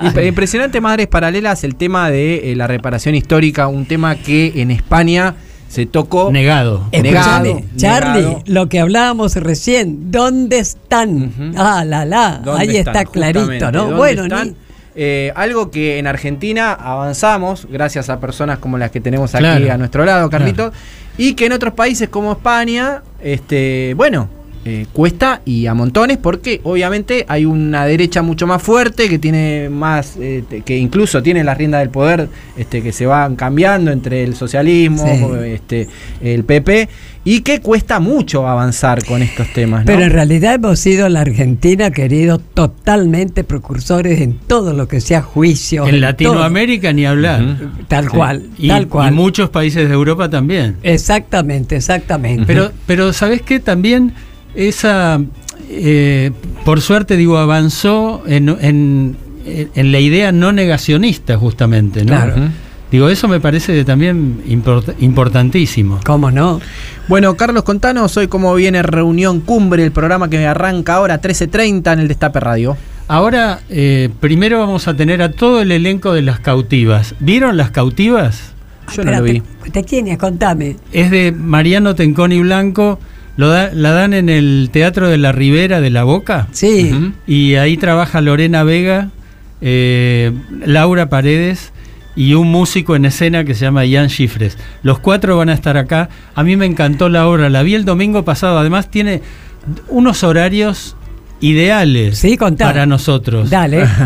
Imp- 0.00 0.26
Impresionante 0.26 0.80
Madres 0.80 1.06
Paralelas, 1.06 1.64
el 1.64 1.74
tema 1.76 2.08
de 2.10 2.50
eh, 2.52 2.56
la 2.56 2.66
reparación 2.66 3.14
histórica, 3.14 3.66
un 3.68 3.84
tema 3.84 4.14
que 4.14 4.54
en 4.62 4.70
España 4.70 5.34
se 5.68 5.86
tocó. 5.86 6.30
Negado. 6.32 6.88
Negado. 6.92 7.60
Charlie, 7.76 8.22
negado. 8.22 8.42
lo 8.46 8.68
que 8.68 8.80
hablábamos 8.80 9.36
recién, 9.36 10.10
¿dónde 10.10 10.58
están? 10.58 11.54
Ah, 11.56 11.84
la, 11.84 12.04
la, 12.04 12.40
¿Dónde 12.44 12.60
ahí 12.62 12.76
están? 12.76 12.96
está 12.96 13.10
clarito, 13.10 13.40
Justamente, 13.46 13.72
¿no? 13.72 13.82
¿dónde 13.82 13.96
Bueno, 13.96 14.22
están? 14.24 14.48
ni- 14.48 14.54
Eh, 15.00 15.32
algo 15.36 15.70
que 15.70 15.98
en 16.00 16.08
Argentina 16.08 16.72
avanzamos 16.72 17.68
gracias 17.70 18.08
a 18.08 18.18
personas 18.18 18.58
como 18.58 18.78
las 18.78 18.90
que 18.90 19.00
tenemos 19.00 19.32
aquí 19.34 19.44
Claro. 19.44 19.72
a 19.72 19.76
nuestro 19.76 20.04
lado, 20.04 20.28
Carlitos, 20.28 20.72
y 21.16 21.34
que 21.34 21.46
en 21.46 21.52
otros 21.52 21.74
países 21.74 22.08
como 22.08 22.32
España, 22.32 23.02
este, 23.22 23.94
bueno, 23.94 24.28
eh, 24.64 24.86
cuesta 24.92 25.40
y 25.44 25.66
a 25.66 25.74
montones 25.74 26.18
porque 26.18 26.60
obviamente 26.64 27.24
hay 27.28 27.44
una 27.44 27.86
derecha 27.86 28.22
mucho 28.22 28.46
más 28.46 28.62
fuerte 28.62 29.08
que 29.08 29.18
tiene 29.18 29.68
más, 29.70 30.16
eh, 30.20 30.44
te- 30.48 30.60
que 30.62 30.76
incluso 30.76 31.22
tiene 31.22 31.44
la 31.44 31.54
rienda 31.54 31.78
del 31.78 31.90
poder, 31.90 32.28
este, 32.56 32.82
que 32.82 32.92
se 32.92 33.06
van 33.06 33.36
cambiando 33.36 33.90
entre 33.90 34.24
el 34.24 34.34
socialismo, 34.34 35.04
Sí. 35.06 35.48
este, 35.50 35.88
el 36.20 36.44
PP, 36.44 36.88
y 37.24 37.40
que 37.40 37.60
cuesta 37.60 38.00
mucho 38.00 38.46
avanzar 38.48 39.04
con 39.04 39.22
estos 39.22 39.52
temas. 39.52 39.80
¿no? 39.80 39.86
Pero 39.86 40.02
en 40.02 40.10
realidad 40.10 40.54
hemos 40.54 40.78
sido 40.78 41.08
la 41.08 41.20
Argentina, 41.20 41.90
querido, 41.90 42.38
totalmente 42.38 43.44
precursores 43.44 44.20
en 44.20 44.34
todo 44.38 44.72
lo 44.72 44.88
que 44.88 45.00
sea 45.00 45.20
juicio. 45.22 45.86
En 45.86 46.00
Latinoamérica 46.00 46.92
ni 46.92 47.04
hablar. 47.04 47.58
Tal 47.88 48.04
Sí. 48.04 48.10
cual, 48.10 48.46
Y, 48.56 48.68
tal 48.68 48.88
cual. 48.88 49.12
y 49.12 49.16
muchos 49.16 49.50
países 49.50 49.88
de 49.88 49.94
Europa 49.94 50.30
también. 50.30 50.76
Exactamente, 50.82 51.76
exactamente. 51.76 52.44
Pero, 52.46 52.70
pero 52.86 53.12
¿sabes 53.12 53.42
qué? 53.42 53.60
También 53.60 54.12
esa, 54.58 55.20
eh, 55.70 56.32
por 56.64 56.80
suerte 56.80 57.16
digo, 57.16 57.38
avanzó 57.38 58.22
en, 58.26 58.48
en- 58.60 59.16
en 59.74 59.92
la 59.92 59.98
idea 60.00 60.30
no 60.32 60.52
negacionista 60.52 61.38
justamente, 61.38 62.00
¿no? 62.04 62.08
Claro. 62.08 62.34
Digo, 62.90 63.08
eso 63.10 63.28
me 63.28 63.38
parece 63.40 63.84
también 63.84 64.42
import- 64.48 64.94
importantísimo. 65.00 66.00
¿Cómo 66.04 66.30
no? 66.30 66.60
Bueno, 67.06 67.34
Carlos, 67.36 67.62
contanos 67.62 68.16
hoy 68.16 68.28
cómo 68.28 68.54
viene 68.54 68.82
Reunión 68.82 69.40
Cumbre, 69.40 69.84
el 69.84 69.92
programa 69.92 70.28
que 70.30 70.46
arranca 70.46 70.94
ahora 70.94 71.20
13.30 71.20 71.92
en 71.94 71.98
el 72.00 72.08
Destape 72.08 72.40
Radio. 72.40 72.76
Ahora, 73.08 73.60
eh, 73.70 74.10
primero 74.20 74.58
vamos 74.58 74.86
a 74.88 74.94
tener 74.96 75.22
a 75.22 75.32
todo 75.32 75.62
el 75.62 75.70
elenco 75.72 76.12
de 76.12 76.22
las 76.22 76.40
cautivas. 76.40 77.14
¿Vieron 77.20 77.56
las 77.56 77.70
cautivas? 77.70 78.52
Yo 78.94 79.04
no 79.04 79.12
lo 79.12 79.22
vi. 79.22 79.42
¿De 79.72 79.84
quién 79.84 80.08
es? 80.08 80.18
Contame. 80.18 80.76
Es 80.92 81.10
de 81.10 81.32
Mariano 81.32 81.94
Tenconi 81.94 82.40
Blanco. 82.40 82.98
Lo 83.38 83.48
da- 83.48 83.70
la 83.72 83.92
dan 83.92 84.12
en 84.12 84.28
el 84.28 84.68
Teatro 84.70 85.08
de 85.08 85.16
la 85.16 85.32
Ribera 85.32 85.80
de 85.80 85.88
la 85.88 86.04
Boca. 86.04 86.48
Sí. 86.52 87.12
Y 87.26 87.54
ahí 87.54 87.78
trabaja 87.78 88.20
Lorena 88.20 88.64
Vega, 88.64 89.08
eh, 89.62 90.32
Laura 90.66 91.08
Paredes 91.08 91.72
y 92.16 92.34
un 92.34 92.50
músico 92.50 92.96
en 92.96 93.04
escena 93.06 93.44
que 93.44 93.54
se 93.54 93.64
llama 93.64 93.84
Ian 93.86 94.08
Schifres. 94.10 94.58
Los 94.82 94.98
cuatro 94.98 95.36
van 95.38 95.48
a 95.48 95.54
estar 95.54 95.76
acá. 95.76 96.08
A 96.34 96.42
mí 96.42 96.56
me 96.56 96.66
encantó 96.66 97.08
la 97.08 97.26
obra, 97.28 97.48
la 97.48 97.62
vi 97.62 97.74
el 97.76 97.84
domingo 97.84 98.24
pasado. 98.24 98.58
Además 98.58 98.90
tiene 98.90 99.22
unos 99.88 100.24
horarios 100.24 100.96
ideales 101.40 102.18
Sí, 102.18 102.36
para 102.58 102.86
nosotros. 102.86 103.48
Dale. 103.50 103.86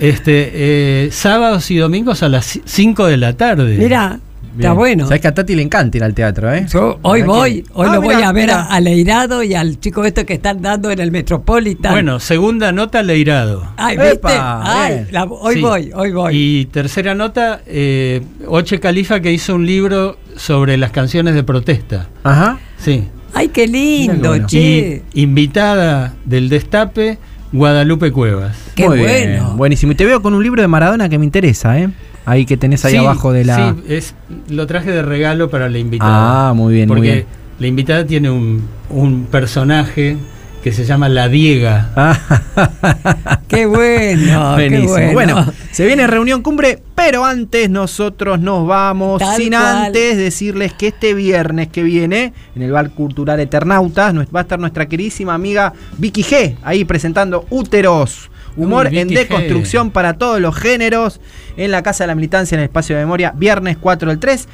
Este, 0.00 0.50
eh, 0.54 1.08
sábados 1.12 1.70
y 1.70 1.76
domingos 1.76 2.22
a 2.22 2.28
las 2.28 2.60
5 2.64 3.06
de 3.06 3.16
la 3.16 3.32
tarde. 3.36 3.76
Mira, 3.78 4.20
está 4.62 4.72
bueno. 4.72 5.06
Sabes 5.06 5.20
que 5.20 5.28
a 5.28 5.34
Tati 5.34 5.54
le 5.54 5.62
encanta 5.62 5.96
ir 5.96 6.04
al 6.04 6.14
teatro, 6.14 6.52
¿eh? 6.52 6.66
Yo 6.72 6.98
hoy 7.02 7.20
¿Verdad 7.22 7.34
voy, 7.34 7.62
que- 7.62 7.70
hoy 7.74 7.86
Ah, 7.90 7.94
lo 7.94 8.02
voy 8.02 8.14
a 8.22 8.32
ver 8.32 8.50
a, 8.50 8.62
a 8.66 8.80
Leirado 8.80 9.42
y 9.42 9.54
al 9.54 9.78
chico 9.80 10.04
este 10.04 10.24
que 10.26 10.34
están 10.34 10.60
dando 10.62 10.90
en 10.90 10.98
el 11.00 11.10
Metropolitan. 11.10 11.92
Bueno, 11.92 12.20
segunda 12.20 12.72
nota 12.72 13.02
Leirado. 13.02 13.64
Ay, 13.76 13.96
¿viste? 13.96 14.12
Epa, 14.14 14.62
Ay, 14.84 15.06
la- 15.10 15.24
hoy 15.24 15.54
Sí. 15.54 15.60
voy, 15.60 15.90
hoy 15.94 16.12
voy. 16.12 16.36
Y 16.36 16.64
tercera 16.66 17.14
nota, 17.14 17.60
eh, 17.66 18.22
Oche 18.46 18.80
Califa 18.80 19.20
que 19.20 19.32
hizo 19.32 19.54
un 19.54 19.66
libro 19.66 20.16
sobre 20.36 20.76
las 20.76 20.90
canciones 20.90 21.34
de 21.34 21.42
protesta. 21.42 22.08
Ajá. 22.24 22.58
Sí. 22.78 23.04
Ay, 23.34 23.48
qué 23.48 23.66
lindo, 23.68 24.30
bueno. 24.30 24.46
che. 24.46 25.02
Y 25.12 25.22
invitada 25.22 26.14
del 26.24 26.48
Destape, 26.48 27.18
Guadalupe 27.52 28.10
Cuevas. 28.12 28.56
Qué 28.74 28.86
Muy 28.88 28.98
bueno. 28.98 29.14
bien, 29.44 29.56
buenísimo. 29.56 29.92
Y 29.92 29.94
te 29.94 30.04
veo 30.04 30.20
con 30.22 30.34
un 30.34 30.42
libro 30.42 30.60
de 30.62 30.68
Maradona 30.68 31.08
que 31.08 31.18
me 31.18 31.24
interesa, 31.24 31.78
¿eh? 31.78 31.88
Ahí 32.28 32.44
que 32.44 32.56
tenés 32.56 32.84
ahí 32.84 32.92
Sí, 32.92 32.98
abajo 32.98 33.32
de 33.32 33.44
la. 33.44 33.74
Sí, 33.74 33.82
es, 33.88 34.14
lo 34.48 34.66
traje 34.66 34.90
de 34.90 35.02
regalo 35.02 35.48
para 35.50 35.68
la 35.68 35.78
invitada. 35.78 36.50
Ah, 36.50 36.52
muy 36.54 36.74
bien, 36.74 36.88
muy 36.88 36.96
Porque 36.96 37.12
bien. 37.12 37.26
la 37.58 37.66
invitada 37.66 38.04
tiene 38.06 38.30
un, 38.30 38.66
un 38.90 39.24
personaje 39.24 40.16
que 40.62 40.72
se 40.72 40.84
llama 40.84 41.08
La 41.08 41.28
Diega. 41.28 41.90
Qué 43.48 43.64
bueno, 43.64 44.56
qué 44.56 44.80
bueno. 44.86 45.12
Bueno, 45.14 45.52
se 45.70 45.86
viene 45.86 46.06
reunión 46.06 46.42
cumbre, 46.42 46.82
pero 46.94 47.24
antes 47.24 47.70
nosotros 47.70 48.38
nos 48.40 48.66
vamos, 48.66 49.20
Tal 49.20 49.36
sin 49.36 49.50
cual. 49.50 49.86
antes 49.86 50.16
decirles 50.18 50.72
que 50.74 50.88
este 50.88 51.14
viernes 51.14 51.68
que 51.68 51.82
viene, 51.82 52.32
en 52.54 52.62
el 52.62 52.72
Bar 52.72 52.90
Cultural 52.90 53.40
Eternautas, 53.40 54.12
nos- 54.12 54.26
va 54.26 54.40
a 54.40 54.42
estar 54.42 54.58
nuestra 54.58 54.86
queridísima 54.86 55.32
amiga 55.34 55.72
Vicky 55.96 56.22
G, 56.22 56.56
ahí 56.62 56.84
presentando 56.84 57.46
Úteros. 57.50 58.30
Humor 58.58 58.88
Uy, 58.90 58.98
en 58.98 59.08
deconstrucción 59.08 59.90
para 59.90 60.14
todos 60.14 60.40
los 60.40 60.54
géneros 60.56 61.20
en 61.56 61.70
la 61.70 61.82
Casa 61.82 62.04
de 62.04 62.08
la 62.08 62.14
Militancia 62.14 62.54
en 62.56 62.60
el 62.60 62.64
Espacio 62.66 62.94
de 62.96 63.02
Memoria, 63.02 63.32
viernes 63.34 63.76
4 63.80 64.10
del 64.10 64.18
3 64.18 64.46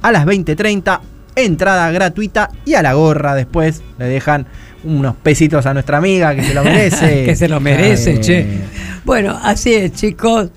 a 0.00 0.12
las 0.12 0.24
20.30, 0.24 1.00
entrada 1.36 1.90
gratuita 1.90 2.50
y 2.64 2.74
a 2.74 2.82
la 2.82 2.94
gorra 2.94 3.34
después 3.34 3.82
le 3.98 4.06
dejan 4.06 4.46
unos 4.84 5.16
pesitos 5.16 5.66
a 5.66 5.74
nuestra 5.74 5.98
amiga 5.98 6.34
que 6.34 6.44
se 6.44 6.54
lo 6.54 6.62
merece. 6.64 7.24
que 7.26 7.36
se 7.36 7.48
lo 7.48 7.60
merece, 7.60 8.12
Eh, 8.14 8.20
che. 8.20 8.46
Bueno, 9.04 9.38
así 9.42 9.74
es, 9.74 9.92
chicos. 9.92 10.50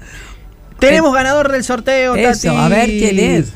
Tenemos 0.80 1.14
ganador 1.14 1.52
del 1.52 1.64
sorteo, 1.64 2.16
Eso, 2.16 2.48
Tati. 2.50 2.58
a 2.58 2.68
ver 2.70 2.86
quién 2.88 3.20
es. 3.20 3.54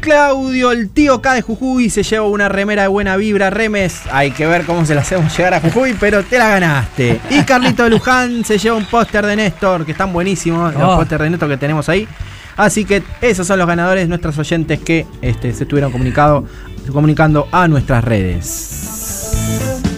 Claudio, 0.00 0.72
el 0.72 0.88
tío 0.90 1.20
K 1.20 1.34
de 1.34 1.42
Jujuy, 1.42 1.90
se 1.90 2.02
lleva 2.02 2.26
una 2.26 2.48
remera 2.48 2.82
de 2.82 2.88
buena 2.88 3.16
vibra, 3.16 3.50
remes. 3.50 4.00
Hay 4.10 4.30
que 4.30 4.46
ver 4.46 4.64
cómo 4.64 4.84
se 4.86 4.94
la 4.94 5.02
hacemos 5.02 5.36
llegar 5.36 5.54
a 5.54 5.60
Jujuy, 5.60 5.94
pero 6.00 6.22
te 6.24 6.38
la 6.38 6.48
ganaste. 6.48 7.20
Y 7.30 7.42
Carlito 7.42 7.84
de 7.84 7.90
Luján 7.90 8.44
se 8.44 8.58
lleva 8.58 8.76
un 8.76 8.86
póster 8.86 9.26
de 9.26 9.36
Néstor, 9.36 9.84
que 9.84 9.92
están 9.92 10.12
buenísimos, 10.12 10.72
los 10.74 10.82
Oh. 10.82 10.96
pósters 10.96 11.22
de 11.22 11.30
Néstor 11.30 11.48
que 11.50 11.56
tenemos 11.58 11.88
ahí. 11.88 12.08
Así 12.56 12.84
que 12.84 13.02
esos 13.20 13.46
son 13.46 13.58
los 13.58 13.66
ganadores, 13.68 14.08
nuestros 14.08 14.36
oyentes 14.38 14.80
que 14.80 15.06
este, 15.22 15.52
se 15.52 15.64
estuvieron 15.64 15.92
comunicado, 15.92 16.44
comunicando 16.92 17.46
a 17.52 17.68
nuestras 17.68 18.02
redes. 18.04 19.89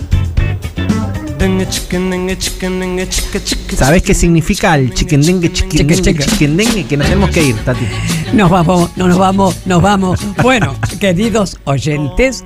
¿Sabés 3.76 4.02
qué 4.02 4.14
significa 4.14 4.74
el 4.76 4.92
chiquendengue, 4.92 5.52
chiquendengue, 5.52 5.94
Chique, 5.96 6.12
chique. 6.12 6.24
chiquendengue? 6.30 6.84
Que 6.86 6.96
nos 6.96 7.06
tenemos 7.06 7.30
que 7.30 7.42
ir, 7.42 7.56
Tati. 7.64 7.86
Nos 8.32 8.50
vamos, 8.50 8.90
no 8.96 9.08
nos 9.08 9.18
vamos, 9.18 9.56
nos 9.66 9.82
vamos. 9.82 10.20
Bueno, 10.42 10.74
queridos 10.98 11.58
oyentes, 11.64 12.42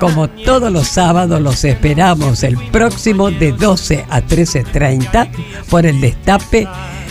como 0.00 0.28
todos 0.28 0.72
los 0.72 0.88
sábados 0.88 1.42
los 1.42 1.62
esperamos 1.62 2.42
el 2.42 2.56
próximo 2.70 3.30
de 3.30 3.52
12 3.52 4.06
a 4.08 4.22
13.30 4.22 5.28
por 5.68 5.84
el 5.84 6.00
Destape 6.00 6.66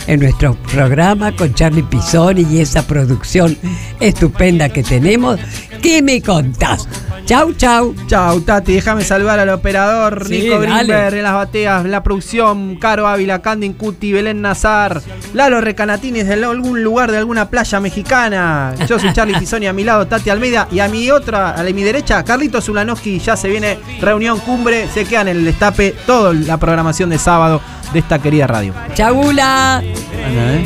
en 0.08 0.20
nuestro 0.20 0.54
programa 0.72 1.36
con 1.36 1.54
Charlie 1.54 1.84
Pisoni 1.84 2.44
y 2.50 2.60
esa 2.60 2.84
producción 2.84 3.56
estupenda 4.00 4.70
que 4.70 4.82
tenemos. 4.82 5.38
¿Qué 5.80 6.02
me 6.02 6.20
contás? 6.20 6.88
Chau, 7.26 7.52
chau. 7.54 7.92
Chau, 8.06 8.40
Tati, 8.40 8.74
déjame 8.74 9.02
salvar 9.02 9.40
al 9.40 9.48
operador 9.48 10.26
Sí, 10.28 10.42
Nico. 10.44 10.60
Grimberg 10.60 11.14
en 11.16 11.22
las 11.24 11.34
bateas, 11.34 11.84
la 11.84 12.00
producción, 12.04 12.76
Caro 12.76 13.08
Ávila, 13.08 13.42
Candy 13.42 13.70
Cuti, 13.70 14.12
Belén 14.12 14.40
Nazar, 14.40 15.02
Lalo 15.34 15.60
Recanatines 15.60 16.28
de 16.28 16.34
algún 16.44 16.84
lugar 16.84 17.10
de 17.10 17.18
alguna 17.18 17.50
playa 17.50 17.80
mexicana. 17.80 18.74
Yo 18.88 19.00
soy 19.00 19.12
Charlie 19.12 19.34
Pisoni, 19.40 19.66
a 19.66 19.72
mi 19.72 19.82
lado 19.82 20.06
Tati 20.06 20.30
Almeida 20.30 20.68
y 20.70 20.78
a 20.78 20.86
mi 20.86 21.10
otra, 21.10 21.50
a 21.50 21.62
la- 21.64 21.72
mi 21.72 21.82
derecha, 21.82 22.22
Carlitos 22.24 22.64
Zulanowski. 22.64 23.18
Ya 23.18 23.36
se 23.36 23.48
viene 23.48 23.76
reunión 24.00 24.38
cumbre, 24.38 24.86
se 24.94 25.04
quedan 25.04 25.26
en 25.26 25.38
el 25.38 25.44
destape 25.46 25.96
toda 26.06 26.32
la 26.32 26.58
programación 26.58 27.10
de 27.10 27.18
sábado 27.18 27.60
de 27.92 27.98
esta 27.98 28.20
querida 28.20 28.46
radio. 28.46 28.72
Chaula. 28.94 29.78
Ana, 29.78 30.54
¿eh? 30.54 30.64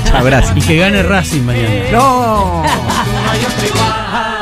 Chao, 0.04 0.22
gracias. 0.24 0.56
Y 0.56 0.60
que 0.60 0.76
gane 0.76 1.02
Racing 1.02 1.42
mañana. 1.42 1.68
¡No! 1.90 2.62